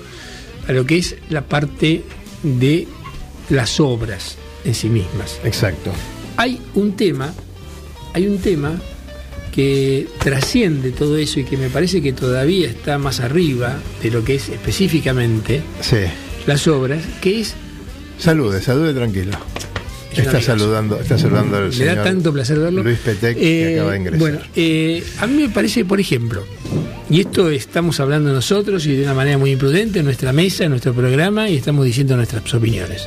a 0.68 0.72
lo 0.72 0.86
que 0.86 0.98
es 0.98 1.16
la 1.30 1.42
parte 1.42 2.02
de 2.42 2.86
las 3.50 3.80
obras 3.80 4.36
en 4.64 4.74
sí 4.74 4.88
mismas. 4.88 5.38
Exacto. 5.44 5.92
Hay 6.36 6.60
un 6.74 6.96
tema, 6.96 7.32
hay 8.12 8.26
un 8.26 8.38
tema 8.38 8.80
que 9.52 10.06
trasciende 10.22 10.90
todo 10.92 11.16
eso 11.16 11.40
y 11.40 11.44
que 11.44 11.56
me 11.56 11.70
parece 11.70 12.02
que 12.02 12.12
todavía 12.12 12.68
está 12.68 12.98
más 12.98 13.20
arriba 13.20 13.78
de 14.02 14.10
lo 14.10 14.22
que 14.22 14.34
es 14.34 14.48
específicamente 14.50 15.62
Sí. 15.80 15.96
las 16.46 16.66
obras, 16.68 17.02
que 17.20 17.40
es 17.40 17.54
Salude, 18.18 18.60
salude 18.62 18.92
tranquilo. 18.94 19.32
Es 20.12 20.20
Está 20.20 20.40
saludando, 20.40 20.98
está 20.98 21.18
saludando 21.18 21.58
al 21.58 21.66
Me 21.66 21.72
señor 21.72 21.96
da 21.96 22.04
tanto 22.04 22.32
placer 22.32 22.58
verlo. 22.58 22.82
Luis 22.82 22.98
Petec, 22.98 23.36
que 23.36 23.72
Eh, 23.72 23.74
acaba 23.74 23.92
de 23.92 23.96
ingresar. 23.98 24.18
Bueno, 24.18 24.38
eh, 24.56 25.02
a 25.20 25.26
mí 25.26 25.42
me 25.42 25.48
parece, 25.50 25.84
por 25.84 26.00
ejemplo, 26.00 26.42
y 27.10 27.20
esto 27.20 27.50
estamos 27.50 28.00
hablando 28.00 28.32
nosotros 28.32 28.86
y 28.86 28.96
de 28.96 29.02
una 29.02 29.12
manera 29.12 29.36
muy 29.36 29.50
imprudente 29.52 29.98
en 29.98 30.06
nuestra 30.06 30.32
mesa, 30.32 30.64
en 30.64 30.70
nuestro 30.70 30.94
programa, 30.94 31.50
y 31.50 31.56
estamos 31.56 31.84
diciendo 31.84 32.16
nuestras 32.16 32.52
opiniones. 32.54 33.02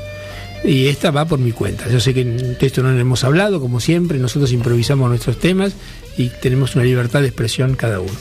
Y 0.63 0.87
esta 0.87 1.11
va 1.11 1.25
por 1.25 1.39
mi 1.39 1.51
cuenta. 1.51 1.89
Yo 1.89 1.99
sé 1.99 2.13
que 2.13 2.25
de 2.25 2.57
esto 2.59 2.83
no 2.83 2.97
hemos 2.97 3.23
hablado, 3.23 3.61
como 3.61 3.79
siempre, 3.79 4.19
nosotros 4.19 4.51
improvisamos 4.51 5.09
nuestros 5.09 5.39
temas 5.39 5.73
y 6.17 6.29
tenemos 6.29 6.75
una 6.75 6.83
libertad 6.83 7.21
de 7.21 7.27
expresión 7.27 7.75
cada 7.75 8.01
uno. 8.01 8.11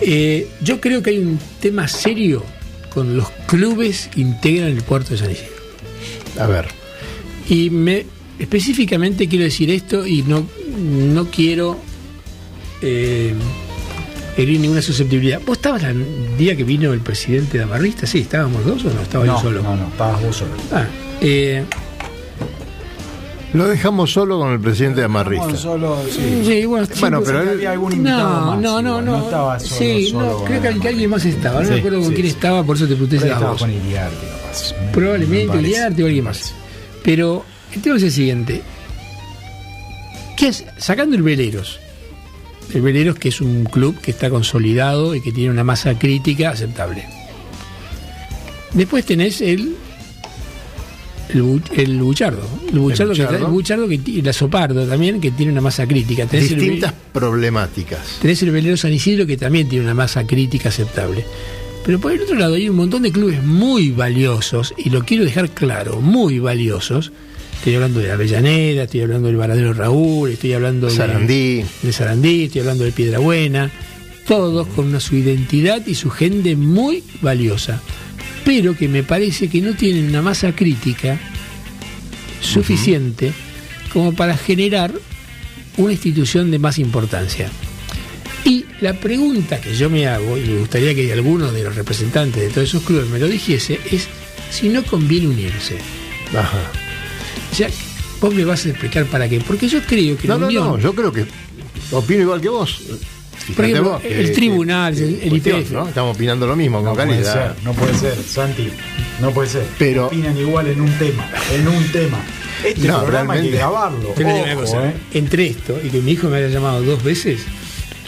Eh, 0.00 0.48
yo 0.60 0.80
creo 0.80 1.02
que 1.02 1.10
hay 1.10 1.18
un 1.18 1.38
tema 1.60 1.86
serio 1.86 2.44
con 2.92 3.16
los 3.16 3.30
clubes 3.46 4.08
que 4.12 4.20
integran 4.20 4.70
el 4.70 4.82
puerto 4.82 5.10
de 5.10 5.18
San 5.18 5.30
Isidro. 5.30 5.54
A 6.40 6.46
ver, 6.46 6.66
Y 7.48 7.70
me 7.70 8.04
específicamente 8.38 9.28
quiero 9.28 9.44
decir 9.44 9.70
esto 9.70 10.04
y 10.06 10.22
no, 10.22 10.46
no 10.76 11.26
quiero 11.30 11.78
eh, 12.82 13.32
herir 14.36 14.58
ninguna 14.60 14.82
susceptibilidad. 14.82 15.40
¿Vos 15.46 15.58
estabas 15.58 15.84
el 15.84 16.04
día 16.36 16.56
que 16.56 16.64
vino 16.64 16.92
el 16.92 17.00
presidente 17.00 17.58
de 17.58 17.64
Amarrista? 17.64 18.06
Sí, 18.06 18.18
¿estábamos 18.20 18.64
dos 18.64 18.84
o 18.84 18.92
no? 18.92 19.00
Estaba 19.02 19.24
no, 19.24 19.36
yo 19.36 19.40
solo. 19.42 19.62
no, 19.62 19.76
no, 19.76 19.86
estabas 19.88 20.20
vos 20.22 20.36
solo. 20.36 20.52
Ah, 20.72 20.86
eh, 21.24 21.64
lo 23.52 23.68
dejamos 23.68 24.12
solo 24.12 24.38
con 24.38 24.52
el 24.52 24.60
presidente 24.60 25.00
de 25.00 25.04
Amarrista. 25.06 25.46
Estábamos 25.52 25.60
solo, 25.62 25.98
sí. 26.10 26.42
sí, 26.44 26.64
bueno, 26.66 26.86
pero 27.24 27.42
él- 27.42 27.48
había 27.50 27.70
algún 27.72 27.92
invitado 27.92 28.40
no, 28.40 28.46
más, 28.52 28.60
no, 28.60 28.82
no, 28.82 29.00
no, 29.00 29.18
no 29.18 29.24
estaba 29.24 29.60
solo, 29.60 29.76
sí, 29.78 30.08
solo 30.10 30.26
no, 30.40 30.44
creo 30.44 30.80
que, 30.80 30.88
alguien 30.88 31.10
más 31.10 31.24
estaba. 31.24 31.60
No 31.60 31.66
Sí, 31.66 31.72
me 31.74 31.78
acuerdo 31.78 31.98
con 32.00 32.08
sí, 32.08 32.14
quién 32.14 32.26
sí. 32.26 32.32
estaba, 32.32 32.64
por 32.64 32.76
eso 32.76 32.84
te 32.86 32.94
pregunté 32.94 33.18
si 33.20 33.24
estaba 33.28 33.50
vos. 33.52 33.60
con 33.60 33.70
Iriarte, 33.70 34.26
capaz. 34.26 34.74
Me 34.86 34.92
Probablemente. 34.92 35.56
Uriarte 35.58 36.02
o 36.02 36.06
alguien 36.06 36.24
más. 36.24 36.52
Pero 37.04 37.44
el 37.72 37.80
tema 37.80 37.96
es 37.96 38.02
el 38.02 38.12
siguiente. 38.12 38.62
¿Qué 40.36 40.48
es? 40.48 40.64
Sacando 40.78 41.14
el 41.14 41.22
Veleros. 41.22 41.78
El 42.74 42.82
Veleros 42.82 43.16
que 43.20 43.28
es 43.28 43.40
un 43.40 43.64
club 43.64 44.00
que 44.00 44.10
está 44.10 44.30
consolidado 44.30 45.14
y 45.14 45.20
que 45.22 45.30
tiene 45.30 45.50
una 45.50 45.62
masa 45.62 45.96
crítica 45.96 46.50
aceptable. 46.50 47.04
Después 48.72 49.04
tenés 49.04 49.40
el 49.40 49.76
el, 51.34 51.42
bu- 51.42 51.62
el 51.76 51.98
Buchardo. 51.98 52.42
El 52.72 52.78
Buchardo, 52.78 53.12
que, 53.12 53.22
Buchardo. 53.22 53.46
el 53.46 53.52
Buchardo 53.52 53.88
que 53.88 54.00
y 54.06 54.22
la 54.22 54.32
Sopardo 54.32 54.86
también, 54.86 55.20
que 55.20 55.30
tiene 55.30 55.52
una 55.52 55.60
masa 55.60 55.86
crítica. 55.86 56.26
Tenés 56.26 56.50
el 56.52 56.58
Distintas 56.60 56.94
problemáticas. 57.12 58.18
Tenés 58.22 58.42
el 58.42 58.50
velero 58.50 58.76
San 58.76 58.92
Isidro 58.92 59.26
que 59.26 59.36
también 59.36 59.68
tiene 59.68 59.84
una 59.84 59.94
masa 59.94 60.26
crítica 60.26 60.68
aceptable. 60.70 61.24
Pero 61.84 61.98
por 62.00 62.12
el 62.12 62.22
otro 62.22 62.36
lado 62.36 62.54
hay 62.54 62.68
un 62.68 62.76
montón 62.76 63.02
de 63.02 63.12
clubes 63.12 63.42
muy 63.44 63.90
valiosos, 63.90 64.72
y 64.78 64.88
lo 64.90 65.04
quiero 65.04 65.24
dejar 65.24 65.50
claro, 65.50 66.00
muy 66.00 66.38
valiosos. 66.38 67.12
Estoy 67.58 67.74
hablando 67.74 68.00
de 68.00 68.10
Avellaneda, 68.10 68.84
estoy 68.84 69.02
hablando 69.02 69.28
del 69.28 69.36
Varadero 69.36 69.72
Raúl, 69.74 70.30
estoy 70.30 70.52
hablando 70.54 70.86
de 70.86 70.92
Sarandí. 70.94 71.64
de 71.82 71.92
Sarandí, 71.92 72.44
estoy 72.44 72.60
hablando 72.62 72.84
de 72.84 72.92
Piedrabuena, 72.92 73.70
todos 74.26 74.66
con 74.68 74.86
una, 74.88 75.00
su 75.00 75.16
identidad 75.16 75.86
y 75.86 75.94
su 75.94 76.10
gente 76.10 76.56
muy 76.56 77.02
valiosa, 77.22 77.80
pero 78.44 78.76
que 78.76 78.88
me 78.88 79.02
parece 79.02 79.48
que 79.48 79.60
no 79.60 79.74
tienen 79.74 80.08
una 80.08 80.22
masa 80.22 80.54
crítica 80.54 81.18
suficiente 82.40 83.32
como 83.92 84.14
para 84.14 84.36
generar 84.36 84.92
una 85.76 85.92
institución 85.92 86.50
de 86.50 86.58
más 86.58 86.78
importancia. 86.78 87.50
Y 88.44 88.66
la 88.80 88.92
pregunta 88.94 89.60
que 89.60 89.74
yo 89.74 89.88
me 89.88 90.06
hago, 90.06 90.36
y 90.36 90.42
me 90.42 90.58
gustaría 90.58 90.94
que 90.94 91.10
alguno 91.12 91.50
de 91.50 91.64
los 91.64 91.74
representantes 91.74 92.42
de 92.42 92.48
todos 92.50 92.68
esos 92.68 92.82
clubes 92.82 93.08
me 93.08 93.18
lo 93.18 93.26
dijese, 93.26 93.80
es 93.90 94.06
si 94.50 94.68
no 94.68 94.82
conviene 94.84 95.28
unirse. 95.28 95.78
Ajá. 96.36 96.70
O 97.50 97.54
sea, 97.54 97.68
vos 98.20 98.34
me 98.34 98.44
vas 98.44 98.66
a 98.66 98.70
explicar 98.70 99.06
para 99.06 99.28
qué. 99.28 99.40
Porque 99.40 99.66
yo 99.68 99.80
creo 99.82 100.16
que 100.18 100.28
No, 100.28 100.34
la 100.34 100.40
no, 100.40 100.46
unión- 100.48 100.64
no, 100.66 100.78
yo 100.78 100.94
creo 100.94 101.12
que 101.12 101.24
opino 101.92 102.22
igual 102.22 102.40
que 102.42 102.48
vos. 102.50 102.80
Fíjate 103.44 103.54
Por 103.56 103.64
ejemplo, 103.66 103.90
vos 103.92 104.02
que- 104.02 104.20
el 104.20 104.32
tribunal, 104.32 104.94
que- 104.94 105.04
el- 105.04 105.20
el 105.22 105.28
cuestión, 105.30 105.60
IPF. 105.60 105.70
¿no? 105.72 105.88
Estamos 105.88 106.16
opinando 106.16 106.46
lo 106.46 106.56
mismo, 106.56 106.80
No 106.80 106.94
con 106.94 107.06
puede 107.06 107.24
ser, 107.24 107.54
no 107.62 107.72
puede 107.74 107.94
ser, 107.94 108.14
Santi. 108.22 108.68
No 109.20 109.30
puede 109.32 109.48
ser. 109.50 109.64
Pero- 109.78 110.06
Opinan 110.06 110.36
igual 110.38 110.66
en 110.68 110.80
un 110.80 110.90
tema, 110.98 111.28
en 111.52 111.68
un 111.68 111.92
tema. 111.92 112.18
Este 112.64 112.88
No, 112.88 113.00
programa 113.02 113.34
hay 113.34 113.40
que 113.42 113.50
realmente. 113.50 113.56
grabarlo. 113.58 114.14
Yo 114.16 114.22
le 114.26 114.32
digo 114.32 114.44
una 114.44 114.52
Ojo, 114.54 114.60
cosa, 114.62 114.88
eh. 114.88 114.94
entre 115.12 115.46
esto 115.48 115.78
y 115.84 115.88
que 115.90 116.00
mi 116.00 116.12
hijo 116.12 116.28
me 116.28 116.38
haya 116.38 116.48
llamado 116.48 116.82
dos 116.82 117.02
veces, 117.04 117.40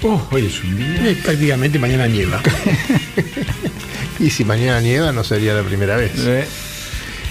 Oh, 0.03 0.27
hoy 0.31 0.47
es 0.47 0.63
un 0.65 0.77
día. 0.77 1.11
eh, 1.11 1.17
prácticamente 1.23 1.79
mañana 1.79 2.07
nieva. 2.07 2.41
Y 4.19 4.31
si 4.31 4.45
mañana 4.45 4.81
nieva 4.81 5.13
no 5.13 5.23
sería 5.25 5.53
la 5.55 5.63
primera 5.63 5.97
vez. 5.97 6.13
Eh, 6.19 6.45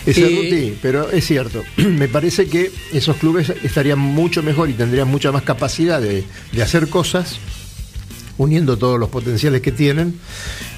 Es 0.05 0.15
Eh, 0.19 0.21
Cerruti, 0.21 0.77
pero 0.83 1.09
es 1.09 1.25
cierto. 1.25 1.63
Me 1.77 2.07
parece 2.07 2.45
que 2.47 2.71
esos 2.93 3.15
clubes 3.17 3.51
estarían 3.63 3.97
mucho 3.97 4.43
mejor 4.43 4.69
y 4.69 4.73
tendrían 4.73 5.07
mucha 5.07 5.31
más 5.31 5.41
capacidad 5.41 5.99
de, 5.99 6.23
de 6.51 6.61
hacer 6.61 6.89
cosas, 6.89 7.39
uniendo 8.37 8.77
todos 8.77 8.99
los 8.99 9.09
potenciales 9.09 9.61
que 9.61 9.71
tienen, 9.71 10.15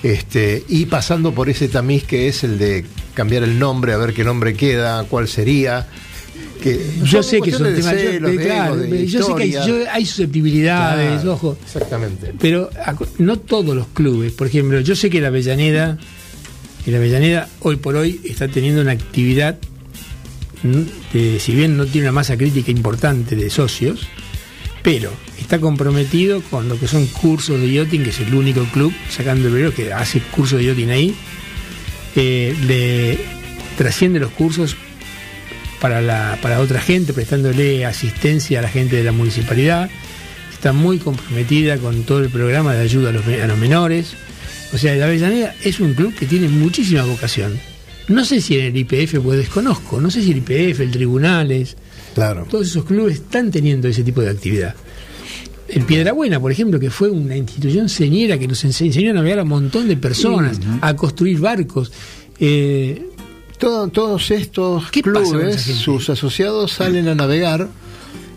este, 0.04 0.63
y 0.70 0.86
pasando 0.86 1.34
por 1.34 1.50
ese 1.50 1.67
tamiz 1.67 2.04
que 2.04 2.28
es 2.28 2.43
el 2.43 2.58
de 2.60 2.86
cambiar 3.13 3.43
el 3.43 3.58
nombre, 3.58 3.93
a 3.93 3.98
ver 3.98 4.13
qué 4.13 4.24
nombre 4.24 4.54
queda, 4.54 5.04
cuál 5.06 5.28
sería. 5.28 5.88
Que 6.62 6.80
Yo 7.04 7.22
sé 7.22 7.39
que 7.41 7.52
yo, 7.52 7.58
claro, 7.60 8.76
ego, 8.76 8.76
de 8.78 9.08
yo 9.08 9.24
sé 9.24 9.34
que 9.36 9.43
hay, 9.43 9.50
historia. 9.50 9.67
yo- 9.86 9.91
hay 9.91 10.06
susceptibilidades, 10.06 11.13
Claro, 11.22 11.34
ojo. 11.34 11.58
Exactamente. 11.63 12.34
Pero 12.39 12.70
no 13.20 13.38
todos 13.39 13.76
los 13.76 13.88
clubes, 13.88 14.32
por 14.34 14.48
ejemplo, 14.48 14.80
yo 14.82 14.96
sé 14.96 15.10
que 15.10 15.22
la 15.22 15.28
Avellaneda, 15.28 15.98
la 16.88 16.98
Avellaneda 16.98 17.48
hoy 17.62 17.76
por 17.76 17.96
hoy 17.96 18.22
está 18.24 18.48
teniendo 18.48 18.82
una 18.82 18.91
actividad, 18.91 19.58
de- 21.13 21.39
si 21.39 21.54
bien 21.54 21.78
no 21.78 21.86
tiene 21.86 22.08
una 22.08 22.12
masa 22.13 22.38
crítica 22.38 22.72
importante 22.72 23.36
de 23.36 23.50
socios, 23.50 24.08
pero 24.88 25.12
está 25.38 25.60
comprometido 25.60 26.41
con 26.43 26.69
lo 26.69 26.80
que 26.80 26.88
son 26.88 27.08
cursos 27.08 27.60
de 27.60 27.69
yachting, 27.69 28.04
que 28.04 28.12
es 28.12 28.21
el 28.21 28.34
único 28.34 28.63
club, 28.71 28.93
sacando 29.10 29.50
el 29.50 29.54
verano, 29.54 29.73
que 29.73 29.91
hace 29.91 30.21
cursos 30.21 30.60
de 30.60 30.65
yachting 30.67 30.89
ahí, 30.91 31.13
eh, 32.15 32.56
le 32.65 33.19
trasciende 33.78 34.17
los 34.17 34.32
cursos 34.32 34.78
para, 35.82 36.39
para 36.41 36.62
otra 36.62 36.80
gente, 36.80 37.12
prestándole 37.12 37.86
asistencia 37.86 38.60
a 38.60 38.62
la 38.62 38.69
gente 38.69 38.95
de 38.95 39.04
la 39.04 39.12
municipalidad. 39.12 39.89
Está 40.54 40.71
muy 40.71 41.00
comprometida 41.00 41.78
con 41.80 42.04
todo 42.04 42.19
el 42.19 42.30
programa 42.30 42.73
de 42.73 42.84
ayuda 42.84 43.10
a 43.10 43.12
los, 43.12 43.28
a 43.28 43.45
los 43.45 43.58
menores. 43.58 44.13
O 44.71 44.78
sea, 44.78 44.95
la 44.95 45.08
Avellaneda 45.08 45.54
es 45.65 45.82
un 45.82 45.95
club 45.95 46.15
que 46.15 46.28
tiene 46.28 46.47
muchísima 46.47 47.04
vocación. 47.04 47.60
No 48.08 48.23
sé 48.23 48.39
si 48.39 48.58
en 48.58 48.67
el 48.67 48.78
IPF, 48.78 49.19
pues 49.19 49.38
desconozco, 49.38 50.00
no 50.00 50.10
sé 50.10 50.23
si 50.23 50.32
el 50.32 50.38
IPF, 50.38 50.80
el 50.80 50.91
Tribunales, 50.91 51.76
Claro. 52.18 52.48
Todos 52.50 52.66
esos 52.66 52.84
clubes 52.84 53.14
están 53.18 53.52
teniendo 53.52 53.88
ese 53.88 54.04
tipo 54.04 54.22
de 54.22 54.32
actividad. 54.32 54.74
El 55.68 55.84
Piedrabuena, 55.84 56.40
por 56.40 56.52
ejemplo, 56.52 56.80
que 56.80 56.90
fue 56.90 57.12
una 57.12 57.38
institución 57.38 57.90
señera 57.90 58.40
que 58.40 58.48
nos 58.48 58.66
ense- 58.66 58.88
enseñó 58.88 59.12
a 59.12 59.14
navegar 59.14 59.38
a 59.38 59.44
un 59.44 59.50
montón 59.50 59.88
de 59.88 59.98
personas, 59.98 60.60
a 60.82 60.96
construir 60.96 61.40
barcos. 61.40 61.92
Eh, 62.40 63.04
Todo- 63.60 63.88
todos 63.90 64.32
estos 64.32 64.90
¿Qué 64.90 65.04
pasa 65.04 65.20
con 65.22 65.30
clubes, 65.32 65.62
sus 65.62 66.10
asociados 66.10 66.72
salen 66.72 67.08
a 67.08 67.14
navegar 67.14 67.68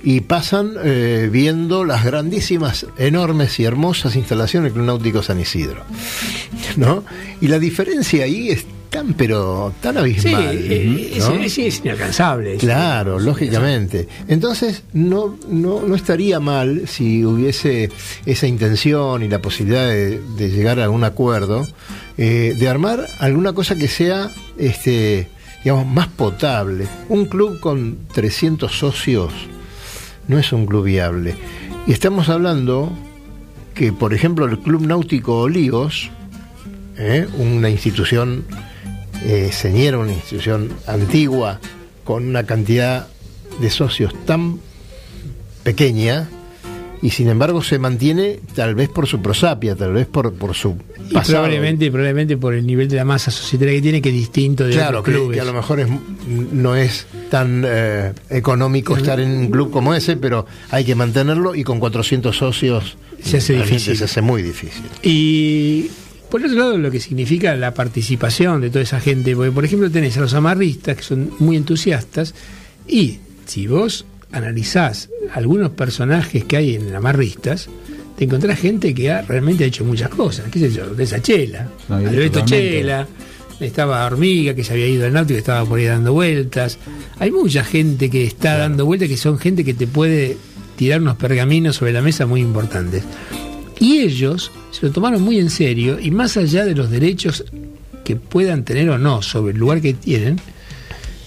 y 0.05 0.21
pasan 0.21 0.73
eh, 0.83 1.31
viendo 1.33 1.85
las 1.87 2.05
grandísimas, 2.05 2.87
enormes 2.99 3.59
y 3.61 3.65
hermosas 3.65 4.15
instalaciones 4.17 4.73
del 4.73 4.75
Club 4.75 4.87
Náutico 4.87 5.23
San 5.23 5.41
Isidro. 5.41 5.85
¿No? 6.77 7.03
Y 7.41 7.49
la 7.49 7.59
diferencia 7.59 8.25
ahí 8.25 8.51
es 8.51 8.65
tan, 8.91 9.15
pero 9.15 9.73
tan 9.81 9.95
sí, 9.95 9.99
abismal. 10.01 10.59
eh, 10.61 11.13
¿no? 11.19 11.33
es, 11.35 11.59
es- 11.59 11.59
es 11.59 11.81
inalcanzable. 11.85 12.57
Claro, 12.57 13.19
lógicamente. 13.19 14.09
Entonces, 14.29 14.83
no, 14.93 15.39
no, 15.49 15.81
no 15.83 15.95
estaría 15.95 16.41
mal 16.41 16.83
si 16.87 17.25
hubiese 17.25 17.91
esa 18.27 18.47
intención 18.47 19.23
y 19.23 19.29
la 19.29 19.41
posibilidad 19.41 19.89
de, 19.89 20.21
de 20.37 20.51
llegar 20.51 20.79
a 20.81 20.85
algún 20.85 21.05
acuerdo, 21.05 21.67
eh, 22.19 22.55
de 22.59 22.69
armar 22.69 23.07
alguna 23.21 23.53
cosa 23.53 23.77
que 23.77 23.89
sea, 23.89 24.29
este, 24.59 25.29
digamos, 25.65 25.87
más 25.87 26.09
potable. 26.09 26.87
Un 27.09 27.27
club 27.27 27.61
con 27.61 27.97
300 28.13 28.71
socios 28.77 29.33
no 30.29 30.39
es 30.39 30.53
un 30.53 30.67
club 30.67 30.85
viable. 30.85 31.35
Y 31.87 31.93
estamos 31.93 32.29
hablando 32.29 32.93
que, 33.75 33.93
por 33.93 34.13
ejemplo, 34.13 34.45
el 34.47 34.59
Club 34.59 34.83
Náutico 34.87 35.39
Olivos, 35.41 36.11
¿eh? 36.99 37.27
una 37.39 37.71
institución 37.71 38.45
eh, 39.25 39.97
una 39.97 40.13
institución 40.13 40.71
antigua, 40.87 41.61
con 42.05 42.27
una 42.27 42.45
cantidad 42.45 43.07
de 43.61 43.71
socios 43.71 44.13
tan 44.25 44.59
pequeña, 45.63 46.29
y 47.03 47.11
sin 47.11 47.29
embargo 47.29 47.63
se 47.63 47.79
mantiene 47.79 48.41
tal 48.55 48.75
vez 48.75 48.89
por 48.91 49.07
su 49.07 49.23
prosapia, 49.23 49.75
tal 49.75 49.93
vez 49.93 50.07
por, 50.07 50.35
por 50.35 50.55
su 50.55 50.77
Y 51.09 51.15
pasado. 51.15 51.39
probablemente, 51.39 51.91
probablemente 51.91 52.37
por 52.37 52.53
el 52.55 52.67
nivel 52.67 52.89
de 52.89 52.97
la 52.97 53.05
masa 53.07 53.31
societaria 53.31 53.75
que 53.75 53.83
tiene, 53.83 54.03
que 54.03 54.11
es 54.11 54.15
distinto 54.15 54.65
de 54.67 54.73
Claro, 54.73 55.01
otros 55.01 55.05
que, 55.05 55.13
clubes. 55.21 55.35
que 55.37 55.41
a 55.41 55.45
lo 55.45 55.53
mejor 55.55 55.81
es, 55.81 55.89
no 56.53 56.77
es 56.77 57.07
tan 57.31 57.65
eh, 57.67 58.13
económico 58.29 58.97
estar 58.97 59.19
en 59.19 59.31
un 59.31 59.51
club 59.51 59.71
como 59.71 59.95
ese, 59.95 60.17
pero 60.17 60.45
hay 60.71 60.85
que 60.85 60.95
mantenerlo 60.95 61.55
y 61.55 61.65
con 61.65 61.81
400 61.81 62.37
socios 62.37 62.99
Se 63.23 63.39
hace 63.39 63.55
difícil. 63.55 63.97
Se 63.97 64.05
hace 64.05 64.21
muy 64.21 64.43
difícil. 64.43 64.83
Y 65.03 65.91
por 66.31 66.43
otro 66.43 66.57
lado, 66.57 66.79
lo 66.79 66.91
que 66.91 67.01
significa 67.01 67.55
la 67.57 67.75
participación 67.75 68.61
de 68.61 68.71
toda 68.71 68.83
esa 68.83 69.01
gente, 69.01 69.35
porque 69.35 69.53
por 69.53 69.65
ejemplo 69.65 69.91
tenés 69.91 70.17
a 70.17 70.21
los 70.21 70.35
amarristas 70.35 70.97
que 70.97 71.03
son 71.03 71.31
muy 71.39 71.57
entusiastas, 71.57 72.35
y 72.87 73.19
si 73.47 73.67
vos 73.67 74.07
analizás 74.33 75.11
algunos 75.35 75.71
personajes 75.73 76.45
que 76.45 76.57
hay 76.57 76.77
en 76.77 76.95
amarristas, 76.95 77.69
te 78.17 78.25
encontrás 78.25 78.59
gente 78.59 78.95
que 78.95 79.11
ha, 79.11 79.23
realmente 79.23 79.65
ha 79.65 79.67
hecho 79.67 79.85
muchas 79.85 80.11
cosas, 80.11 80.47
qué 80.51 80.59
sé 80.59 80.71
yo, 80.71 80.87
de 80.95 81.05
esa 81.05 81.21
Chela, 81.21 81.69
No, 81.89 81.97
Alberto. 81.97 82.45
Chela, 82.45 83.09
estaba 83.61 84.07
Hormiga, 84.07 84.55
que 84.55 84.65
se 84.65 84.73
había 84.73 84.87
ido 84.87 85.07
al 85.07 85.13
náutico, 85.13 85.35
que 85.35 85.39
estaba 85.39 85.65
por 85.65 85.79
ahí 85.79 85.87
dando 85.87 86.13
vueltas. 86.13 86.79
Hay 87.19 87.31
mucha 87.31 87.65
gente 87.65 88.09
que 88.09 88.25
está 88.25 88.57
dando 88.57 88.87
vueltas, 88.87 89.09
que 89.09 89.17
son 89.17 89.39
gente 89.39 89.65
que 89.65 89.75
te 89.75 89.87
puede 89.87 90.37
tirar 90.77 91.01
unos 91.01 91.17
pergaminos 91.17 91.77
sobre 91.77 91.93
la 91.93 92.03
mesa 92.03 92.27
muy 92.27 92.41
importantes. 92.41 93.05
Y 93.81 93.99
ellos 94.01 94.53
se 94.71 94.87
lo 94.87 94.93
tomaron 94.93 95.23
muy 95.23 95.39
en 95.39 95.51
serio 95.51 95.99
y 96.01 96.11
más 96.11 96.37
allá 96.37 96.65
de 96.65 96.75
los 96.75 96.91
derechos 96.91 97.45
que 98.05 98.15
puedan 98.17 98.65
tener 98.65 98.89
o 98.91 98.99
no 98.99 99.23
sobre 99.23 99.53
el 99.55 99.59
lugar 99.59 99.81
que 99.81 99.95
tienen, 99.95 100.39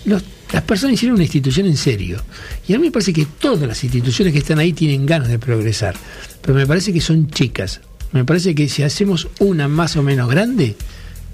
los- 0.06 0.24
las 0.52 0.62
personas 0.64 0.94
hicieron 0.94 1.16
una 1.16 1.24
institución 1.24 1.66
en 1.66 1.78
serio. 1.78 2.22
Y 2.68 2.74
a 2.74 2.78
mí 2.80 2.86
me 2.86 2.92
parece 2.92 3.12
que 3.12 3.26
todas 3.40 3.68
las 3.68 3.84
instituciones 3.84 4.32
que 4.34 4.40
están 4.40 4.60
ahí 4.60 4.72
tienen 4.72 5.06
ganas 5.06 5.28
de 5.30 5.40
progresar. 5.40 5.96
Pero 6.42 6.54
me 6.54 6.68
parece 6.68 6.94
que 6.94 7.02
son 7.02 7.28
chicas. 7.28 7.82
Me 8.12 8.24
parece 8.24 8.54
que 8.54 8.70
si 8.70 8.84
hacemos 8.84 9.28
una 9.40 9.68
más 9.68 9.96
o 9.98 10.04
menos 10.04 10.30
grande, 10.30 10.76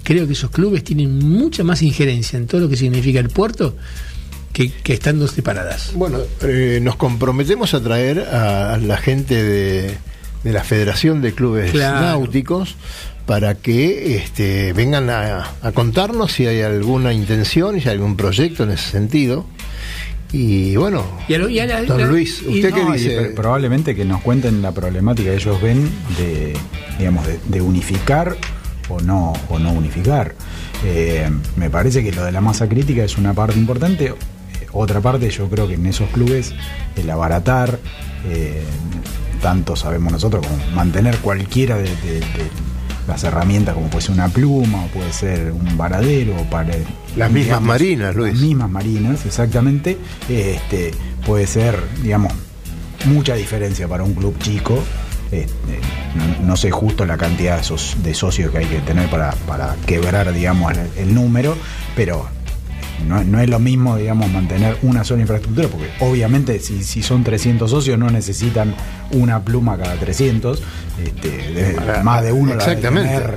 creo 0.02 0.26
que 0.26 0.32
esos 0.32 0.50
clubes 0.50 0.82
tienen 0.84 1.18
mucha 1.18 1.62
más 1.64 1.82
injerencia 1.82 2.38
en 2.38 2.46
todo 2.46 2.62
lo 2.62 2.68
que 2.70 2.76
significa 2.78 3.20
el 3.20 3.28
puerto 3.28 3.76
que, 4.54 4.72
estando 4.86 5.28
separadas. 5.28 5.92
Bueno, 5.94 6.18
eh, 6.42 6.80
nos 6.82 6.96
comprometemos 6.96 7.74
a 7.74 7.82
traer 7.82 8.20
a 8.20 8.78
la 8.78 8.96
gente 8.96 9.42
de, 9.42 9.98
de 10.44 10.52
la 10.52 10.64
Federación 10.64 11.20
de 11.22 11.34
Clubes 11.34 11.70
Claro. 11.72 12.00
Náuticos 12.00 12.76
para 13.26 13.54
que 13.54 14.16
este, 14.16 14.72
vengan 14.72 15.08
a, 15.10 15.50
a 15.62 15.72
contarnos 15.72 16.32
si 16.32 16.46
hay 16.46 16.62
alguna 16.62 17.12
intención 17.12 17.76
y 17.76 17.80
si 17.80 17.88
hay 17.88 17.94
algún 17.94 18.16
proyecto 18.16 18.64
en 18.64 18.70
ese 18.72 18.90
sentido. 18.90 19.46
Y 20.32 20.76
bueno, 20.76 21.04
Y 21.28 21.34
a 21.34 21.38
lo- 21.38 21.48
y 21.48 21.58
a 21.58 21.66
la- 21.66 21.82
don 21.82 21.98
la- 22.00 22.06
Luis, 22.06 22.42
y 22.42 22.56
¿usted 22.56 22.72
qué 22.72 22.84
No, 22.84 22.92
dice? 22.92 23.20
pr- 23.20 23.34
probablemente 23.34 23.94
que 23.96 24.04
nos 24.04 24.20
cuenten 24.22 24.62
la 24.62 24.72
problemática 24.72 25.30
que 25.30 25.36
ellos 25.36 25.60
ven 25.60 25.90
de, 26.16 26.54
digamos, 26.98 27.26
de, 27.26 27.38
de 27.48 27.60
unificar 27.60 28.36
o 28.88 29.00
no, 29.00 29.32
o 29.48 29.58
no 29.58 29.72
unificar. 29.72 30.34
Eh, 30.84 31.28
me 31.56 31.68
parece 31.68 32.02
que 32.04 32.12
lo 32.12 32.24
de 32.24 32.32
la 32.32 32.40
masa 32.40 32.68
crítica 32.68 33.04
es 33.04 33.18
una 33.18 33.34
parte 33.34 33.58
importante. 33.58 34.06
Eh, 34.06 34.14
Otra 34.72 35.00
parte, 35.00 35.28
yo 35.30 35.48
creo 35.48 35.66
que 35.66 35.74
en 35.74 35.86
esos 35.86 36.08
clubes, 36.10 36.54
el 36.96 37.10
abaratar, 37.10 37.78
eh, 38.28 38.62
tanto 39.40 39.76
sabemos 39.76 40.12
nosotros 40.12 40.46
como 40.46 40.58
mantener 40.74 41.18
cualquiera 41.18 41.76
de, 41.76 41.84
de- 41.84 42.20
de 42.20 42.50
las 43.08 43.24
herramientas, 43.24 43.74
como 43.74 43.88
puede 43.88 44.02
ser 44.04 44.14
una 44.14 44.28
pluma, 44.28 44.84
o 44.84 44.86
puede 44.88 45.12
ser 45.12 45.50
un 45.52 45.76
varadero, 45.76 46.36
o 46.40 46.44
para, 46.44 46.74
Las 47.16 47.30
mismas 47.32 47.60
marinas, 47.60 48.14
Luis. 48.14 48.34
Las 48.34 48.42
mismas 48.42 48.70
marinas, 48.70 49.26
exactamente. 49.26 49.98
Este, 50.28 50.92
puede 51.26 51.46
ser, 51.48 51.82
digamos, 52.02 52.32
mucha 53.06 53.34
diferencia 53.34 53.88
para 53.88 54.04
un 54.04 54.14
club 54.14 54.38
chico. 54.38 54.78
Este, 55.32 55.80
no, 56.40 56.46
no 56.46 56.56
sé 56.56 56.70
justo 56.70 57.04
la 57.04 57.16
cantidad 57.16 57.56
de, 57.56 57.62
soc- 57.64 57.96
de 57.96 58.14
socios 58.14 58.52
que 58.52 58.58
hay 58.58 58.66
que 58.66 58.78
tener 58.80 59.08
para, 59.10 59.32
para 59.46 59.74
quebrar, 59.86 60.32
digamos, 60.32 60.72
el, 60.72 60.88
el 60.98 61.14
número, 61.14 61.56
pero 61.96 62.28
no, 63.06 63.22
no 63.24 63.40
es 63.40 63.48
lo 63.48 63.58
mismo, 63.58 63.96
digamos, 63.96 64.30
mantener 64.30 64.76
una 64.82 65.04
sola 65.04 65.22
infraestructura, 65.22 65.68
porque 65.68 65.88
obviamente 66.00 66.58
si, 66.60 66.82
si 66.84 67.02
son 67.02 67.24
300 67.24 67.70
socios 67.70 67.98
no 67.98 68.10
necesitan 68.10 68.74
una 69.12 69.42
pluma 69.44 69.76
cada 69.76 69.94
300, 69.96 70.62
este, 71.04 71.28
de- 71.52 72.02
más 72.02 72.22
de 72.22 72.32
uno 72.32 72.54
la 72.54 72.58
Exactamente. 72.64 73.08
tener 73.14 73.34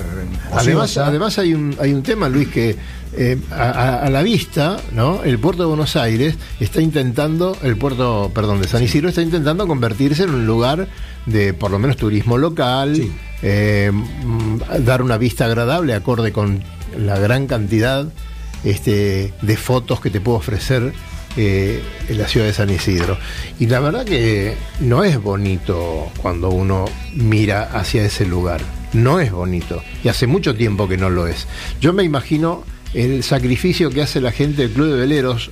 Además, 0.51 0.97
además 0.97 1.37
hay 1.39 1.53
un 1.53 1.75
hay 1.79 1.93
un 1.93 2.03
tema, 2.03 2.29
Luis, 2.29 2.47
que 2.49 2.75
eh, 3.15 3.37
a, 3.51 4.07
la 4.11 4.21
vista, 4.23 4.77
¿no? 4.91 5.23
El 5.23 5.39
puerto 5.39 5.63
de 5.63 5.67
Buenos 5.67 5.95
Aires 5.95 6.35
está 6.59 6.79
intentando, 6.81 7.57
el 7.63 7.75
puerto, 7.77 8.31
perdón, 8.33 8.61
de 8.61 8.67
San 8.67 8.83
Isidro 8.83 9.09
está 9.09 9.21
intentando 9.21 9.67
convertirse 9.67 10.23
en 10.23 10.31
un 10.31 10.45
lugar 10.45 10.87
de 11.25 11.53
por 11.53 11.71
lo 11.71 11.79
menos 11.79 11.95
turismo 11.97 12.37
local, 12.37 12.95
Sí. 12.95 13.11
eh, 13.41 13.91
mm, 13.91 14.83
dar 14.83 15.01
una 15.01 15.17
vista 15.17 15.45
agradable 15.45 15.93
acorde 15.95 16.31
con 16.31 16.61
la 16.97 17.17
gran 17.17 17.47
cantidad 17.47 18.07
este, 18.63 19.33
de 19.41 19.57
fotos 19.57 19.99
que 19.99 20.09
te 20.09 20.21
puedo 20.21 20.37
ofrecer 20.37 20.93
eh, 21.35 21.81
en 22.09 22.17
la 22.19 22.27
ciudad 22.27 22.45
de 22.45 22.53
San 22.53 22.69
Isidro. 22.69 23.17
Y 23.59 23.65
la 23.65 23.79
verdad 23.79 24.05
que 24.05 24.55
no 24.79 25.03
es 25.03 25.21
bonito 25.21 26.11
cuando 26.21 26.49
uno 26.49 26.85
mira 27.15 27.63
hacia 27.63 28.05
ese 28.05 28.25
lugar. 28.25 28.61
No 28.93 29.19
es 29.19 29.31
bonito. 29.31 29.81
Y 30.03 30.09
hace 30.09 30.27
mucho 30.27 30.55
tiempo 30.55 30.87
que 30.87 30.97
no 30.97 31.09
lo 31.09 31.25
es. 31.27 31.47
Yo 31.81 31.91
me 31.91 32.03
imagino 32.03 32.63
el 32.93 33.23
sacrificio 33.23 33.89
que 33.89 34.03
hace 34.03 34.21
la 34.21 34.31
gente 34.31 34.61
del 34.61 34.71
Club 34.71 34.91
de 34.91 34.99
Veleros, 34.99 35.49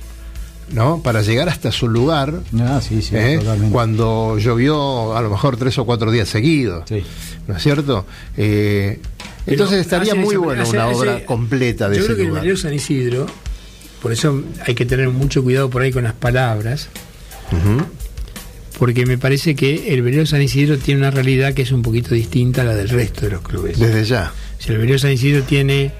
¿no? 0.70 1.02
Para 1.02 1.22
llegar 1.22 1.48
hasta 1.48 1.72
su 1.72 1.88
lugar. 1.88 2.32
Ah, 2.60 2.80
sí, 2.80 3.02
sí, 3.02 3.16
¿eh? 3.16 3.38
totalmente. 3.38 3.72
Cuando 3.72 4.38
llovió 4.38 5.16
a 5.16 5.20
lo 5.20 5.30
mejor 5.30 5.56
tres 5.56 5.76
o 5.78 5.84
cuatro 5.84 6.12
días 6.12 6.28
seguidos. 6.28 6.84
Sí. 6.88 7.02
¿No 7.48 7.56
es 7.56 7.62
cierto? 7.62 8.06
Eh, 8.36 9.00
entonces 9.46 9.80
estaría 9.80 10.14
muy 10.14 10.36
bueno 10.36 10.62
hace- 10.62 10.72
una 10.76 10.84
hace- 10.86 10.94
obra 10.94 11.24
completa 11.26 11.88
de 11.88 11.96
Yo 11.96 12.00
ese 12.02 12.06
creo 12.08 12.16
que 12.16 12.22
lugar. 12.24 12.38
el 12.42 12.48
velero 12.48 12.60
San 12.60 12.74
Isidro, 12.74 13.26
por 14.00 14.12
eso 14.12 14.42
hay 14.66 14.74
que 14.74 14.84
tener 14.86 15.08
mucho 15.10 15.42
cuidado 15.42 15.68
por 15.70 15.82
ahí 15.82 15.90
con 15.92 16.04
las 16.04 16.14
palabras, 16.14 16.88
porque 18.78 19.06
me 19.06 19.18
parece 19.18 19.54
que 19.54 19.92
el 19.94 20.02
velero 20.02 20.26
San 20.26 20.42
Isidro 20.42 20.78
tiene 20.78 21.00
una 21.00 21.10
realidad 21.10 21.54
que 21.54 21.62
es 21.62 21.72
un 21.72 21.82
poquito 21.82 22.14
distinta 22.14 22.62
a 22.62 22.64
la 22.64 22.74
del 22.74 22.88
resto 22.88 23.22
de 23.26 23.32
los 23.32 23.42
clubes. 23.42 23.78
Desde 23.78 24.04
ya. 24.04 24.32
Si 24.58 24.72
el 24.72 24.78
velero 24.78 24.98
San 24.98 25.12
Isidro 25.12 25.42
tiene 25.42 25.92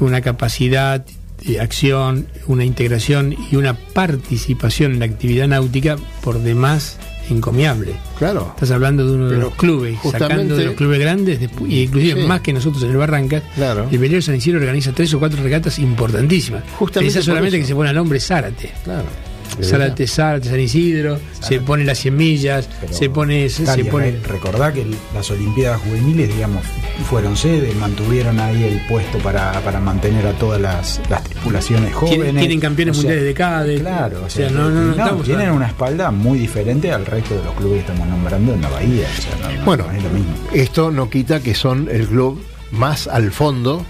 una 0.00 0.20
capacidad 0.20 1.04
de 1.46 1.60
acción, 1.60 2.28
una 2.46 2.64
integración 2.64 3.34
y 3.50 3.56
una 3.56 3.74
participación 3.74 4.92
en 4.92 4.98
la 5.00 5.04
actividad 5.06 5.48
náutica 5.48 5.96
por 6.22 6.38
demás 6.40 6.98
encomiable. 7.30 7.94
Claro. 8.18 8.48
Estás 8.54 8.70
hablando 8.70 9.06
de 9.06 9.12
uno 9.14 9.28
de 9.28 9.38
los 9.38 9.54
clubes, 9.54 9.98
sacando 10.10 10.56
de 10.56 10.64
los 10.66 10.74
clubes 10.74 10.98
grandes, 11.00 11.40
despu- 11.40 11.68
y 11.68 11.82
inclusive 11.82 12.22
Sí. 12.22 12.26
más 12.26 12.40
que 12.40 12.52
nosotros 12.52 12.82
en 12.84 12.90
el 12.90 12.96
Barrancas, 12.96 13.42
Claro. 13.54 13.88
el 13.90 13.98
velero 13.98 14.22
San 14.22 14.36
Isidro 14.36 14.58
organiza 14.58 14.92
tres 14.92 15.12
o 15.14 15.18
cuatro 15.18 15.42
regatas 15.42 15.78
importantísimas. 15.78 16.62
Justamente 16.78 17.10
Esa 17.18 17.22
solamente 17.22 17.58
que 17.58 17.64
se 17.66 17.74
pone 17.74 17.90
al 17.90 17.98
hombre 17.98 18.20
Zárate. 18.20 18.70
Claro. 18.84 19.04
Zárate, 19.62 20.06
Zárate, 20.06 20.48
San 20.50 20.60
Isidro, 20.60 21.18
se 21.40 21.60
pone 21.60 21.84
las 21.84 21.98
100 21.98 22.16
millas, 22.16 22.68
Pero, 22.80 22.92
se 22.92 23.10
pone, 23.10 23.48
se, 23.48 23.84
pone 23.86 24.10
re- 24.12 24.20
recordá 24.28 24.72
que 24.72 24.86
las 25.14 25.30
Olimpiadas 25.30 25.80
Juveniles, 25.82 26.28
digamos, 26.34 26.62
fueron 27.08 27.36
sede, 27.36 27.72
mantuvieron 27.74 28.38
ahí 28.40 28.64
el 28.64 28.80
puesto 28.86 29.18
para, 29.18 29.52
para 29.60 29.80
mantener 29.80 30.26
a 30.26 30.32
todas 30.32 30.60
las, 30.60 31.00
las 31.08 31.24
tripulaciones 31.24 31.94
jóvenes. 31.94 32.18
tienen, 32.22 32.36
tienen 32.38 32.60
campeones 32.60 32.96
O 32.98 33.00
sea, 33.00 33.08
mundiales 33.10 33.24
de 33.28 33.34
CADE. 33.34 33.80
Claro, 33.80 34.22
o 34.26 34.30
sea, 34.30 34.50
no, 34.50 34.68
no, 34.70 34.94
no, 34.94 35.16
tienen 35.22 35.50
una 35.50 35.66
espalda 35.68 36.10
muy 36.10 36.38
diferente 36.38 36.92
al 36.92 37.06
resto 37.06 37.36
de 37.36 37.44
los 37.44 37.54
clubes 37.54 37.84
que 37.84 37.92
estamos 37.92 38.08
nombrando 38.08 38.54
en 38.54 38.60
la 38.62 38.68
Bahía. 38.68 39.06
o 39.18 39.22
sea, 39.22 39.48
no- 39.50 39.58
no- 39.58 39.64
Bueno, 39.64 39.84
no 39.86 39.92
es 39.92 40.02
lo 40.02 40.10
mismo. 40.10 40.32
esto 40.52 40.90
no 40.90 41.08
quita 41.10 41.40
que 41.40 41.54
son 41.54 41.88
el 41.90 42.06
club 42.06 42.42
más 42.72 43.06
al 43.06 43.30
fondo 43.32 43.84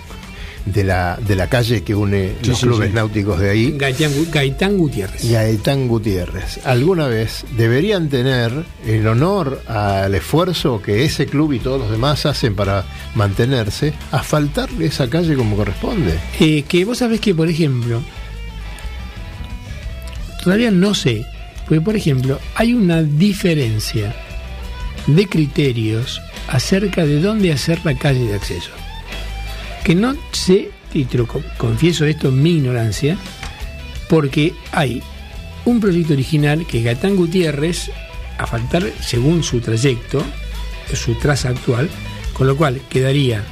de 0.67 0.83
la, 0.85 1.17
de 1.27 1.37
la 1.37 1.49
calle 1.49 1.83
que 1.85 1.95
une 1.95 2.33
Sí, 2.43 2.49
los 2.49 2.59
sí, 2.59 2.67
clubes 2.67 2.89
sí. 2.89 2.95
náuticos 2.95 3.39
de 3.39 3.51
ahí. 3.51 3.75
Gaitán, 3.79 4.12
Gu- 4.12 4.31
Gaitán 4.31 4.77
Gutiérrez. 4.77 5.31
Gaetán 5.31 5.87
Gutiérrez. 5.89 6.61
Alguna 6.67 7.07
vez 7.07 7.45
deberían 7.57 8.09
tener 8.09 8.53
el 8.85 9.07
honor 9.07 9.62
al 9.69 10.14
esfuerzo 10.14 10.83
que 10.83 11.05
ese 11.05 11.27
club 11.27 11.53
y 11.53 11.61
todos 11.61 11.81
los 11.81 11.91
demás 11.91 12.27
hacen 12.27 12.55
para 12.57 12.85
mantenerse, 13.14 13.95
asfaltarle 14.11 14.87
esa 14.87 15.09
calle 15.09 15.37
como 15.37 15.57
corresponde. 15.57 16.19
Eh, 16.41 16.64
que 16.69 16.85
vos 16.85 16.99
sabés 16.99 17.21
que, 17.21 17.35
por 17.35 17.49
ejemplo, 17.49 18.03
todavía 20.43 20.71
no 20.71 20.95
sé, 20.95 21.25
porque 21.67 21.81
por 21.81 21.97
ejemplo, 21.97 22.39
hay 22.55 22.75
una 22.75 23.03
diferencia 23.03 24.14
de 25.07 25.27
criterios 25.29 26.21
acerca 26.49 27.05
de 27.07 27.21
dónde 27.21 27.53
hacer 27.53 27.81
la 27.85 27.97
calle 27.97 28.25
de 28.27 28.35
acceso. 28.35 28.71
Que 29.87 29.95
no 29.95 30.16
sé, 30.32 30.70
y 30.93 31.05
te 31.05 31.16
lo 31.16 31.26
co- 31.28 31.43
confieso 31.59 32.05
esto 32.05 32.28
en 32.28 32.43
mi 32.43 32.57
ignorancia, 32.57 33.16
porque 34.09 34.53
hay 34.72 35.01
un 35.64 35.78
proyecto 35.80 36.12
original 36.14 36.66
que 36.66 36.82
Gatán 36.82 37.14
Gutiérrez, 37.14 37.91
a 38.39 38.47
faltar 38.47 38.82
según 39.01 39.43
su 39.45 39.61
trayecto, 39.61 40.22
su 40.93 41.14
traza 41.14 41.51
actual, 41.51 41.89
con 42.32 42.47
lo 42.49 42.57
cual 42.57 42.80
quedaría 42.91 43.43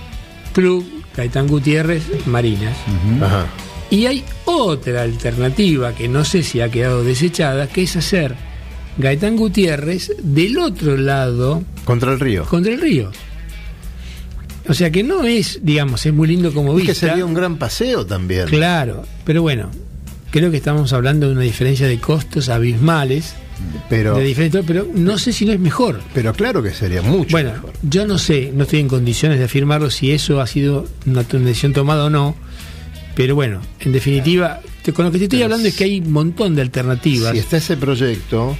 Club 0.53 0.85
Gaitán 1.16 1.47
Gutiérrez 1.47 2.03
Marinas. 2.26 2.76
Ajá. 3.22 3.47
Y 3.91 4.07
hay 4.07 4.24
otra 4.45 5.03
alternativa 5.03 5.95
que 5.95 6.09
no 6.09 6.24
sé 6.24 6.43
si 6.43 6.61
ha 6.61 6.68
quedado 6.70 7.05
desechada, 7.05 7.68
que 7.68 7.82
es 7.85 7.95
hacer 7.97 8.35
Gaitán 8.99 9.37
Gutiérrez 9.37 10.12
del 10.22 10.59
otro 10.59 10.97
lado 10.97 11.62
Contra 11.85 12.12
el 12.12 12.18
río. 12.20 12.45
contra 12.45 12.72
el 12.72 12.80
río. 12.80 13.11
O 14.69 14.75
sea 14.75 14.91
que 14.91 15.03
no 15.03 15.25
es, 15.25 15.61
digamos, 15.62 16.05
es 16.07 16.12
muy 16.15 16.27
lindo 16.29 16.53
como 16.53 16.73
Y 16.79 16.83
que 16.83 16.89
vista. 16.93 17.09
sería 17.09 17.25
un 17.27 17.35
gran 17.35 17.57
paseo 17.59 18.07
también. 18.07 18.47
Claro, 18.49 19.05
pero 19.25 19.43
bueno, 19.43 19.71
creo 20.31 20.51
que 20.51 20.57
estamos 20.57 20.93
hablando 20.93 21.27
de 21.27 21.33
una 21.33 21.43
diferencia 21.43 21.87
de 21.87 21.99
costos 21.99 22.49
abismales, 22.49 23.35
Pero, 23.91 24.17
de 24.17 24.25
diferente, 24.25 24.62
pero 24.67 24.89
no 24.95 25.19
sé 25.19 25.33
si 25.33 25.45
no 25.45 25.53
es 25.53 25.61
mejor. 25.61 26.01
pero 26.15 26.33
claro 26.33 26.62
que 26.62 26.71
sería 26.73 27.03
mucho 27.03 27.31
Bueno, 27.33 27.53
mejor. 27.53 27.73
yo 27.83 28.07
no 28.07 28.19
sé, 28.19 28.53
no 28.55 28.65
estoy 28.65 28.81
en 28.81 28.89
condiciones 28.89 29.39
de 29.39 29.45
afirmarlo 29.45 29.91
si 29.91 30.12
eso 30.12 30.41
ha 30.41 30.47
sido 30.47 30.87
una, 31.07 31.25
una 31.33 31.45
decisión 31.47 31.73
tomada 31.75 32.05
o 32.07 32.11
no, 32.11 32.35
pero 33.15 33.35
bueno, 33.35 33.61
en 33.81 33.93
definitiva, 33.93 34.61
te- 34.83 34.93
con 34.93 35.05
lo 35.05 35.12
que 35.12 35.19
te 35.19 35.25
estoy 35.25 35.39
Pero 35.41 35.47
hablando 35.47 35.69
es 35.69 35.77
que 35.77 35.85
hay 35.85 36.01
un 36.01 36.11
montón 36.11 36.57
de 36.57 36.62
alternativas. 36.62 37.33
Si 37.33 37.39
está 37.39 37.59
ese 37.59 37.77
proyecto, 37.77 38.57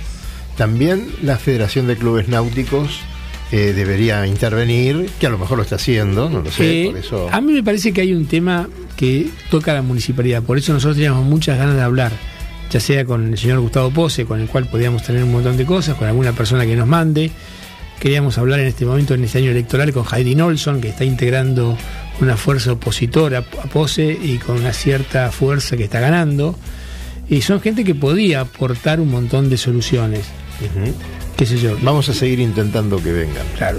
también 0.57 1.09
la 1.23 1.39
Federación 1.39 1.87
de 1.89 1.97
Clubes 1.97 2.29
Náuticos 2.29 3.01
eh, 3.53 3.73
debería 3.75 4.27
intervenir, 4.27 5.09
que 5.21 5.27
a 5.27 5.31
lo 5.31 5.39
mejor 5.39 5.59
lo 5.59 5.63
está 5.63 5.77
haciendo, 5.77 6.29
no 6.29 6.41
lo 6.43 6.51
sé, 6.51 6.83
Eh, 6.83 6.87
por 6.87 6.97
eso. 6.99 7.29
A 7.31 7.41
mí 7.41 7.53
me 7.53 7.63
parece 7.63 7.93
que 7.93 8.01
hay 8.01 8.13
un 8.13 8.27
tema 8.27 8.69
que 8.97 9.29
toca 9.51 9.73
a 9.73 9.75
la 9.75 9.83
municipalidad, 9.83 10.43
por 10.43 10.59
eso 10.59 10.73
nosotros 10.73 10.97
teníamos 10.97 11.25
muchas 11.25 11.59
ganas 11.59 11.75
de 11.77 11.83
hablar, 11.83 12.13
ya 12.71 12.81
sea 12.81 13.05
con 13.05 13.33
el 13.33 13.39
señor 13.39 13.61
Gustavo 13.61 13.91
Pose, 13.91 14.25
con 14.25 14.41
el 14.41 14.49
cual 14.49 14.69
podíamos 14.69 15.03
tener 15.03 15.23
un 15.23 15.33
montón 15.33 15.57
de 15.57 15.65
cosas, 15.65 15.97
con 15.97 16.09
alguna 16.09 16.33
persona 16.33 16.65
que 16.67 16.75
nos 16.77 16.89
mande. 16.89 17.31
Queríamos 18.01 18.37
hablar 18.39 18.59
en 18.61 18.67
este 18.67 18.85
momento, 18.85 19.15
en 19.15 19.25
este 19.25 19.39
año 19.39 19.51
electoral, 19.53 19.93
con 19.93 20.05
Heidi 20.05 20.39
Olson, 20.41 20.81
que 20.81 20.89
está 20.89 21.05
integrando 21.05 21.79
una 22.21 22.37
fuerza 22.37 22.73
opositora 22.73 23.39
a 23.39 23.67
Pose 23.69 24.19
y 24.21 24.39
con 24.39 24.59
una 24.59 24.73
cierta 24.73 25.31
fuerza 25.31 25.77
que 25.77 25.85
está 25.85 26.01
ganando. 26.01 26.59
Y 27.29 27.41
son 27.43 27.61
gente 27.61 27.85
que 27.85 27.95
podía 27.95 28.41
aportar 28.41 29.01
un 29.01 29.11
montón 29.11 29.49
de 29.49 29.57
soluciones. 29.57 30.27
¿Qué 31.37 31.47
sé 31.47 31.59
yo? 31.59 31.77
Vamos 31.83 32.09
a 32.09 32.15
seguir 32.15 32.41
intentando 32.41 33.03
que 33.03 33.13
vengan. 33.13 33.45
Claro. 33.57 33.79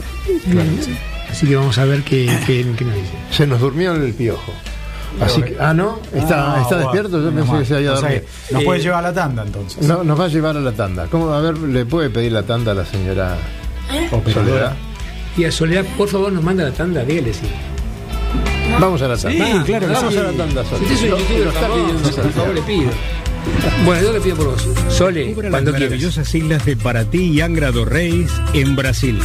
Así 1.30 1.48
que 1.48 1.56
vamos 1.56 1.78
a 1.78 1.86
ver 1.86 2.04
qué, 2.04 2.26
qué- 2.46 2.66
qué 2.78 2.86
nos 2.86 2.96
dice. 2.96 3.12
Se 3.32 3.48
nos 3.48 3.60
durmió 3.60 3.94
el 3.94 4.14
piojo. 4.14 4.54
Así 5.22 5.42
que, 5.42 5.56
ah, 5.60 5.74
no, 5.74 6.00
está, 6.14 6.56
Ah, 6.58 6.62
está 6.62 6.78
despierto. 6.78 7.22
Yo 7.24 7.32
pensé 7.32 7.58
que 7.60 7.66
se 7.66 7.76
había 7.76 7.94
O 7.94 7.98
sea 7.98 8.10
dormido. 8.10 8.26
que 8.48 8.54
Nos 8.54 8.62
Eh, 8.62 8.66
puede 8.66 8.80
llevar 8.82 9.00
a 9.06 9.08
la 9.10 9.14
tanda 9.14 9.44
entonces. 9.44 9.88
No, 9.88 10.04
nos 10.04 10.20
va 10.20 10.26
a 10.26 10.28
llevar 10.28 10.58
a 10.58 10.60
la 10.60 10.72
tanda. 10.74 11.08
¿Cómo? 11.10 11.32
A 11.32 11.40
ver, 11.40 11.58
¿le 11.58 11.86
puede 11.86 12.10
pedir 12.10 12.34
la 12.34 12.44
tanda 12.44 12.74
a 12.74 12.76
la 12.76 12.86
señora 12.86 13.38
Soledad? 14.34 14.74
Y 15.38 15.46
a 15.46 15.52
Soledad, 15.52 15.86
por 15.98 16.10
favor, 16.10 16.34
nos 16.34 16.44
manda 16.44 16.66
la 16.66 16.72
tanda, 16.72 17.04
dígale 17.06 17.34
sí. 17.34 17.48
Vamos 18.80 19.02
a 19.02 19.08
la 19.08 19.16
tanda. 19.18 19.46
Sí, 19.46 19.64
claro 19.64 19.88
Vamos 19.94 20.14
sí. 20.14 20.20
a 20.20 20.24
la 20.24 20.32
tanda, 20.34 20.64
Si 20.64 20.70
Soledad. 20.70 20.82
usted 20.82 20.94
es 20.96 21.02
un 21.04 21.10
Lo- 21.10 21.18
youtuber 21.18 21.40
lo 21.44 21.50
está 21.50 21.62
famoso, 21.62 21.84
pidiendo 21.86 22.12
por 22.22 22.32
favor, 22.32 22.56
le 22.56 22.62
pido. 22.64 22.90
Bueno, 23.86 24.02
yo 24.02 24.14
le 24.14 24.22
pido 24.22 24.36
por 24.36 24.48
vos. 24.48 24.68
Sole, 24.90 25.28
las 25.28 25.50
cuando 25.50 25.72
quieras. 25.72 25.90
maravillosas 25.90 26.34
islas 26.36 26.66
de 26.66 26.76
Paraty 26.76 27.24
y 27.24 27.42
Angra 27.42 27.72
do 27.72 27.86
Reis 27.86 28.32
en 28.54 28.76
Brasil. 28.76 29.20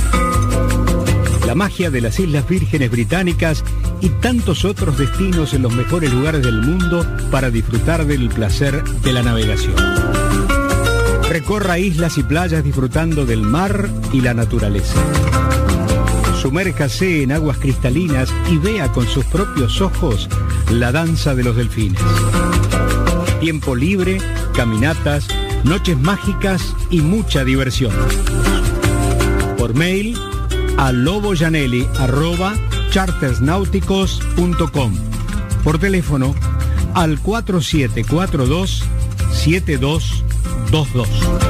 La 1.47 1.55
magia 1.55 1.91
de 1.91 2.01
las 2.01 2.21
Islas 2.21 2.49
Vírgenes 2.49 2.91
Británicas 2.91 3.65
y 4.01 4.09
tantos 4.09 4.65
otros 4.65 4.99
destinos 4.99 5.53
en 5.55 5.63
los 5.63 5.73
mejores 5.75 6.13
lugares 6.13 6.43
del 6.43 6.61
mundo 6.61 7.05
para 7.31 7.51
disfrutar 7.51 8.07
del 8.07 8.29
placer 8.29 8.85
de 8.85 9.13
la 9.13 9.23
navegación. 9.23 9.75
Recorra 11.29 11.79
islas 11.79 12.19
y 12.19 12.23
playas 12.23 12.63
disfrutando 12.63 13.25
del 13.25 13.43
mar 13.43 13.89
y 14.13 14.21
la 14.21 14.35
naturaleza. 14.35 15.01
Sumérjase 16.41 17.23
en 17.23 17.33
aguas 17.33 17.59
cristalinas 17.59 18.33
y 18.51 18.59
vea 18.59 18.93
con 18.93 19.07
sus 19.07 19.25
propios 19.25 19.81
ojos 19.81 20.29
la 20.71 20.93
danza 20.93 21.35
de 21.35 21.45
los 21.45 21.57
delfines. 21.57 22.01
Tiempo 23.41 23.75
libre, 23.75 24.19
caminatas, 24.55 25.27
noches 25.65 25.99
mágicas 25.99 26.77
y 26.91 27.01
mucha 27.01 27.43
diversión. 27.45 27.93
Por 29.57 29.75
mail 29.75 30.19
a 30.77 30.93
loboyanelli 30.93 31.89
arroba 31.99 32.55
chartersnáuticos.com. 32.91 34.95
Por 35.65 35.79
teléfono 35.79 36.35
al 36.95 37.19
4742 37.21 38.85
7222. 39.33 41.50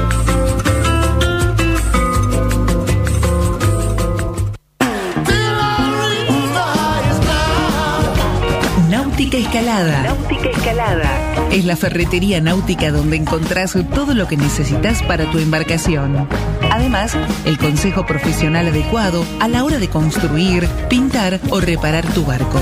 Náutica 9.31 9.47
Escalada. 9.47 10.03
Náutica 10.03 10.49
Escalada. 10.49 11.09
Es 11.51 11.63
la 11.63 11.77
ferretería 11.77 12.41
náutica 12.41 12.91
donde 12.91 13.15
encontrás 13.15 13.77
todo 13.95 14.13
lo 14.13 14.27
que 14.27 14.35
necesitas 14.35 15.01
para 15.03 15.31
tu 15.31 15.37
embarcación. 15.37 16.27
Además, 16.69 17.15
el 17.45 17.57
consejo 17.57 18.05
profesional 18.05 18.67
adecuado 18.67 19.23
a 19.39 19.47
la 19.47 19.63
hora 19.63 19.79
de 19.79 19.87
construir, 19.87 20.67
pintar 20.89 21.39
o 21.49 21.61
reparar 21.61 22.05
tu 22.07 22.25
barco. 22.25 22.59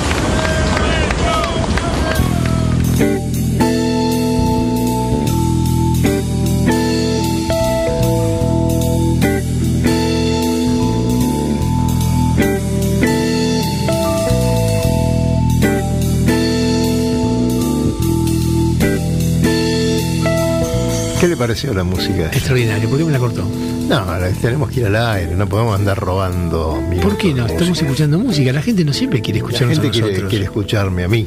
¿Qué 21.26 21.30
le 21.30 21.36
pareció 21.36 21.74
la 21.74 21.82
música? 21.82 22.26
Extraordinario. 22.26 22.88
¿Por 22.88 22.99
qué 22.99 23.05
me 23.05 23.12
la 23.12 23.18
cortó? 23.18 23.42
No, 23.88 24.05
tenemos 24.40 24.70
que 24.70 24.80
ir 24.80 24.86
al 24.86 24.97
aire, 24.97 25.34
no 25.34 25.49
podemos 25.49 25.74
andar 25.74 25.99
robando. 25.99 26.80
¿Por 27.03 27.16
qué 27.16 27.34
no? 27.34 27.47
Estamos 27.47 27.80
escuchando 27.80 28.18
música. 28.18 28.53
La 28.53 28.62
gente 28.62 28.84
no 28.84 28.92
siempre 28.92 29.20
quiere 29.20 29.38
escucharnos 29.38 29.78
La 29.78 29.92
gente 29.92 30.24
quiere 30.28 30.44
escucharme 30.44 31.05
a 31.05 31.09
mí. 31.09 31.26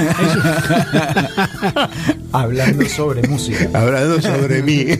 Hablando 2.32 2.88
sobre 2.88 3.26
música. 3.28 3.68
Hablando 3.72 4.20
sobre 4.20 4.62
mí. 4.62 4.84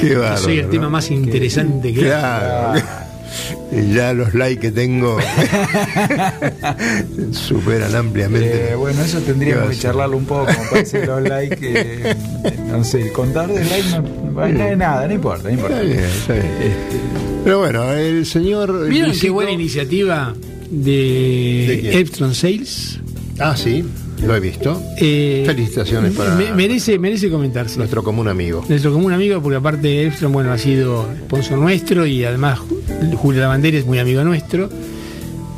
Qué 0.00 0.14
bárbaro. 0.14 0.42
Soy 0.42 0.58
el 0.58 0.68
tema 0.70 0.88
más 0.88 1.10
interesante 1.10 1.92
que 1.92 2.00
hay. 2.00 2.06
Claro. 2.06 2.80
Y 3.72 3.92
ya 3.94 4.12
los 4.14 4.32
likes 4.34 4.60
que 4.60 4.70
tengo 4.70 5.18
superan 7.32 7.94
ampliamente. 7.94 8.70
Eh, 8.70 8.74
bueno, 8.76 9.02
eso 9.02 9.18
¿Qué 9.18 9.26
tendríamos 9.26 9.68
que 9.70 9.76
charlarlo 9.76 10.16
un 10.16 10.24
poco, 10.24 10.46
como 10.46 10.70
parece 10.70 11.04
los 11.04 11.20
likes. 11.22 11.58
eh, 11.60 12.14
no 12.68 12.82
sé, 12.84 13.10
contar 13.12 13.48
de 13.48 13.64
likes 13.64 13.90
no, 13.90 14.02
no 14.48 14.76
nada, 14.76 15.06
no 15.08 15.14
importa, 15.14 15.42
no 15.44 15.50
importa. 15.50 15.82
Está 15.82 15.86
bien, 15.86 16.04
está 16.04 16.32
bien. 16.34 16.46
Pero 17.44 17.58
bueno, 17.58 17.92
el 17.92 18.24
señor. 18.26 18.88
¿Vieron 18.88 19.12
qué 19.12 19.30
buena 19.30 19.50
iniciativa 19.50 20.32
¿De 20.70 22.04
de, 22.04 22.34
Sales? 22.34 22.98
Ah, 23.38 23.56
sí, 23.56 23.84
lo 24.26 24.34
he 24.34 24.40
visto. 24.40 24.82
Eh, 24.98 25.42
Felicitaciones 25.46 26.12
para 26.14 26.34
me- 26.34 26.52
merece, 26.52 26.98
merece 26.98 27.30
comentarse. 27.30 27.76
nuestro 27.78 28.02
común 28.02 28.28
amigo. 28.28 28.64
Nuestro 28.68 28.92
común 28.92 29.12
amigo, 29.12 29.40
porque 29.42 29.56
aparte 29.56 30.06
Epson, 30.06 30.32
bueno, 30.32 30.52
ha 30.52 30.58
sido 30.58 31.06
sponsor 31.26 31.58
nuestro 31.58 32.06
y 32.06 32.24
además 32.24 32.60
Julio 33.16 33.40
Lavandera 33.42 33.76
es 33.78 33.86
muy 33.86 33.98
amigo 33.98 34.24
nuestro. 34.24 34.68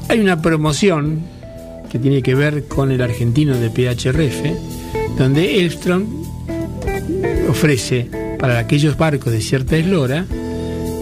Hay 0.09 0.20
una 0.20 0.40
promoción 0.42 1.20
que 1.90 1.98
tiene 1.98 2.22
que 2.22 2.34
ver 2.34 2.64
con 2.64 2.90
el 2.90 3.00
argentino 3.00 3.56
de 3.56 3.70
PHRF, 3.70 5.16
donde 5.16 5.61
Elstrom 5.64 6.04
ofrece 7.48 8.09
para 8.38 8.59
aquellos 8.59 8.96
barcos 8.96 9.32
de 9.32 9.40
cierta 9.40 9.76
eslora 9.76 10.26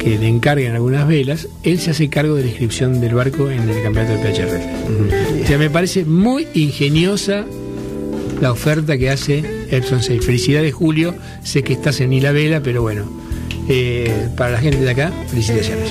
que 0.06 0.16
le 0.20 0.28
encarguen 0.28 0.72
algunas 0.72 1.08
velas, 1.08 1.48
él 1.64 1.80
se 1.80 1.90
hace 1.90 2.08
cargo 2.08 2.36
de 2.36 2.42
la 2.42 2.48
inscripción 2.50 3.00
del 3.00 3.16
barco 3.16 3.50
en 3.50 3.68
el 3.68 3.82
campeonato 3.82 4.12
de 4.12 4.18
PHRF. 4.20 5.42
O 5.42 5.46
sea, 5.48 5.58
me 5.58 5.68
parece 5.68 6.04
muy 6.04 6.46
ingeniosa 6.54 7.44
la 8.40 8.52
oferta 8.52 8.96
que 8.98 9.10
hace 9.10 9.66
Epson 9.68 10.04
6. 10.04 10.24
Felicidades, 10.24 10.72
Julio. 10.72 11.12
Sé 11.42 11.64
que 11.64 11.72
estás 11.72 12.00
en 12.00 12.12
Hila 12.12 12.30
Vela, 12.30 12.60
pero 12.62 12.82
bueno, 12.82 13.04
eh, 13.68 14.28
para 14.36 14.52
la 14.52 14.58
gente 14.60 14.78
de 14.78 14.90
acá, 14.92 15.10
felicitaciones. 15.26 15.90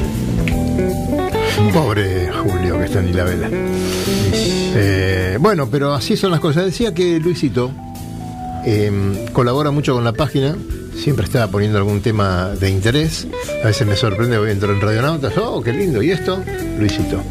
Pobre 1.74 2.30
Julio 2.32 2.80
que 2.80 2.86
está 2.86 3.02
en 3.02 3.18
la 3.18 3.24
vela. 3.26 3.50
Eh, 3.52 5.38
bueno, 5.42 5.68
pero 5.70 5.94
así 5.94 6.16
son 6.16 6.32
las 6.32 6.40
cosas. 6.40 6.64
Decía 6.64 6.94
que 6.94 7.20
Luisito 7.20 7.70
eh, 8.66 9.28
colabora 9.34 9.72
mucho 9.72 9.94
con 9.94 10.06
la 10.06 10.14
página, 10.14 10.56
siempre 10.96 11.26
está 11.26 11.48
poniendo 11.50 11.78
algún 11.78 12.02
tema 12.02 12.50
de 12.50 12.70
interés. 12.70 13.28
A 13.64 13.68
veces 13.68 13.88
me 13.88 13.96
sorprende, 13.96 14.38
voy 14.38 14.52
entro 14.52 14.72
en 14.74 14.82
Radionautas, 14.82 15.38
oh, 15.38 15.62
qué 15.62 15.74
lindo, 15.74 16.02
¿y 16.02 16.12
esto? 16.12 16.42
Luisito. 16.80 17.22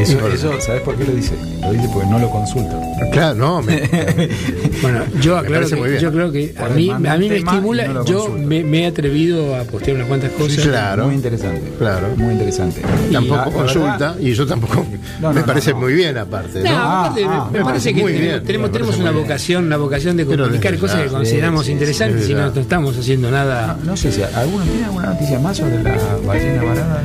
Eso, 0.00 0.18
Bueno. 0.18 0.34
eso, 0.34 0.60
¿sabes 0.60 0.82
por 0.82 0.94
qué 0.96 1.04
lo 1.04 1.12
dice? 1.12 1.34
Lo 1.60 1.72
dice 1.72 1.88
porque 1.92 2.08
no 2.08 2.18
lo 2.18 2.30
consulto. 2.30 2.80
Claro, 3.12 3.34
no, 3.34 3.62
me- 3.62 3.80
Bueno, 4.82 5.00
yo 5.20 5.36
aclaro 5.38 5.68
muy 5.76 5.90
bien. 5.90 6.00
yo 6.02 6.12
creo 6.12 6.30
que 6.32 6.54
a 6.58 6.68
mí, 6.68 6.90
a 6.90 6.98
mí 7.16 7.28
me 7.28 7.36
estimula, 7.38 7.88
no 7.88 8.04
yo 8.04 8.28
me, 8.28 8.62
me 8.62 8.82
he 8.82 8.86
atrevido 8.86 9.56
a 9.56 9.64
postear 9.64 9.96
unas 9.96 10.08
cuantas 10.08 10.30
cosas. 10.32 10.62
Sí, 10.62 10.68
claro. 10.68 11.06
Muy 11.06 11.14
interesante. 11.16 11.62
Claro. 11.78 12.08
Muy 12.16 12.32
interesante. 12.34 12.82
tampoco 13.12 13.50
consulta 13.52 14.16
y 14.20 14.32
yo 14.32 14.46
tampoco. 14.46 14.86
No, 15.20 15.32
me 15.32 15.42
parece 15.42 15.70
no, 15.72 15.76
no. 15.78 15.82
muy 15.84 15.94
bien, 15.94 16.16
aparte. 16.18 16.62
No, 16.62 16.70
¿no? 16.70 16.78
aparte, 16.78 17.24
Ah, 17.24 17.28
me- 17.28 17.34
ah, 17.36 17.48
me 17.52 17.58
me 17.58 17.64
parece 17.64 17.94
que 17.94 18.00
tenemos, 18.02 18.20
bien, 18.20 18.44
tenemos, 18.44 18.96
una 18.98 19.10
bien. 19.10 19.22
vocación, 19.22 19.64
una 19.66 19.76
vocación 19.76 20.16
de 20.16 20.26
comunicar 20.26 20.72
desde 20.72 20.78
cosas 20.78 21.02
que 21.02 21.08
consideramos 21.08 21.68
interesantes 21.68 22.28
y 22.28 22.34
no, 22.34 22.46
estamos 22.48 22.96
haciendo 22.98 23.30
nada. 23.30 23.76
No, 23.82 23.90
no 23.92 23.96
sé 23.96 24.12
si 24.12 24.22
alguno 24.22 24.64
tiene 24.64 24.84
alguna 24.84 25.06
noticia 25.06 25.38
más 25.40 25.56
sobre 25.56 25.82
la 25.82 25.96
ballena 26.26 26.62
varada. 26.62 27.02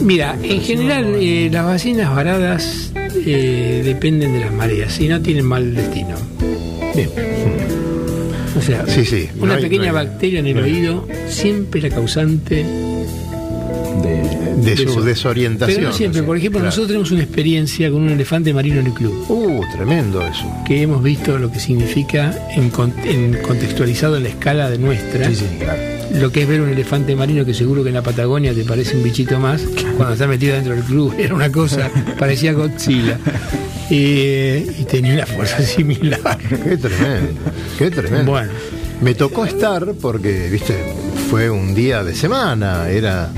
Mira, 0.00 0.36
en 0.42 0.60
general 0.62 1.19
eh, 1.20 1.48
las 1.52 1.64
ballenas 1.64 2.14
varadas 2.14 2.92
eh, 3.26 3.82
dependen 3.84 4.32
de 4.32 4.40
las 4.40 4.52
mareas 4.52 5.00
y 5.00 5.08
no 5.08 5.20
tienen 5.20 5.44
mal 5.46 5.74
destino. 5.74 6.16
Bien. 6.94 7.08
O 8.58 8.62
sea, 8.62 8.84
Sí, 8.88 9.04
sí, 9.04 9.28
no 9.36 9.44
una 9.44 9.54
hay- 9.54 9.62
pequeña 9.62 9.92
no 9.92 9.98
hay- 9.98 10.06
bacteria 10.06 10.40
en 10.40 10.46
el 10.48 10.56
no 10.56 10.62
oído 10.62 11.08
siempre 11.28 11.80
la 11.80 11.90
causante. 11.90 12.64
De, 14.64 14.76
su 14.76 15.02
desorientación. 15.02 15.76
Pero 15.78 15.88
no 15.88 15.94
siempre, 15.94 16.22
por 16.22 16.36
ejemplo, 16.36 16.58
claro. 16.60 16.66
nosotros 16.66 16.88
tenemos 16.88 17.10
una 17.10 17.22
experiencia 17.22 17.90
con 17.90 18.02
un 18.02 18.10
elefante 18.10 18.52
marino 18.52 18.80
en 18.80 18.86
el 18.88 18.92
club, 18.92 19.24
Uh, 19.28 19.62
tremendo 19.74 20.20
eso. 20.26 20.44
que 20.66 20.82
hemos 20.82 21.02
visto 21.02 21.38
lo 21.38 21.50
que 21.50 21.58
significa 21.58 22.36
en, 22.54 22.68
con- 22.70 22.92
en 23.04 23.38
contextualizado 23.42 24.18
en 24.18 24.24
la 24.24 24.28
escala 24.28 24.68
de 24.70 24.78
nuestra. 24.78 25.28
sí, 25.28 25.36
sí, 25.36 25.44
claro. 25.58 25.80
Lo 26.14 26.32
que 26.32 26.42
es 26.42 26.48
ver 26.48 26.60
un 26.60 26.68
elefante 26.68 27.14
marino 27.14 27.44
que 27.44 27.54
seguro 27.54 27.82
que 27.82 27.88
en 27.90 27.94
la 27.94 28.02
Patagonia 28.02 28.52
te 28.52 28.64
parece 28.64 28.96
un 28.96 29.02
bichito 29.02 29.38
más, 29.38 29.62
cuando 29.96 30.14
está 30.14 30.26
metido 30.26 30.54
dentro 30.54 30.74
del 30.74 30.84
club 30.84 31.14
era 31.18 31.34
una 31.34 31.50
cosa, 31.50 31.90
parecía 32.18 32.52
Godzilla. 32.52 33.18
Eh, 33.90 34.76
y 34.78 34.84
tenía 34.84 35.14
una 35.14 35.26
fuerza 35.26 35.62
similar. 35.62 36.38
Qué 36.38 36.76
tremendo, 36.76 37.40
qué 37.78 37.90
tremendo. 37.90 38.32
Bueno. 38.32 38.52
Me 39.00 39.14
tocó 39.14 39.46
estar 39.46 39.94
porque, 40.00 40.48
viste, 40.50 40.76
fue 41.30 41.48
un 41.48 41.74
día 41.74 42.04
de 42.04 42.14
semana, 42.14 42.88
era 42.88 43.30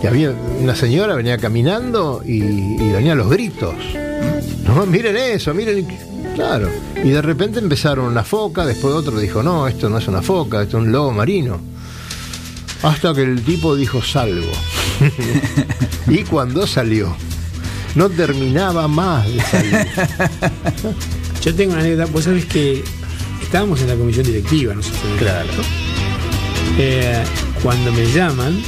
que 0.00 0.08
había 0.08 0.32
una 0.60 0.74
señora 0.74 1.14
venía 1.14 1.38
caminando 1.38 2.22
y, 2.24 2.42
y 2.42 2.90
venía 2.92 3.14
los 3.14 3.28
gritos. 3.28 3.74
No, 4.66 4.86
miren 4.86 5.16
eso, 5.16 5.52
miren, 5.54 5.86
claro. 6.34 6.68
Y 7.02 7.10
de 7.10 7.22
repente 7.22 7.58
empezaron 7.58 8.06
una 8.06 8.24
foca, 8.24 8.64
después 8.64 8.94
otro 8.94 9.18
dijo, 9.18 9.42
no, 9.42 9.68
esto 9.68 9.88
no 9.88 9.98
es 9.98 10.08
una 10.08 10.22
foca, 10.22 10.62
esto 10.62 10.78
es 10.78 10.84
un 10.84 10.92
lobo 10.92 11.12
marino. 11.12 11.60
Hasta 12.82 13.14
que 13.14 13.22
el 13.22 13.42
tipo 13.42 13.74
dijo, 13.74 14.02
salgo. 14.02 14.52
y 16.08 16.22
cuando 16.24 16.66
salió, 16.66 17.16
no 17.94 18.08
terminaba 18.08 18.88
más 18.88 19.26
de 19.26 19.40
salir. 19.40 19.86
Yo 21.42 21.54
tengo 21.54 21.72
una 21.72 21.82
anécdota, 21.82 22.10
vos 22.10 22.24
sabés 22.24 22.44
que 22.46 22.84
estábamos 23.42 23.80
en 23.80 23.88
la 23.88 23.94
comisión 23.94 24.26
directiva 24.26 24.74
nosotros. 24.74 25.02
Claro. 25.18 25.48
Eh, 26.78 27.22
cuando 27.62 27.92
me 27.92 28.04
llaman 28.12 28.60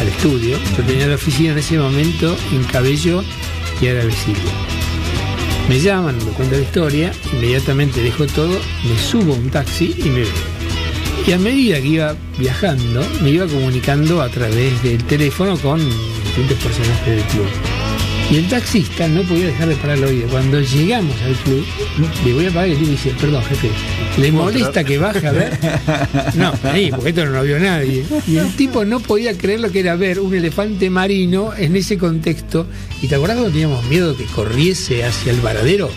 al 0.00 0.08
estudio, 0.08 0.58
yo 0.76 0.82
tenía 0.84 1.06
la 1.06 1.14
oficina 1.14 1.52
en 1.52 1.58
ese 1.58 1.78
momento 1.78 2.36
en 2.50 2.64
Cabello 2.64 3.22
y 3.80 3.86
era 3.86 4.04
Vecilio. 4.04 4.40
Me 5.68 5.78
llaman, 5.78 6.16
me 6.18 6.32
cuentan 6.32 6.58
la 6.60 6.64
historia, 6.64 7.12
inmediatamente 7.32 8.00
dejo 8.00 8.26
todo, 8.26 8.58
me 8.84 8.98
subo 8.98 9.34
a 9.34 9.36
un 9.36 9.50
taxi 9.50 9.94
y 9.96 10.08
me 10.08 10.22
voy. 10.22 10.51
Y 11.26 11.32
a 11.32 11.38
medida 11.38 11.80
que 11.80 11.86
iba 11.86 12.16
viajando, 12.36 13.06
me 13.22 13.30
iba 13.30 13.46
comunicando 13.46 14.20
a 14.20 14.28
través 14.28 14.82
del 14.82 15.04
teléfono 15.04 15.56
con 15.56 15.78
distintos 16.24 16.58
personajes 16.58 17.06
del 17.06 17.24
club. 17.26 17.46
Y 18.32 18.36
el 18.36 18.48
taxista 18.48 19.06
no 19.08 19.22
podía 19.22 19.46
dejar 19.46 19.68
de 19.68 19.76
parar 19.76 19.98
el 19.98 20.04
oído. 20.04 20.28
Cuando 20.28 20.60
llegamos 20.60 21.14
al 21.22 21.34
club, 21.34 21.64
le 22.24 22.32
voy 22.32 22.46
a 22.46 22.50
pagar 22.50 22.68
y 22.68 22.72
el 22.72 22.78
tipo 22.78 22.90
dice, 22.90 23.14
perdón, 23.20 23.44
jefe, 23.44 23.68
¿le 24.18 24.32
molesta 24.32 24.82
que 24.82 24.98
baje 24.98 25.26
a 25.26 25.32
ver? 25.32 25.58
No, 26.34 26.52
ahí, 26.64 26.90
porque 26.90 27.10
esto 27.10 27.24
no 27.26 27.32
lo 27.32 27.42
vio 27.44 27.58
nadie. 27.60 28.04
Y 28.26 28.38
el 28.38 28.56
tipo 28.56 28.84
no 28.84 29.00
podía 29.00 29.36
creer 29.36 29.60
lo 29.60 29.70
que 29.70 29.80
era 29.80 29.94
ver 29.96 30.18
un 30.18 30.34
elefante 30.34 30.90
marino 30.90 31.52
en 31.56 31.76
ese 31.76 31.98
contexto. 31.98 32.66
¿Y 33.00 33.06
te 33.06 33.14
acordás 33.14 33.36
cuando 33.36 33.52
teníamos 33.52 33.84
miedo 33.84 34.16
que 34.16 34.24
corriese 34.24 35.04
hacia 35.04 35.32
el 35.32 35.40
varadero? 35.40 35.90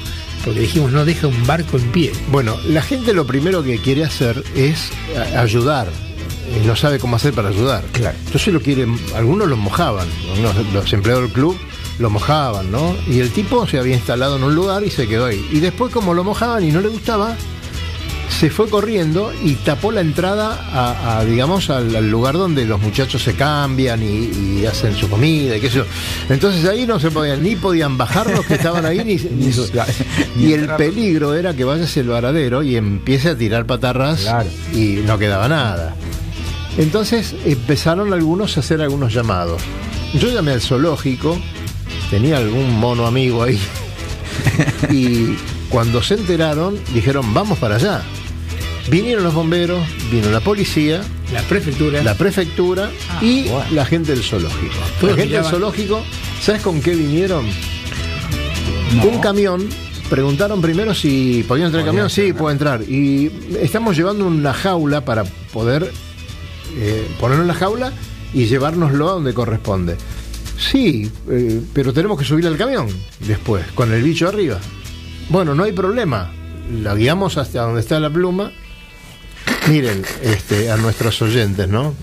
Porque 0.46 0.60
dijimos, 0.62 0.92
no 0.92 1.04
deja 1.04 1.28
un 1.28 1.46
barco 1.48 1.78
en 1.78 1.92
pie. 1.92 2.12
Bueno, 2.32 2.56
la 2.68 2.82
gente 2.82 3.14
lo 3.14 3.26
primero 3.26 3.64
que 3.64 3.80
quiere 3.80 4.04
hacer 4.06 4.44
es 4.56 4.92
a- 5.36 5.42
ayudar. 5.42 5.88
Y 6.64 6.66
no 6.68 6.76
sabe 6.76 7.00
cómo 7.00 7.16
hacer 7.16 7.34
para 7.34 7.50
ayudar. 7.50 7.84
Claro. 7.92 8.16
Entonces 8.28 8.54
lo 8.54 8.62
quieren, 8.62 8.98
algunos 9.16 9.48
lo 9.50 9.58
mojaban, 9.58 10.08
algunos- 10.32 10.56
los 10.74 10.94
empleados 10.94 11.24
del 11.24 11.34
club 11.34 11.58
lo 11.98 12.10
mojaban, 12.12 12.72
¿no? 12.72 12.96
Y 13.08 13.20
el 13.20 13.32
tipo 13.32 13.66
se 13.66 13.80
había 13.80 13.96
instalado 13.96 14.36
en 14.38 14.44
un 14.44 14.54
lugar 14.54 14.84
y 14.84 14.92
se 14.92 15.08
quedó 15.08 15.26
ahí. 15.26 15.44
Y 15.52 15.60
después, 15.60 15.92
como 15.92 16.14
lo 16.14 16.24
mojaban 16.24 16.64
y 16.64 16.72
no 16.72 16.82
le 16.82 16.90
gustaba, 16.90 17.36
se 18.30 18.50
fue 18.50 18.68
corriendo 18.70 19.32
y 19.44 19.54
tapó 19.56 19.92
la 19.92 20.02
entrada 20.02 20.60
a, 20.74 21.20
a, 21.20 21.26
digamos, 21.26 21.70
al, 21.70 21.96
al 21.96 22.10
lugar 22.10 22.34
donde 22.36 22.66
los 22.66 22.82
muchachos 22.82 23.22
se 23.24 23.34
cambian 23.36 24.02
y, 24.04 24.60
y 24.62 24.66
hacen 24.66 24.96
su 24.96 25.10
comida 25.10 25.56
y 25.58 25.62
qué 25.62 25.70
sé 25.70 25.78
yo. 25.78 25.86
Entonces 26.30 26.66
ahí 26.66 26.86
no 26.86 27.00
se 27.00 27.12
podían, 27.12 27.42
ni 27.44 27.56
podían 27.56 27.98
bajar 27.98 28.30
los 28.32 28.46
que 28.46 28.56
estaban 28.56 28.86
ahí, 28.86 28.98
ni, 29.06 29.16
ni- 29.16 29.52
Ni 30.36 30.46
y 30.48 30.54
el 30.54 30.68
peligro 30.76 31.34
era 31.36 31.54
que 31.56 31.64
vaya 31.64 31.84
hacia 31.86 32.02
el 32.02 32.10
varadero 32.10 32.62
y 32.64 32.76
empiece 32.76 33.30
a 33.30 33.38
tirar 33.38 33.66
patarras 33.66 34.22
Claro. 34.22 34.50
y 34.74 35.02
no 35.06 35.18
quedaba 35.18 35.48
nada. 35.48 35.96
Entonces 36.78 37.36
empezaron 37.46 38.12
algunos 38.12 38.58
a 38.58 38.60
hacer 38.60 38.82
algunos 38.82 39.14
llamados. 39.14 39.62
Yo 40.20 40.30
llamé 40.30 40.52
al 40.52 40.62
zoológico, 40.62 41.38
tenía 42.10 42.38
algún 42.38 42.74
mono 42.80 43.06
amigo 43.08 43.44
ahí, 43.44 43.60
y 44.92 45.36
cuando 45.76 46.02
se 46.02 46.14
enteraron 46.14 46.80
dijeron, 46.94 47.34
vamos 47.34 47.60
para 47.60 47.76
allá. 47.76 48.02
Vinieron 48.90 49.26
los 49.26 49.34
bomberos, 49.34 49.86
vino 50.10 50.30
la 50.30 50.40
policía, 50.40 51.02
La 51.34 51.42
prefectura. 51.42 52.02
la 52.02 52.16
prefectura 52.16 52.90
y 53.22 53.50
bueno. 53.50 53.66
la 53.72 53.86
gente 53.86 54.14
del 54.14 54.24
zoológico. 54.24 54.74
La 55.02 55.16
gente 55.16 55.36
del 55.36 55.44
zoológico, 55.44 56.02
¿sabes 56.40 56.62
con 56.62 56.80
qué 56.82 56.96
vinieron? 56.96 57.46
No. 58.96 59.04
Un 59.04 59.20
camión 59.20 59.68
preguntaron 60.10 60.62
primero 60.62 60.94
si 60.96 61.44
podía 61.46 61.66
entrar 61.66 61.82
el 61.82 61.88
camión. 61.88 62.10
Sí, 62.10 62.32
puede 62.32 62.54
entrar. 62.54 62.82
Y 62.84 63.30
estamos 63.60 63.98
llevando 63.98 64.26
una 64.28 64.54
jaula 64.54 65.04
para 65.04 65.26
poder 65.52 65.92
eh, 66.78 67.06
ponerlo 67.20 67.42
en 67.42 67.50
la 67.50 67.54
jaula 67.54 67.92
y 68.34 68.46
llevárnoslo 68.46 69.10
a 69.10 69.12
donde 69.12 69.34
corresponde. 69.34 69.98
Sí, 70.58 71.12
eh, 71.30 71.60
pero 71.74 71.92
tenemos 71.92 72.18
que 72.18 72.24
subir 72.24 72.48
al 72.48 72.56
camión 72.56 72.88
después, 73.28 73.66
con 73.76 73.92
el 73.92 74.02
bicho 74.02 74.30
arriba. 74.30 74.58
Bueno, 75.30 75.56
no 75.56 75.64
hay 75.64 75.72
problema. 75.72 76.32
La 76.82 76.96
guiamos 76.96 77.38
hasta 77.38 77.62
donde 77.62 77.82
está 77.82 78.00
la 78.00 78.10
pluma. 78.10 78.52
Miren, 79.68 80.04
este, 80.22 80.72
a 80.72 80.78
nuestros 80.78 81.22
oyentes, 81.22 81.68
¿no? 81.68 81.94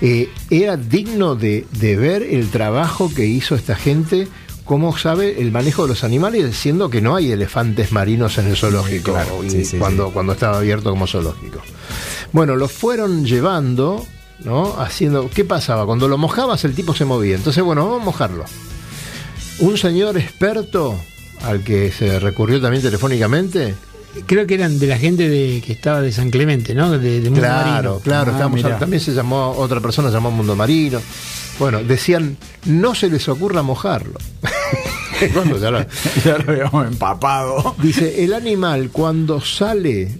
Eh, 0.00 0.28
era 0.50 0.76
digno 0.76 1.36
de, 1.36 1.66
de 1.78 1.96
ver 1.96 2.22
el 2.22 2.50
trabajo 2.50 3.12
que 3.14 3.26
hizo 3.26 3.54
esta 3.54 3.76
gente, 3.76 4.26
cómo 4.64 4.96
sabe 4.96 5.40
el 5.40 5.52
manejo 5.52 5.82
de 5.82 5.90
los 5.90 6.02
animales, 6.02 6.56
siendo 6.56 6.90
que 6.90 7.00
no 7.00 7.14
hay 7.14 7.30
elefantes 7.30 7.92
marinos 7.92 8.38
en 8.38 8.48
el 8.48 8.56
zoológico, 8.56 9.12
claro, 9.12 9.40
sí, 9.48 9.64
sí, 9.64 9.78
cuando, 9.78 10.06
sí. 10.06 10.12
cuando 10.12 10.32
estaba 10.32 10.58
abierto 10.58 10.90
como 10.90 11.06
zoológico. 11.06 11.60
Bueno, 12.32 12.56
lo 12.56 12.68
fueron 12.68 13.24
llevando, 13.24 14.04
¿no? 14.44 14.80
Haciendo. 14.80 15.28
¿Qué 15.30 15.44
pasaba? 15.44 15.86
Cuando 15.86 16.08
lo 16.08 16.18
mojabas, 16.18 16.64
el 16.64 16.74
tipo 16.74 16.94
se 16.94 17.04
movía. 17.04 17.36
Entonces, 17.36 17.62
bueno, 17.62 17.84
vamos 17.84 18.02
a 18.02 18.04
mojarlo. 18.04 18.44
Un 19.60 19.78
señor 19.78 20.16
experto 20.16 20.98
al 21.44 21.62
que 21.64 21.90
se 21.92 22.18
recurrió 22.20 22.60
también 22.60 22.82
telefónicamente. 22.82 23.74
Creo 24.26 24.46
que 24.46 24.54
eran 24.54 24.78
de 24.78 24.86
la 24.86 24.98
gente 24.98 25.28
de, 25.28 25.62
que 25.64 25.72
estaba 25.72 26.02
de 26.02 26.12
San 26.12 26.30
Clemente, 26.30 26.74
¿no? 26.74 26.90
De, 26.90 27.20
de 27.20 27.30
Mundo 27.30 27.40
Claro, 27.40 27.70
Marino. 27.72 28.00
claro, 28.00 28.32
Ah, 28.36 28.78
también 28.78 29.00
se 29.00 29.12
llamó, 29.14 29.52
otra 29.52 29.80
persona 29.80 30.08
se 30.08 30.14
llamó 30.14 30.30
Mundo 30.30 30.54
Marino. 30.54 31.00
Bueno, 31.58 31.82
decían, 31.82 32.36
no 32.66 32.94
se 32.94 33.08
les 33.08 33.26
ocurra 33.28 33.62
mojarlo. 33.62 34.18
Cuando 35.32 35.58
ya 35.58 35.70
lo- 35.70 35.80
Ya 36.24 36.36
lo 36.38 36.52
habíamos 36.52 36.86
empapado. 36.86 37.74
Dice, 37.82 38.24
el 38.24 38.34
animal 38.34 38.90
cuando 38.92 39.40
sale, 39.40 40.10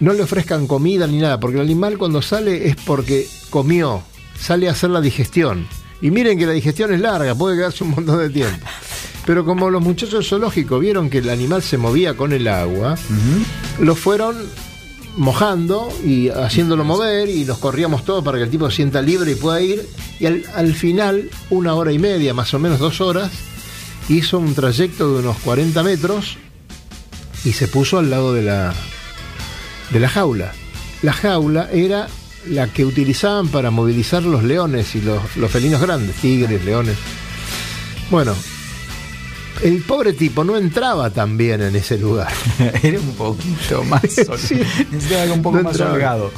no 0.00 0.12
le 0.12 0.22
ofrezcan 0.22 0.66
comida 0.66 1.06
ni 1.06 1.18
nada, 1.18 1.38
porque 1.40 1.56
el 1.58 1.64
animal 1.64 1.98
cuando 1.98 2.22
sale 2.22 2.68
es 2.68 2.76
porque 2.76 3.26
comió, 3.50 4.02
sale 4.38 4.68
a 4.68 4.72
hacer 4.72 4.90
la 4.90 5.00
digestión. 5.00 5.66
Y 6.00 6.10
miren 6.10 6.38
que 6.38 6.46
la 6.46 6.52
digestión 6.52 6.92
es 6.94 7.00
larga, 7.00 7.34
puede 7.34 7.56
quedarse 7.56 7.84
un 7.84 7.90
montón 7.90 8.18
de 8.18 8.30
tiempo. 8.30 8.66
Pero 9.26 9.44
como 9.44 9.70
los 9.70 9.82
muchachos 9.82 10.14
del 10.14 10.24
zoológico 10.24 10.78
vieron 10.78 11.08
que 11.08 11.18
el 11.18 11.30
animal 11.30 11.62
se 11.62 11.78
movía 11.78 12.14
con 12.14 12.32
el 12.32 12.46
agua, 12.46 12.96
lo 13.80 13.94
fueron 13.94 14.36
mojando 15.16 15.88
y 16.04 16.28
haciéndolo 16.28 16.84
mover 16.84 17.28
y 17.28 17.44
nos 17.44 17.58
corríamos 17.58 18.04
todos 18.04 18.24
para 18.24 18.38
que 18.38 18.44
el 18.44 18.50
tipo 18.50 18.68
se 18.68 18.76
sienta 18.76 19.00
libre 19.00 19.32
y 19.32 19.34
pueda 19.36 19.60
ir. 19.62 19.88
Y 20.20 20.26
al, 20.26 20.44
al 20.54 20.74
final, 20.74 21.30
una 21.50 21.74
hora 21.74 21.92
y 21.92 21.98
media, 21.98 22.34
más 22.34 22.52
o 22.52 22.58
menos 22.58 22.78
dos 22.78 23.00
horas, 23.00 23.30
hizo 24.08 24.38
un 24.38 24.54
trayecto 24.54 25.14
de 25.14 25.20
unos 25.20 25.38
40 25.38 25.82
metros 25.82 26.36
y 27.44 27.52
se 27.52 27.68
puso 27.68 27.98
al 27.98 28.10
lado 28.10 28.34
de 28.34 28.42
la, 28.42 28.74
de 29.90 30.00
la 30.00 30.08
jaula. 30.08 30.52
La 31.02 31.12
jaula 31.12 31.70
era 31.72 32.08
la 32.48 32.66
que 32.66 32.84
utilizaban 32.84 33.48
para 33.48 33.70
movilizar 33.70 34.22
los 34.22 34.42
leones 34.44 34.94
y 34.94 35.00
los, 35.00 35.36
los 35.36 35.50
felinos 35.50 35.80
grandes, 35.80 36.16
tigres, 36.16 36.64
leones. 36.64 36.96
Bueno, 38.10 38.34
el 39.62 39.82
pobre 39.82 40.12
tipo 40.12 40.44
no 40.44 40.56
entraba 40.56 41.10
tan 41.10 41.36
bien 41.36 41.62
en 41.62 41.76
ese 41.76 41.98
lugar. 41.98 42.32
Era 42.82 42.98
un 42.98 43.12
poquito 43.12 43.84
más 43.84 44.02
Sí. 44.38 44.60
Necesitaba 44.90 45.32
un 45.32 45.42
poco 45.42 45.58
No 45.58 45.62
más 45.64 45.80
holgado. 45.80 46.30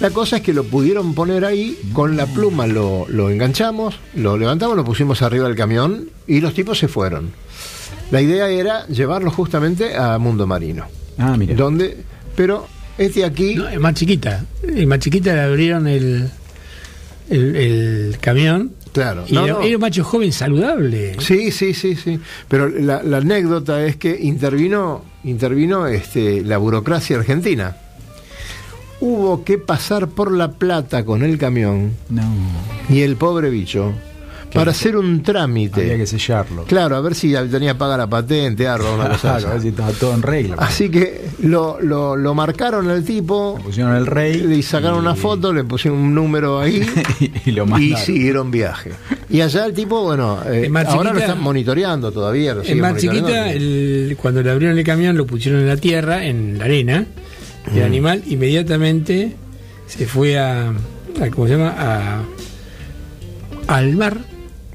La 0.00 0.10
cosa 0.10 0.36
es 0.36 0.42
que 0.42 0.52
lo 0.52 0.62
pudieron 0.62 1.12
poner 1.14 1.44
ahí, 1.44 1.76
con 1.92 2.16
la 2.16 2.26
pluma 2.26 2.68
lo, 2.68 3.06
lo 3.08 3.30
enganchamos, 3.30 3.98
lo 4.14 4.36
levantamos, 4.38 4.76
lo 4.76 4.84
pusimos 4.84 5.22
arriba 5.22 5.46
del 5.48 5.56
camión 5.56 6.08
y 6.26 6.40
los 6.40 6.54
tipos 6.54 6.78
se 6.78 6.86
fueron. 6.86 7.32
La 8.12 8.20
idea 8.22 8.48
era 8.48 8.86
llevarlo 8.86 9.30
justamente 9.32 9.96
a 9.96 10.16
Mundo 10.18 10.46
Marino. 10.46 10.84
Ah, 11.18 11.36
mira. 11.36 11.56
Donde, 11.56 11.96
pero 12.36 12.66
este 12.96 13.24
aquí, 13.24 13.56
No, 13.56 13.68
es 13.68 13.80
más 13.80 13.94
chiquita. 13.94 14.44
Es 14.62 14.86
más 14.86 15.00
chiquita 15.00 15.34
le 15.34 15.40
abrieron 15.40 15.88
el, 15.88 16.30
el, 17.28 17.56
el 17.56 18.18
camión. 18.20 18.70
Claro, 18.92 19.24
Y 19.28 19.32
no, 19.34 19.44
era, 19.44 19.52
no. 19.54 19.62
era 19.62 19.76
un 19.76 19.80
macho 19.80 20.04
joven 20.04 20.32
saludable. 20.32 21.16
Sí, 21.20 21.50
sí, 21.50 21.74
sí, 21.74 21.96
sí. 21.96 22.18
Pero 22.48 22.68
la, 22.68 23.02
la 23.02 23.18
anécdota 23.18 23.84
es 23.84 23.96
que 23.96 24.16
intervino, 24.20 25.04
intervino 25.24 25.86
este, 25.86 26.42
la 26.42 26.58
burocracia 26.58 27.16
argentina. 27.18 27.76
Hubo 29.00 29.44
que 29.44 29.58
pasar 29.58 30.08
por 30.08 30.32
la 30.32 30.52
plata 30.52 31.04
con 31.04 31.22
el 31.22 31.38
camión 31.38 31.92
No. 32.08 32.22
y 32.88 33.02
el 33.02 33.14
pobre 33.16 33.48
bicho 33.48 33.92
para 34.58 34.70
hacer 34.72 34.96
un 34.96 35.22
trámite. 35.22 35.80
Había 35.82 35.96
que 35.98 36.06
sellarlo. 36.06 36.64
Claro, 36.64 36.96
a 36.96 37.00
ver 37.00 37.14
si 37.14 37.32
tenía 37.50 37.76
paga 37.78 37.96
la 37.96 38.06
patente, 38.08 38.66
algo, 38.68 38.94
una 38.94 39.08
cosa 39.08 39.20
Claro, 39.38 39.46
a 39.46 39.50
ver 39.50 39.58
así. 39.58 39.62
si 39.62 39.68
estaba 39.68 39.90
todo 39.92 40.14
en 40.14 40.22
regla. 40.22 40.56
Así 40.58 40.90
que 40.90 41.28
lo, 41.42 41.80
lo, 41.80 42.16
lo 42.16 42.34
marcaron 42.34 42.88
al 42.90 43.04
tipo, 43.04 43.54
Le 43.58 43.64
pusieron 43.64 43.94
el 43.96 44.06
rey. 44.06 44.36
le 44.42 44.62
sacaron 44.62 44.98
una 44.98 45.14
foto, 45.14 45.52
le 45.52 45.64
pusieron 45.64 45.98
un 46.00 46.14
número 46.14 46.58
ahí 46.60 46.84
y 47.46 47.50
lo 47.52 47.64
y 47.64 47.66
mandaron. 47.66 48.04
siguieron 48.06 48.50
viaje. 48.50 48.92
Y 49.30 49.40
allá 49.42 49.66
el 49.66 49.74
tipo, 49.74 50.02
bueno, 50.02 50.40
eh, 50.46 50.70
ahora 50.86 51.12
lo 51.12 51.18
están 51.20 51.40
monitoreando 51.40 52.10
todavía. 52.12 52.54
lo 52.54 52.60
Es 52.62 52.68
siguen 52.68 52.82
más 52.82 52.92
monitoreando. 52.92 53.28
chiquita, 53.28 53.52
el- 53.52 54.16
cuando 54.20 54.42
le 54.42 54.50
abrieron 54.50 54.76
el 54.78 54.84
camión 54.84 55.16
lo 55.16 55.26
pusieron 55.26 55.60
en 55.60 55.68
la 55.68 55.76
tierra, 55.76 56.24
en 56.24 56.58
la 56.58 56.64
arena. 56.64 57.04
Mm. 57.72 57.76
El 57.76 57.82
animal 57.84 58.22
inmediatamente 58.26 59.36
se 59.86 60.06
fue 60.06 60.38
a, 60.38 60.68
a- 60.70 61.30
¿cómo 61.34 61.46
se 61.46 61.52
llama? 61.56 61.74
A, 61.78 62.22
al 63.66 63.96
mar. 63.96 64.16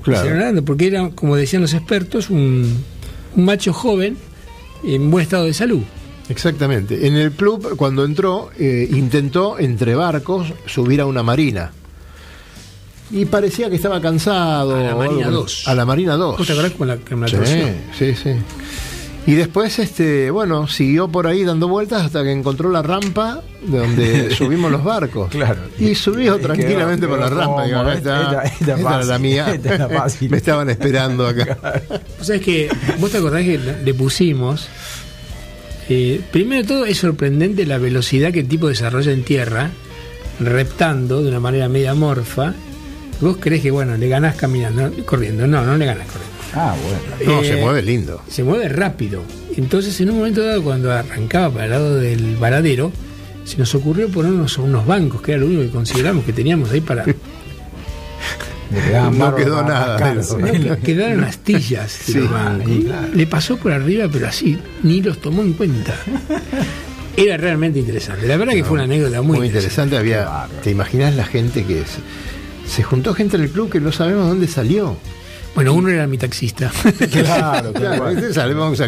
Claro. 0.04 0.64
Porque 0.64 0.88
era, 0.88 1.10
como 1.10 1.36
decían 1.36 1.62
los 1.62 1.74
expertos, 1.74 2.30
un, 2.30 2.84
un 3.36 3.46
macho 3.46 3.74
joven 3.74 4.18
en 4.84 5.10
buen 5.10 5.24
estado 5.24 5.46
de 5.46 5.54
salud. 5.54 5.82
Exactamente. 6.30 7.08
En 7.08 7.16
el 7.16 7.32
club, 7.32 7.76
cuando 7.76 8.06
entró, 8.06 8.50
eh, 8.58 8.88
intentó 8.92 9.60
entre 9.60 9.96
barcos 9.96 10.54
subir 10.66 11.02
a 11.02 11.06
una 11.06 11.24
marina. 11.24 11.72
Y 13.12 13.26
parecía 13.26 13.70
que 13.70 13.76
estaba 13.76 14.02
cansado. 14.02 14.76
A 14.76 14.82
la 14.82 14.96
Marina 14.96 15.28
algo. 15.28 15.42
2. 15.42 15.68
A 15.68 15.76
la 15.76 15.86
Marina 15.86 16.16
2. 16.16 16.38
¿Vos 16.38 16.48
te 16.48 16.54
acordás 16.54 16.72
con 16.72 16.88
la, 16.88 16.98
con 16.98 17.22
la 17.22 17.28
sí, 17.28 18.16
sí. 18.16 18.32
Y 19.26 19.36
después, 19.36 19.80
este, 19.80 20.32
bueno, 20.32 20.68
siguió 20.68 21.08
por 21.08 21.28
ahí 21.28 21.46
dando 21.46 21.70
vueltas 21.70 22.04
hasta 22.04 22.24
que 22.24 22.32
encontró 22.34 22.70
la 22.70 22.82
rampa 22.82 23.42
de 23.66 23.78
donde 23.78 24.32
subimos 24.36 24.70
los 24.70 24.84
barcos. 24.84 25.30
Claro. 25.30 25.62
Y 25.80 25.96
subió 25.96 26.36
quedó- 26.38 26.48
tranquilamente 26.48 27.08
por 27.08 27.20
la 27.20 27.30
rampa. 27.30 27.64
Digo, 27.66 27.78
cómodo. 27.78 27.90
acá 27.92 27.98
está. 27.98 28.22
Esta- 28.22 28.44
esta 28.44 28.76
Esta 28.76 28.96
era 28.96 29.04
la 29.06 29.20
mía. 29.20 29.54
Esta 29.54 29.76
era 29.76 29.88
fácil. 30.02 30.30
Me 30.30 30.38
estaban 30.38 30.70
esperando 30.70 31.26
acá. 31.26 31.58
Vos 32.18 32.28
sabés 32.28 32.42
que, 32.42 32.70
vos 33.00 33.12
te 33.12 33.18
acordás 33.20 33.44
que 33.44 33.58
le 33.58 33.94
pusimos. 33.94 34.68
eh, 35.88 36.20
primero 36.32 36.62
de 36.64 36.68
todo, 36.68 36.86
es 36.86 36.98
sorprendente 36.98 37.66
la 37.66 37.78
velocidad 37.78 38.34
que 38.34 38.42
el 38.42 38.48
tipo 38.50 38.68
desarrolla 38.68 39.14
en 39.14 39.24
tierra, 39.24 39.70
reptando 40.42 41.22
de 41.24 41.30
una 41.30 41.40
manera 41.40 41.70
media 41.70 41.94
morfa. 41.94 42.54
Vos 43.22 43.38
crees 43.40 43.62
que, 43.62 43.72
bueno, 43.72 43.96
le 43.96 44.10
ganás 44.10 44.36
caminando, 44.36 44.92
corriendo. 45.06 45.48
No, 45.48 45.64
no 45.64 45.78
le 45.78 45.86
ganás 45.86 46.08
corriendo. 46.08 46.33
Ah, 46.56 46.76
bueno. 46.84 47.34
No, 47.38 47.42
Eh, 47.42 47.48
se 47.48 47.56
mueve 47.58 47.82
lindo. 47.82 48.22
Se 48.30 48.44
mueve 48.44 48.70
rápido. 48.70 49.22
Entonces, 49.58 50.00
en 50.02 50.12
un 50.12 50.18
momento 50.18 50.44
dado, 50.44 50.64
cuando 50.64 50.92
arrancaba 50.92 51.50
para 51.52 51.66
el 51.66 51.72
lado 51.72 51.96
del 52.00 52.36
varadero, 52.38 52.92
se 53.44 53.58
nos 53.58 53.74
ocurrió 53.76 54.08
ponernos 54.10 54.58
unos 54.58 54.86
bancos, 54.86 55.22
que 55.22 55.32
era 55.32 55.42
lo 55.42 55.48
único 55.48 55.64
que 55.64 55.70
consideramos 55.70 56.24
que 56.26 56.34
teníamos 56.34 56.72
ahí 56.72 56.82
para. 56.82 57.06
No 59.12 59.36
quedó 59.36 59.62
nada 59.64 60.14
eso. 60.14 60.40
No, 60.40 60.78
quedaron 60.80 61.24
astillas 61.24 61.92
Sí, 61.92 62.14
los 62.16 62.32
bancos. 62.32 62.68
ahí, 62.68 62.84
claro. 62.84 63.08
Le 63.14 63.28
pasó 63.28 63.58
por 63.58 63.72
arriba, 63.72 64.08
pero 64.12 64.28
así, 64.28 64.58
ni 64.82 65.02
los 65.02 65.20
tomó 65.20 65.42
en 65.44 65.54
cuenta. 65.54 65.96
Era 67.16 67.38
realmente 67.38 67.78
interesante. 67.80 68.26
La 68.28 68.38
verdad 68.38 68.54
que 68.54 68.64
fue 68.64 68.74
una 68.74 68.84
anécdota 68.86 69.22
muy, 69.22 69.38
Muy 69.38 69.48
interesante. 69.48 69.96
Había, 69.98 70.48
¿Te 70.64 70.72
imaginas 70.72 71.16
la 71.16 71.26
gente 71.26 71.64
que 71.66 71.84
se, 71.86 72.72
se 72.76 72.82
juntó 72.84 73.14
gente 73.14 73.38
en 73.38 73.44
el 73.44 73.50
club 73.50 73.70
que 73.70 73.80
no 73.80 73.92
sabemos 73.92 74.28
dónde 74.28 74.48
salió? 74.48 74.98
Bueno, 75.56 75.74
uno 75.74 75.90
era 75.90 76.08
mi 76.08 76.18
taxista. 76.18 76.72
Claro, 77.12 77.74
Claro, 77.74 78.10
este 78.10 78.34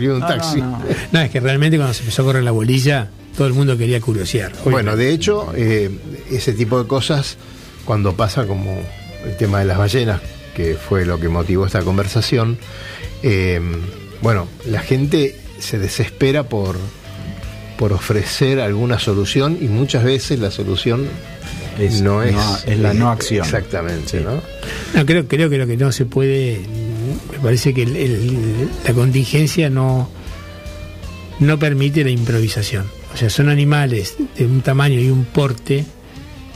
de 0.10 0.14
un 0.14 0.20
No, 0.20 0.28
taxi. 0.28 0.62
no, 0.62 0.72
no. 0.72 0.86
no, 1.12 1.20
es 1.22 1.30
que 1.32 1.40
realmente 1.40 1.78
cuando 1.78 1.94
se 1.94 2.02
empezó 2.02 2.24
a 2.24 2.26
correr 2.26 2.44
la 2.44 2.52
bolilla, 2.52 3.10
todo 3.38 3.48
el 3.48 3.54
mundo 3.54 3.78
quería 3.78 4.00
curiosear. 4.02 4.52
Bueno, 4.66 4.96
de 4.96 5.12
hecho, 5.12 5.52
eh, 5.56 5.92
ese 6.32 6.54
tipo 6.54 6.82
de 6.82 6.88
cosas, 6.88 7.38
cuando 7.86 8.14
pasa 8.16 8.46
como 8.48 8.80
el 9.26 9.38
tema 9.38 9.60
de 9.60 9.66
las 9.66 9.78
ballenas, 9.78 10.22
que 10.56 10.76
fue 10.76 11.06
lo 11.06 11.20
que 11.20 11.28
motivó 11.30 11.66
esta 11.66 11.82
conversación, 11.82 12.58
eh, 13.24 13.60
bueno, 14.22 14.48
la 14.66 14.80
gente 14.80 15.36
se 15.60 15.78
desespera 15.80 16.44
por, 16.44 16.78
por 17.78 17.94
ofrecer 17.94 18.60
alguna 18.60 19.00
solución 19.00 19.58
y 19.62 19.66
muchas 19.66 20.04
veces 20.04 20.40
la 20.40 20.50
solución 20.52 21.08
Es- 21.80 22.02
no 22.02 22.24
es, 22.24 22.34
no- 22.34 22.58
es 22.66 22.80
la 22.80 22.94
no 22.94 23.10
acción. 23.10 23.44
Exactamente, 23.46 24.22
¿no? 24.22 24.42
No, 24.94 25.06
creo, 25.06 25.28
creo 25.28 25.50
que 25.50 25.58
lo 25.58 25.68
que 25.68 25.78
no 25.78 25.92
se 25.92 26.06
puede, 26.06 26.62
me 27.32 27.40
parece 27.40 27.74
que 27.74 27.84
el- 27.84 27.96
el- 27.96 28.70
la 28.86 28.94
contingencia 28.94 29.70
no, 29.70 30.10
no 31.40 31.60
permite 31.60 32.04
la 32.04 32.10
improvisación. 32.12 32.86
O 33.14 33.18
sea, 33.18 33.30
son 33.30 33.50
animales 33.50 34.16
de 34.38 34.46
un 34.46 34.62
tamaño 34.62 35.00
y 35.00 35.10
un 35.10 35.26
porte 35.26 35.86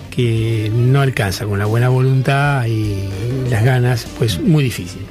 que 0.09 0.71
no 0.73 1.01
alcanza 1.01 1.45
con 1.45 1.59
la 1.59 1.65
buena 1.65 1.89
voluntad 1.89 2.65
y 2.65 2.95
las 3.49 3.63
ganas, 3.63 4.07
pues 4.17 4.39
muy 4.39 4.63
difícil. 4.63 5.01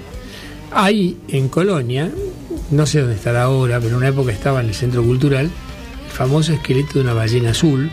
Hay 0.71 1.17
en 1.29 1.49
Colonia, 1.49 2.11
no 2.71 2.85
sé 2.87 3.01
dónde 3.01 3.15
estará 3.15 3.45
ahora, 3.45 3.79
pero 3.79 3.91
en 3.93 3.97
una 3.97 4.09
época 4.09 4.33
estaba 4.33 4.61
en 4.61 4.69
el 4.69 4.75
centro 4.75 5.03
cultural, 5.03 5.47
el 5.47 6.13
famoso 6.13 6.53
esqueleto 6.53 6.95
de 6.95 7.01
una 7.01 7.15
ballena 7.15 7.51
azul, 7.51 7.91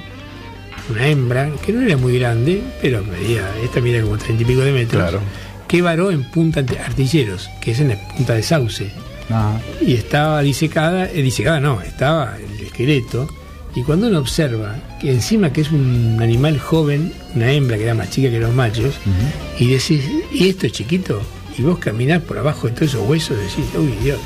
una 0.89 1.07
hembra, 1.07 1.49
que 1.65 1.73
no 1.73 1.81
era 1.81 1.97
muy 1.97 2.19
grande, 2.19 2.61
pero 2.81 3.03
medía, 3.03 3.49
esta 3.63 3.81
mide 3.81 4.01
como 4.01 4.17
treinta 4.17 4.43
y 4.43 4.45
pico 4.45 4.61
de 4.61 4.71
metros, 4.71 5.01
Claro. 5.01 5.19
que 5.67 5.81
varó 5.81 6.11
en 6.11 6.23
Punta 6.31 6.59
Artilleros, 6.86 7.49
que 7.61 7.71
es 7.71 7.79
en 7.79 7.89
la 7.89 8.07
punta 8.09 8.33
de 8.33 8.43
Sauce. 8.43 8.91
Y 9.81 9.93
estaba 9.95 10.41
disecada, 10.41 11.09
eh, 11.11 11.21
disecada 11.23 11.59
no, 11.59 11.81
estaba 11.81 12.38
el 12.38 12.65
esqueleto. 12.65 13.27
Y 13.73 13.81
cuando 13.83 14.07
uno 14.07 14.19
observa 14.19 14.75
que 15.01 15.11
encima 15.11 15.51
que 15.51 15.61
es 15.61 15.71
un 15.71 16.17
animal 16.21 16.59
joven, 16.59 17.11
una 17.33 17.51
hembra 17.51 17.75
que 17.77 17.83
era 17.83 17.93
más 17.93 18.09
chica 18.09 18.29
que 18.29 18.39
los 18.39 18.53
machos, 18.53 18.95
y 19.59 19.67
decís, 19.71 20.01
¿y 20.31 20.47
esto 20.47 20.67
es 20.67 20.71
chiquito? 20.73 21.21
Y 21.57 21.61
vos 21.63 21.79
caminás 21.79 22.21
por 22.21 22.38
abajo 22.38 22.67
de 22.67 22.73
todos 22.73 22.89
esos 22.93 23.07
huesos, 23.09 23.38
decís, 23.38 23.65
uy, 23.77 23.93
Dios. 24.03 24.19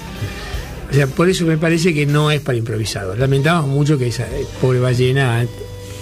O 0.91 0.93
sea, 0.93 1.07
por 1.07 1.29
eso 1.29 1.45
me 1.45 1.57
parece 1.57 1.93
que 1.93 2.05
no 2.05 2.29
es 2.31 2.41
para 2.41 2.57
improvisados. 2.57 3.17
Lamentamos 3.17 3.67
mucho 3.69 3.97
que 3.97 4.07
esa 4.07 4.23
eh, 4.23 4.45
pobre 4.59 4.79
ballena 4.79 5.45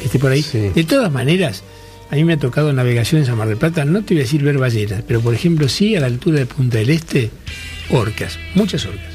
esté 0.04 0.20
por 0.20 0.32
ahí. 0.32 0.42
Sí. 0.42 0.70
De 0.74 0.84
todas 0.84 1.12
maneras, 1.12 1.64
a 2.12 2.16
mí 2.16 2.24
me 2.24 2.34
ha 2.34 2.38
tocado 2.38 2.72
navegación 2.74 3.22
en 3.22 3.28
San 3.28 3.38
Mar 3.38 3.48
del 3.48 3.58
Plata, 3.58 3.84
no 3.86 4.04
te 4.04 4.14
voy 4.14 4.22
a 4.22 4.24
decir 4.24 4.42
ver 4.44 4.58
ballenas, 4.58 5.04
pero 5.08 5.22
por 5.22 5.34
ejemplo 5.34 5.68
sí 5.68 5.96
a 5.96 6.00
la 6.00 6.08
altura 6.08 6.40
de 6.40 6.46
Punta 6.46 6.78
del 6.78 6.90
Este, 6.90 7.30
orcas, 7.90 8.38
muchas 8.56 8.86
orcas. 8.86 9.14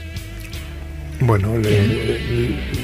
Bueno, 1.20 1.55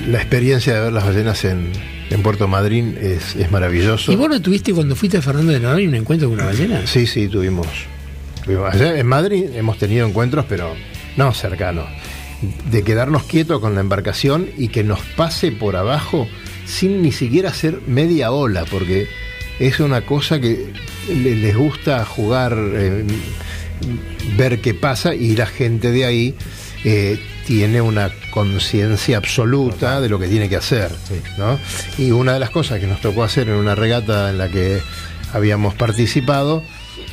la 0.08 0.18
experiencia 0.18 0.74
de 0.74 0.80
ver 0.80 0.92
las 0.92 1.04
ballenas 1.04 1.44
en, 1.44 1.72
en 2.10 2.22
Puerto 2.22 2.46
Madryn 2.46 2.96
es, 3.00 3.34
es 3.34 3.50
maravilloso. 3.50 4.12
¿Y 4.12 4.16
vos 4.16 4.28
no 4.28 4.40
tuviste 4.40 4.72
cuando 4.72 4.94
fuiste 4.94 5.18
a 5.18 5.22
Fernando 5.22 5.52
de 5.52 5.58
Noronha 5.60 5.88
un 5.88 5.94
encuentro 5.94 6.28
con 6.28 6.36
una 6.38 6.46
ballena? 6.46 6.86
Sí, 6.86 7.06
sí, 7.06 7.26
tuvimos. 7.28 7.66
tuvimos- 8.44 8.72
Allá 8.72 8.96
en 8.98 9.06
Madrid 9.06 9.46
hemos 9.54 9.76
tenido 9.78 10.06
encuentros, 10.06 10.44
pero 10.48 10.74
no 11.16 11.32
cercanos. 11.34 11.86
De 12.70 12.84
quedarnos 12.84 13.24
quietos 13.24 13.60
con 13.60 13.74
la 13.74 13.80
embarcación 13.80 14.48
y 14.56 14.68
que 14.68 14.84
nos 14.84 15.00
pase 15.00 15.50
por 15.50 15.74
abajo 15.74 16.28
sin 16.68 17.02
ni 17.02 17.12
siquiera 17.12 17.48
hacer 17.50 17.80
media 17.86 18.30
ola, 18.30 18.64
porque 18.70 19.08
es 19.58 19.80
una 19.80 20.02
cosa 20.02 20.38
que 20.40 20.66
le- 21.08 21.34
les 21.36 21.56
gusta 21.56 22.04
jugar, 22.04 22.56
eh, 22.74 23.04
ver 24.36 24.60
qué 24.60 24.74
pasa 24.74 25.14
y 25.14 25.34
la 25.36 25.46
gente 25.46 25.90
de 25.90 26.04
ahí 26.04 26.34
eh, 26.84 27.18
tiene 27.46 27.80
una 27.80 28.10
conciencia 28.30 29.16
absoluta 29.16 30.00
de 30.00 30.08
lo 30.08 30.18
que 30.18 30.28
tiene 30.28 30.48
que 30.48 30.56
hacer. 30.56 30.90
¿no? 31.38 31.58
Y 31.96 32.10
una 32.10 32.34
de 32.34 32.40
las 32.40 32.50
cosas 32.50 32.78
que 32.80 32.86
nos 32.86 33.00
tocó 33.00 33.24
hacer 33.24 33.48
en 33.48 33.54
una 33.54 33.74
regata 33.74 34.30
en 34.30 34.38
la 34.38 34.48
que 34.48 34.80
habíamos 35.32 35.74
participado 35.74 36.62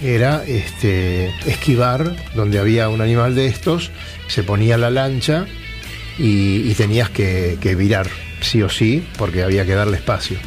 era 0.03 0.43
este, 0.45 1.30
esquivar 1.45 2.16
donde 2.36 2.60
había 2.60 2.89
un 2.89 3.01
animal 3.01 3.34
de 3.34 3.47
estos, 3.47 3.91
se 4.28 4.43
ponía 4.43 4.78
la 4.78 4.89
lancha 4.91 5.45
y, 6.20 6.70
y 6.70 6.74
tenías 6.76 7.10
que, 7.10 7.58
que 7.62 7.76
virar, 7.76 8.08
sí 8.41 8.61
o 8.61 8.69
sí, 8.69 9.03
porque 9.17 9.43
había 9.43 9.65
que 9.65 9.73
darle 9.75 9.97
espacio. 9.97 10.38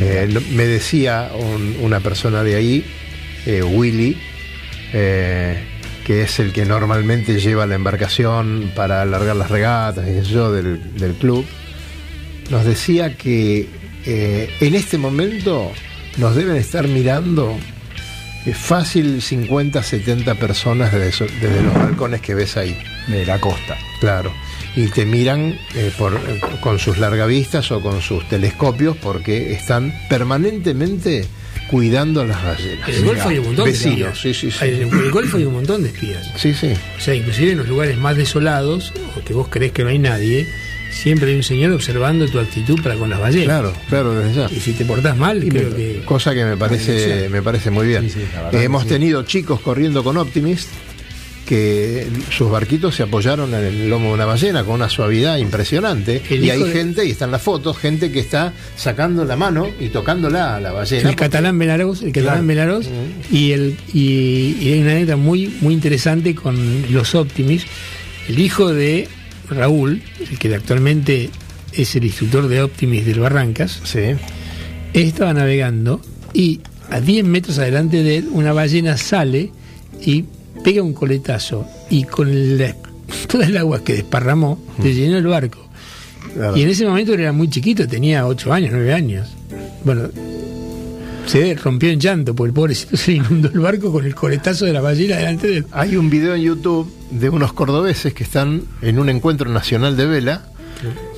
Eh, 0.00 0.28
me 0.52 0.64
decía 0.66 1.30
un- 1.34 1.76
una 1.80 2.00
persona 2.00 2.42
de 2.42 2.54
ahí, 2.56 2.84
eh, 3.46 3.62
Willy, 3.62 4.16
eh, 4.92 5.58
que 6.04 6.22
es 6.22 6.38
el 6.38 6.52
que 6.52 6.64
normalmente 6.64 7.40
lleva 7.40 7.66
la 7.66 7.74
embarcación 7.74 8.70
para 8.74 9.02
alargar 9.02 9.36
las 9.36 9.50
regatas, 9.50 10.06
y 10.08 10.28
yo, 10.28 10.52
del, 10.52 10.94
del 10.96 11.12
club, 11.14 11.44
nos 12.50 12.64
decía 12.64 13.16
que 13.16 13.68
en 14.04 14.74
este 14.74 14.96
momento 14.98 15.70
nos 16.16 16.34
deben 16.34 16.56
estar 16.56 16.88
mirando 16.88 17.56
fácil 18.54 19.20
50, 19.20 19.82
70 19.82 20.34
personas 20.36 20.92
desde, 20.92 21.26
desde 21.40 21.62
los 21.62 21.74
balcones 21.74 22.20
que 22.20 22.34
ves 22.34 22.56
ahí. 22.56 22.76
de 23.08 23.26
la 23.26 23.38
costa. 23.40 23.76
Claro. 24.00 24.32
Y 24.76 24.86
te 24.86 25.04
miran 25.04 25.58
eh, 25.74 25.90
por, 25.98 26.14
eh, 26.14 26.40
con 26.60 26.78
sus 26.78 26.98
largavistas 26.98 27.70
o 27.72 27.80
con 27.80 28.00
sus 28.00 28.28
telescopios 28.28 28.96
porque 28.96 29.52
están 29.52 29.92
permanentemente 30.08 31.26
cuidando 31.68 32.20
a 32.22 32.24
las 32.24 32.42
ballenas. 32.42 32.88
En 32.88 32.94
el 32.96 33.04
Golfo 33.04 33.28
hay 33.28 33.38
un 33.38 33.46
montón 33.46 33.64
de 33.66 33.70
Vecinos, 33.72 33.98
espías. 33.98 34.18
sí, 34.18 34.34
sí, 34.34 34.50
sí. 34.50 34.64
En 34.64 34.88
el 34.92 35.10
Golfo 35.10 35.36
hay 35.36 35.44
un 35.44 35.52
montón 35.54 35.82
de 35.82 35.88
espías. 35.88 36.30
Sí, 36.36 36.54
sí. 36.54 36.72
O 36.98 37.00
sea, 37.00 37.14
inclusive 37.14 37.52
en 37.52 37.58
los 37.58 37.68
lugares 37.68 37.96
más 37.98 38.16
desolados, 38.16 38.92
o 39.16 39.24
que 39.24 39.34
vos 39.34 39.48
crees 39.48 39.72
que 39.72 39.82
no 39.84 39.90
hay 39.90 39.98
nadie, 39.98 40.48
siempre 40.92 41.30
hay 41.30 41.36
un 41.36 41.42
señor 41.44 41.72
observando 41.72 42.26
tu 42.28 42.38
actitud 42.40 42.80
para 42.82 42.96
con 42.96 43.08
las 43.10 43.20
ballenas. 43.20 43.46
Claro, 43.46 43.72
claro, 43.88 44.14
desde 44.14 44.34
ya. 44.34 44.48
Y 44.50 44.58
si 44.60 44.72
te 44.72 44.84
portás 44.84 45.16
mal, 45.16 45.44
creo 45.48 45.74
que... 45.76 46.02
Cosa 46.04 46.34
que 46.34 46.44
me 46.44 46.56
parece, 46.56 47.28
me 47.28 47.40
parece 47.42 47.70
muy 47.70 47.86
bien. 47.86 48.02
Sí, 48.04 48.10
sí, 48.20 48.24
Eh, 48.52 48.64
hemos 48.64 48.86
tenido 48.86 49.22
chicos 49.22 49.60
corriendo 49.60 50.02
con 50.02 50.16
Optimist 50.16 50.68
que 51.50 52.06
sus 52.30 52.48
barquitos 52.48 52.94
se 52.94 53.02
apoyaron 53.02 53.52
en 53.54 53.64
el 53.64 53.90
lomo 53.90 54.06
de 54.10 54.14
una 54.14 54.24
ballena 54.24 54.62
con 54.62 54.76
una 54.76 54.88
suavidad 54.88 55.36
impresionante. 55.38 56.22
El 56.30 56.44
y 56.44 56.50
hay 56.50 56.62
de- 56.62 56.70
gente, 56.70 57.04
y 57.04 57.10
están 57.10 57.32
las 57.32 57.42
fotos, 57.42 57.76
gente 57.76 58.12
que 58.12 58.20
está 58.20 58.52
sacando 58.76 59.24
la 59.24 59.34
mano 59.34 59.66
y 59.80 59.88
tocándola 59.88 60.54
a 60.54 60.60
la 60.60 60.70
ballena. 60.70 61.10
El 61.10 61.16
catalán 61.16 61.58
Belarós, 61.58 62.02
el 62.02 62.12
catalán 62.12 62.46
Claro. 62.46 62.46
Belarós, 62.46 62.86
y, 63.32 63.50
el, 63.50 63.76
y, 63.92 64.58
y 64.60 64.72
hay 64.74 64.80
una 64.82 64.92
anécdota 64.92 65.16
muy, 65.16 65.48
muy 65.60 65.74
interesante 65.74 66.36
con 66.36 66.56
los 66.92 67.16
Optimis. 67.16 67.64
El 68.28 68.38
hijo 68.38 68.72
de 68.72 69.08
Raúl, 69.48 70.02
el 70.30 70.38
que 70.38 70.54
actualmente 70.54 71.30
es 71.72 71.96
el 71.96 72.04
instructor 72.04 72.46
de 72.46 72.62
Optimis 72.62 73.04
del 73.04 73.18
Barrancas, 73.18 73.80
Sí. 73.82 74.14
estaba 74.94 75.34
navegando 75.34 76.00
y 76.32 76.60
a 76.90 77.00
10 77.00 77.24
metros 77.24 77.58
adelante 77.58 78.04
de 78.04 78.18
él 78.18 78.28
una 78.30 78.52
ballena 78.52 78.96
sale 78.96 79.50
y 80.00 80.26
pega 80.62 80.82
un 80.82 80.92
coletazo 80.94 81.66
y 81.88 82.04
con 82.04 82.58
la- 82.58 82.74
toda 83.28 83.46
el 83.46 83.56
agua 83.56 83.82
que 83.82 83.94
desparramó 83.94 84.58
le 84.82 84.94
llenó 84.94 85.18
el 85.18 85.26
barco. 85.26 85.66
Claro. 86.34 86.56
Y 86.56 86.62
en 86.62 86.68
ese 86.68 86.86
momento 86.86 87.12
era 87.14 87.32
muy 87.32 87.48
chiquito, 87.48 87.88
tenía 87.88 88.26
8 88.26 88.52
años, 88.52 88.70
9 88.72 88.92
años. 88.94 89.28
Bueno, 89.84 90.08
se 91.26 91.54
rompió 91.54 91.90
en 91.90 91.98
llanto 92.00 92.34
porque 92.34 92.48
el 92.48 92.54
pobrecito 92.54 92.96
se 92.98 93.12
inundó 93.12 93.48
el 93.48 93.58
barco 93.60 93.90
con 93.92 94.04
el 94.04 94.14
coletazo 94.14 94.64
de 94.66 94.72
la 94.72 94.80
ballena 94.80 95.16
delante 95.16 95.48
de 95.48 95.56
él. 95.58 95.66
Hay 95.72 95.96
un 95.96 96.08
video 96.10 96.34
en 96.34 96.42
YouTube 96.42 96.92
de 97.10 97.28
unos 97.30 97.52
cordobeses 97.52 98.14
que 98.14 98.22
están 98.24 98.62
en 98.82 98.98
un 98.98 99.08
encuentro 99.08 99.50
nacional 99.50 99.96
de 99.96 100.06
vela, 100.06 100.44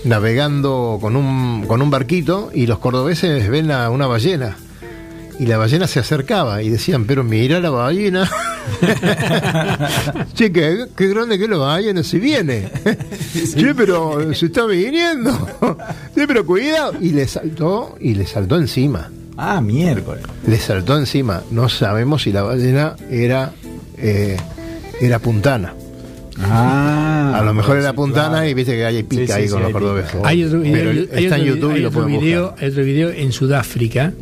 navegando 0.05 0.99
con 1.01 1.17
un, 1.17 1.67
con 1.67 1.83
un 1.83 1.91
barquito, 1.91 2.51
y 2.55 2.67
los 2.67 2.79
cordobeses 2.79 3.49
ven 3.49 3.71
a 3.71 3.91
una 3.91 4.07
ballena. 4.07 4.57
Y 5.39 5.47
la 5.47 5.57
ballena 5.59 5.87
se 5.87 5.99
acercaba 6.01 6.63
y 6.63 6.69
decían, 6.71 7.05
pero 7.07 7.25
mira 7.25 7.61
la 7.61 7.71
ballena. 7.71 8.31
che, 10.35 10.53
qué, 10.53 10.87
qué 10.97 11.09
grande 11.09 11.39
que 11.39 11.45
es 11.45 11.51
la 11.51 11.57
ballena, 11.59 12.03
si 12.03 12.19
viene. 12.19 12.69
che, 13.55 13.75
pero 13.75 14.33
se 14.35 14.47
está 14.47 14.67
viniendo. 14.67 15.31
che, 16.15 16.27
pero 16.27 16.45
cuidado. 16.45 16.95
Y 17.01 17.11
le 17.11 17.27
saltó, 17.27 17.97
y 18.01 18.15
le 18.15 18.27
saltó 18.27 18.57
encima. 18.57 19.11
Ah, 19.37 19.61
miércoles. 19.61 20.23
Le 20.47 20.59
saltó 20.59 20.97
encima. 20.99 21.43
No 21.51 21.69
sabemos 21.69 22.23
si 22.23 22.33
la 22.33 22.43
ballena 22.43 22.97
era, 23.11 23.53
eh, 23.99 24.37
era 25.01 25.19
puntana. 25.19 25.75
Ah, 26.41 27.35
A 27.39 27.43
lo 27.45 27.55
mejor 27.55 27.77
era 27.77 27.93
puntana 27.93 28.29
claro. 28.31 28.49
y 28.49 28.55
viste 28.55 28.73
que 28.73 28.85
hay 28.85 29.03
pica 29.03 29.23
Sí, 29.23 29.27
sí, 29.27 29.33
ahí 29.33 29.45
sí, 29.47 29.51
con 29.53 29.61
los 29.61 29.67
hay 29.69 29.73
cordobeses. 29.73 30.15
Hay 30.25 30.45
otro 30.45 30.61
video, 30.61 30.75
Pero 30.75 30.91
hay 30.91 31.25
está 31.25 31.37
en 31.37 31.43
otro- 31.43 31.55
YouTube 31.55 31.71
hay 31.73 31.79
y 31.79 31.83
lo 31.83 31.89
otro 31.89 32.05
video, 32.07 32.43
buscar. 32.51 32.65
hay 32.65 32.71
otro 32.71 32.85
video 32.85 33.11
en 33.11 33.33
Sudáfrica, 33.33 34.13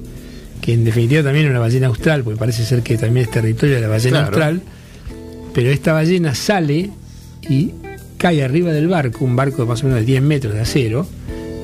que 0.61 0.73
en 0.75 0.85
definitiva 0.85 1.23
también 1.23 1.47
es 1.47 1.51
una 1.51 1.61
ballena 1.61 1.87
austral, 1.89 2.23
porque 2.23 2.39
parece 2.39 2.65
ser 2.65 2.83
que 2.83 2.97
también 2.99 3.27
es 3.27 3.31
territorio 3.33 3.77
de 3.77 3.81
la 3.81 3.89
ballena 3.89 4.19
Claro. 4.19 4.27
austral, 4.29 4.63
pero 5.55 5.71
esta 5.71 5.93
ballena 5.93 6.35
sale 6.35 6.91
y 7.49 7.73
cae 8.19 8.43
arriba 8.45 8.71
del 8.73 8.89
barco, 8.89 9.25
un 9.25 9.35
barco 9.37 9.63
de 9.63 9.69
más 9.69 9.83
o 9.83 9.87
menos 9.87 10.01
de 10.01 10.07
10 10.07 10.23
metros 10.23 10.55
de 10.55 10.61
acero, 10.61 11.07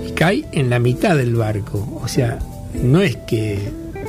y 0.09 0.13
cae 0.13 0.45
en 0.53 0.71
la 0.71 0.79
mitad 0.79 1.17
del 1.17 1.35
barco. 1.35 2.01
O 2.03 2.09
sea, 2.09 2.39
no 2.83 3.03
es 3.03 3.17
que 3.17 3.59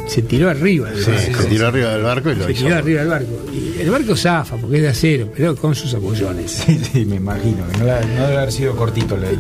se 0.08 0.22
tiró 0.24 0.50
arriba 0.50 0.90
del 0.90 1.04
Sí, 1.04 1.12
barco. 1.12 1.42
se 1.44 1.48
tiró 1.50 1.68
arriba 1.68 1.90
del 1.94 2.02
barco 2.04 2.32
y 2.32 2.36
lo 2.36 2.46
Se 2.46 2.52
hizo. 2.54 2.64
tiró 2.66 2.76
arriba 2.78 3.00
del 3.02 3.10
barco. 3.10 3.32
Y 3.54 3.82
el 3.82 3.90
barco 3.92 4.16
zafa 4.16 4.56
porque 4.58 4.78
es 4.78 4.82
de 4.84 4.88
acero, 4.90 5.30
pero 5.36 5.56
con 5.56 5.76
sus 5.76 5.94
apoyones. 5.94 6.52
Sí, 6.52 6.80
sí, 6.92 7.06
me 7.06 7.18
imagino. 7.18 7.58
que 7.72 7.78
No, 7.80 7.86
la- 7.86 8.02
no 8.02 8.24
debe 8.28 8.38
haber 8.38 8.52
sido 8.52 8.76
cortito 8.76 9.16
el, 9.16 9.24
el- 9.26 9.32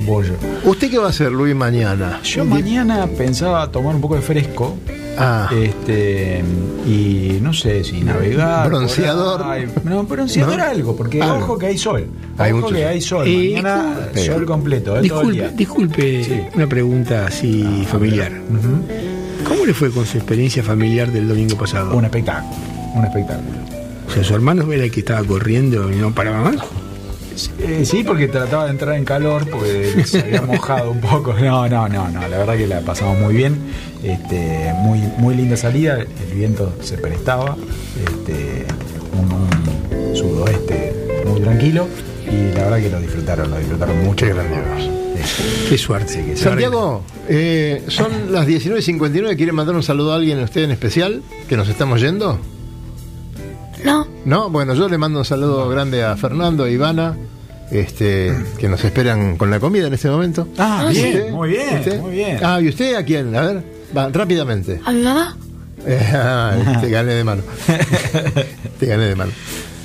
el 0.00 0.06
bollo. 0.06 0.32
¿Usted 0.64 0.90
qué 0.90 0.98
va 0.98 1.06
a 1.06 1.10
hacer, 1.10 1.30
Luis, 1.32 1.54
mañana? 1.54 2.20
Yo 2.24 2.44
mañana 2.44 3.06
pensaba 3.06 3.70
tomar 3.70 3.94
un 3.94 4.00
poco 4.00 4.16
de 4.16 4.22
fresco. 4.22 4.76
Ah. 5.20 5.50
Este, 5.52 6.44
y 6.86 7.38
no 7.42 7.52
sé 7.52 7.82
si 7.82 8.02
navegar. 8.02 8.68
Bronceador. 8.68 9.38
por 9.42 9.50
ahí. 9.50 9.66
No, 9.82 10.04
bronceador 10.04 10.58
¿No? 10.58 10.62
algo, 10.64 10.96
porque 10.96 11.20
Algo. 11.20 11.38
ojo 11.38 11.58
que 11.58 11.66
hay 11.66 11.76
sol. 11.78 12.06
Hay 12.38 12.52
ojo 12.52 12.60
mucho 12.60 12.74
que 12.74 12.82
sol. 12.82 12.88
hay 12.88 13.00
sol. 13.00 13.24
Eh, 13.26 13.50
Mañana 13.56 13.96
sol 14.14 14.46
completo, 14.46 14.90
eh, 14.90 14.92
todo 14.92 14.96
el 14.98 15.02
Disculpe, 15.02 15.32
día. 15.32 15.48
disculpe 15.50 16.24
Sí. 16.24 16.40
una 16.54 16.68
pregunta 16.68 17.26
así 17.26 17.84
familiar. 17.90 18.30
¿Cómo 18.46 18.84
le 19.68 19.74
fue 19.74 19.90
con 19.90 20.06
su 20.06 20.16
experiencia 20.16 20.62
familiar 20.62 21.12
del 21.12 21.28
domingo 21.28 21.54
pasado? 21.58 21.94
Un 21.94 22.06
espectáculo. 22.06 22.56
Un 22.94 23.04
espectáculo. 23.04 23.58
O 24.08 24.10
sea, 24.10 24.24
su 24.24 24.34
hermano 24.34 24.72
era 24.72 24.84
el 24.84 24.90
que 24.90 25.00
estaba 25.00 25.22
corriendo 25.22 25.92
y 25.92 25.96
no 25.96 26.14
paraba 26.14 26.40
más. 26.40 26.56
Eh, 27.58 27.84
sí, 27.84 28.02
porque 28.02 28.28
trataba 28.28 28.64
de 28.64 28.70
entrar 28.70 28.96
en 28.96 29.04
calor, 29.04 29.46
porque 29.50 30.04
se 30.06 30.20
había 30.20 30.40
mojado 30.46 30.90
un 30.90 31.02
poco. 31.02 31.34
No, 31.34 31.68
no, 31.68 31.86
no, 31.86 32.08
no, 32.08 32.28
la 32.28 32.38
verdad 32.38 32.56
que 32.56 32.66
la 32.66 32.80
pasamos 32.80 33.18
muy 33.18 33.34
bien. 33.34 33.58
Este, 34.02 34.72
muy, 34.78 35.00
muy 35.18 35.34
linda 35.34 35.58
salida, 35.58 35.98
el 35.98 36.34
viento 36.34 36.74
se 36.80 36.96
prestaba, 36.96 37.54
este, 38.06 38.64
un, 39.20 39.30
un 39.30 40.16
sudoeste 40.16 40.94
muy 41.26 41.42
tranquilo. 41.42 41.86
Y 42.30 42.52
la 42.54 42.64
verdad 42.64 42.78
que 42.80 42.90
lo 42.90 43.00
disfrutaron, 43.00 43.50
lo 43.50 43.58
disfrutaron 43.58 44.04
mucho. 44.04 44.26
Qué 44.26 44.32
grandioso. 44.34 44.90
Qué 45.68 45.78
suerte. 45.78 46.24
que 46.24 46.36
Santiago, 46.36 47.02
eh, 47.28 47.82
son 47.88 48.32
las 48.32 48.46
19.59. 48.46 49.36
¿Quiere 49.36 49.52
mandar 49.52 49.74
un 49.74 49.82
saludo 49.82 50.12
a 50.12 50.16
alguien, 50.16 50.38
a 50.40 50.44
usted 50.44 50.62
en 50.64 50.70
especial, 50.70 51.22
que 51.48 51.56
nos 51.56 51.68
estamos 51.68 52.00
yendo? 52.00 52.38
No, 53.84 54.06
No, 54.24 54.50
bueno, 54.50 54.74
yo 54.74 54.88
le 54.88 54.98
mando 54.98 55.20
un 55.20 55.24
saludo 55.24 55.68
grande 55.68 56.04
a 56.04 56.16
Fernando 56.16 56.66
e 56.66 56.72
Ivana, 56.72 57.16
este, 57.70 58.34
que 58.58 58.68
nos 58.68 58.84
esperan 58.84 59.36
con 59.36 59.50
la 59.50 59.60
comida 59.60 59.86
en 59.86 59.94
este 59.94 60.08
momento. 60.08 60.48
Ah, 60.58 60.84
Ah, 60.86 60.90
bien, 60.90 61.06
¿Usted? 61.16 61.30
muy 61.32 61.48
bien, 61.50 61.78
¿Usted? 61.78 62.00
muy 62.00 62.10
bien. 62.12 62.38
Ah, 62.42 62.60
¿y 62.60 62.68
usted 62.68 62.94
a 62.96 63.04
quién? 63.04 63.34
A 63.36 63.40
ver, 63.42 63.62
va, 63.96 64.08
rápidamente. 64.08 64.80
a 64.84 64.92
mi 64.92 65.02
mamá. 65.02 65.36
Eh, 65.86 65.96
ah, 66.12 66.78
te 66.80 66.90
gané 66.90 67.12
de 67.14 67.22
mano. 67.24 67.42
te 68.80 68.86
gané 68.86 69.04
de 69.04 69.14
mano. 69.14 69.30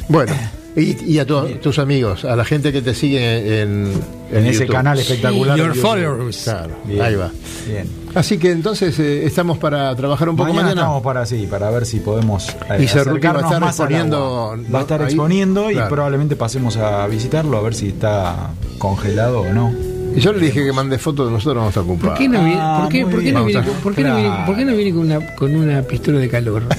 Bueno, 0.10 0.34
y, 0.76 1.14
y 1.14 1.20
a 1.20 1.26
tu- 1.26 1.48
tus 1.62 1.78
amigos, 1.80 2.26
a 2.26 2.36
la 2.36 2.46
gente 2.46 2.72
que 2.72 2.82
te 2.82 2.94
sigue 2.96 3.62
en, 3.62 3.92
En 4.32 4.46
ese 4.48 4.62
YouTube. 4.62 4.76
canal 4.76 5.00
espectacular. 5.00 5.58
Your 5.58 5.76
followers. 5.76 6.44
Claro, 6.44 6.74
Bien, 6.86 7.02
ahí 7.02 7.16
va. 7.16 7.32
Bien. 7.68 7.88
Así 8.16 8.38
que 8.38 8.52
entonces 8.52 8.98
eh, 9.00 9.26
estamos 9.26 9.58
para 9.58 9.96
trabajar 9.96 10.30
un 10.30 10.36
poco 10.36 10.50
mañana, 10.50 10.64
mañana. 10.70 10.82
estamos 10.82 11.04
para 11.04 11.26
sí, 11.26 11.48
para 11.50 11.70
ver 11.72 11.86
si 11.86 12.00
podemos 12.00 12.50
eh, 12.70 12.84
Y 12.84 12.88
Cerruti 12.88 13.26
va 13.28 13.40
a 13.40 13.42
estar 13.42 13.64
exponiendo. 13.64 14.56
Va 14.74 14.80
a 14.80 14.82
estar 14.82 15.02
Ahí. 15.02 15.08
exponiendo 15.08 15.72
y 15.72 15.76
Claro. 15.76 15.90
probablemente 15.90 16.36
pasemos 16.36 16.78
a 16.78 17.06
visitarlo 17.08 17.58
a 17.58 17.62
ver 17.62 17.74
si 17.76 17.90
está 17.90 18.52
congelado 18.80 19.42
o 19.42 19.54
no. 19.54 19.74
Y 20.16 20.20
yo 20.20 20.32
le 20.32 20.46
dije 20.46 20.64
que 20.64 20.72
mande 20.72 21.00
fotos 21.00 21.26
de 21.26 21.32
nosotros, 21.34 21.56
vamos 21.56 21.76
a 21.76 21.80
estar 21.82 21.98
¿Por 22.10 22.14
qué 22.16 22.30
no 22.30 22.44
viene, 22.44 22.60
Ah, 22.62 22.80
por 22.84 22.92
qué, 22.92 23.04
muy 23.04 23.12
por 23.14 23.20
qué 23.20 23.24
bien. 23.24 23.34
no 23.34 23.46
viene, 23.46 23.60
Vamos 23.62 23.72
a- 23.72 23.74
con- 23.74 23.82
por 23.84 23.96
qué 23.96 24.04
no 24.04 24.16
viene, 24.16 24.36
por 24.46 24.56
qué 24.56 24.66
no 24.66 24.76
viene 24.76 24.92
con, 24.92 25.00
una, 25.02 25.36
con 25.36 25.56
una 25.56 25.82
pistola 25.82 26.20
de 26.20 26.30
calor? 26.30 26.64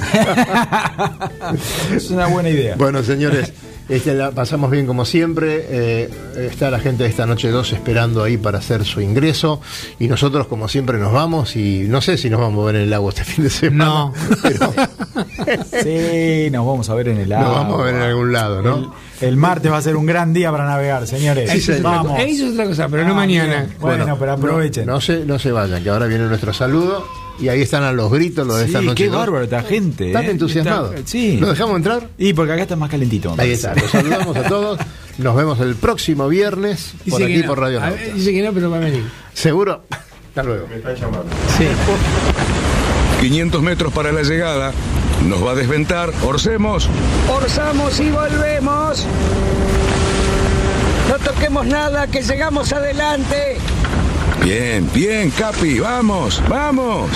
Es 1.95 2.11
una 2.11 2.27
buena 2.27 2.49
idea. 2.49 2.75
Bueno, 2.77 3.03
señores, 3.03 3.53
este, 3.89 4.15
la 4.15 4.31
pasamos 4.31 4.71
bien 4.71 4.87
como 4.87 5.05
siempre. 5.05 5.67
Eh, 5.69 6.11
está 6.37 6.71
la 6.71 6.79
gente 6.81 7.03
de 7.05 7.09
esta 7.11 7.27
noche 7.27 7.51
2 7.51 7.73
esperando 7.73 8.23
ahí 8.23 8.37
para 8.37 8.59
hacer 8.59 8.85
su 8.85 9.01
ingreso. 9.01 9.61
Y 9.99 10.09
nosotros, 10.09 10.47
como 10.47 10.69
siempre, 10.69 10.99
nos 10.99 11.13
vamos. 11.13 11.57
Y 11.57 11.87
no 11.89 12.01
sé 12.01 12.17
si 12.17 12.31
nos 12.31 12.41
vamos 12.41 12.63
a 12.63 12.67
ver 12.67 12.77
en 12.77 12.83
el 12.83 12.91
lago 12.91 13.09
este 13.11 13.25
fin 13.25 13.45
de 13.45 13.51
semana. 13.51 13.85
No. 13.85 14.13
Pero 14.43 14.73
Sí, 15.83 16.51
nos 16.51 16.67
vamos 16.67 16.89
a 16.89 16.95
ver 16.95 17.09
en 17.09 17.19
el 17.19 17.29
nos 17.29 17.39
agua. 17.39 17.53
vamos 17.59 17.81
a 17.81 17.85
ver 17.85 17.95
en 17.97 18.03
algún 18.03 18.33
lado, 18.33 18.63
¿no? 18.63 18.95
El, 19.21 19.29
el 19.29 19.37
martes 19.37 19.71
va 19.71 19.77
a 19.79 19.83
ser 19.83 19.97
un 19.97 20.07
gran 20.07 20.33
día 20.33 20.51
para 20.51 20.65
navegar, 20.65 21.07
señores. 21.07 21.51
Otra 21.69 21.83
vamos. 21.83 22.19
eso 22.21 22.47
es 22.47 22.53
otra 22.53 22.65
cosa, 22.67 22.89
pero 22.89 23.05
no 23.05 23.13
Ah, 23.13 23.17
mañana. 23.17 23.67
Bueno, 23.81 24.17
pero 24.19 24.33
aprovechen. 24.33 24.87
No, 24.87 25.01
se, 25.01 25.25
no 25.25 25.39
se 25.39 25.53
vayan, 25.53 25.83
que 25.83 25.91
ahora 25.91 26.07
viene 26.07 26.27
nuestro 26.27 26.53
saludo. 26.53 27.05
Y 27.41 27.49
ahí 27.49 27.63
están 27.63 27.83
a 27.83 27.93
los 27.93 28.13
gritos 28.13 28.47
los 28.47 28.59
de 28.59 28.67
esta 28.67 28.81
Sí, 28.81 28.87
noche. 28.87 29.05
qué 29.05 29.11
2. 29.11 29.19
bárbaro 29.19 29.45
esta 29.45 29.63
gente. 29.63 30.07
Están 30.09 30.25
eh. 30.27 30.31
entusiasmados. 30.31 30.95
Está- 30.95 31.09
sí. 31.11 31.37
¿Lo 31.39 31.49
dejamos 31.49 31.77
entrar? 31.77 32.09
Y 32.17 32.33
porque 32.33 32.53
acá 32.53 32.63
está 32.63 32.77
más 32.77 32.91
calentito. 32.91 33.35
me 33.37 33.43
Ahí 33.43 33.51
está. 33.53 33.75
Los 33.75 33.91
saludamos 33.91 34.37
a 34.37 34.43
todos. 34.45 34.79
Nos 35.19 35.35
vemos 35.37 35.59
el 35.61 35.75
próximo 35.77 36.29
viernes 36.29 36.95
por 37.11 37.19
Dice 37.21 37.25
aquí 37.33 37.43
no. 37.43 37.49
por 37.49 37.61
Radio 37.61 37.79
A 37.83 37.87
Nauta. 37.91 38.01
ver, 38.03 38.15
Dice 38.15 38.33
que 38.33 38.43
no, 38.43 38.53
pero 38.53 38.71
va 38.71 38.77
a 38.77 38.81
venir. 38.81 39.05
¿Seguro? 39.33 39.85
Hasta 39.91 40.43
luego. 40.45 40.67
Sí. 41.59 41.67
500 43.21 43.63
metros 43.63 43.93
para 43.93 44.13
la 44.13 44.23
llegada. 44.23 44.73
Nos 45.29 45.45
va 45.45 45.53
a 45.53 45.55
desventar. 45.55 46.13
Orcemos. 46.25 46.89
Orzamos 47.33 47.99
y 48.01 48.11
volvemos. 48.11 49.07
No 51.09 51.17
toquemos 51.19 51.67
nada, 51.67 52.07
que 52.09 52.23
llegamos 52.23 52.73
adelante. 52.73 53.57
Bien, 54.43 54.89
bien, 54.93 55.31
Capi. 55.31 55.81
Vamos, 55.81 56.43
vamos. 56.49 57.11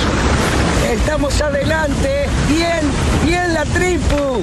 Estamos 0.91 1.41
adelante. 1.41 2.27
Bien, 2.49 2.81
bien 3.25 3.55
la 3.55 3.64
tripu. 3.64 4.43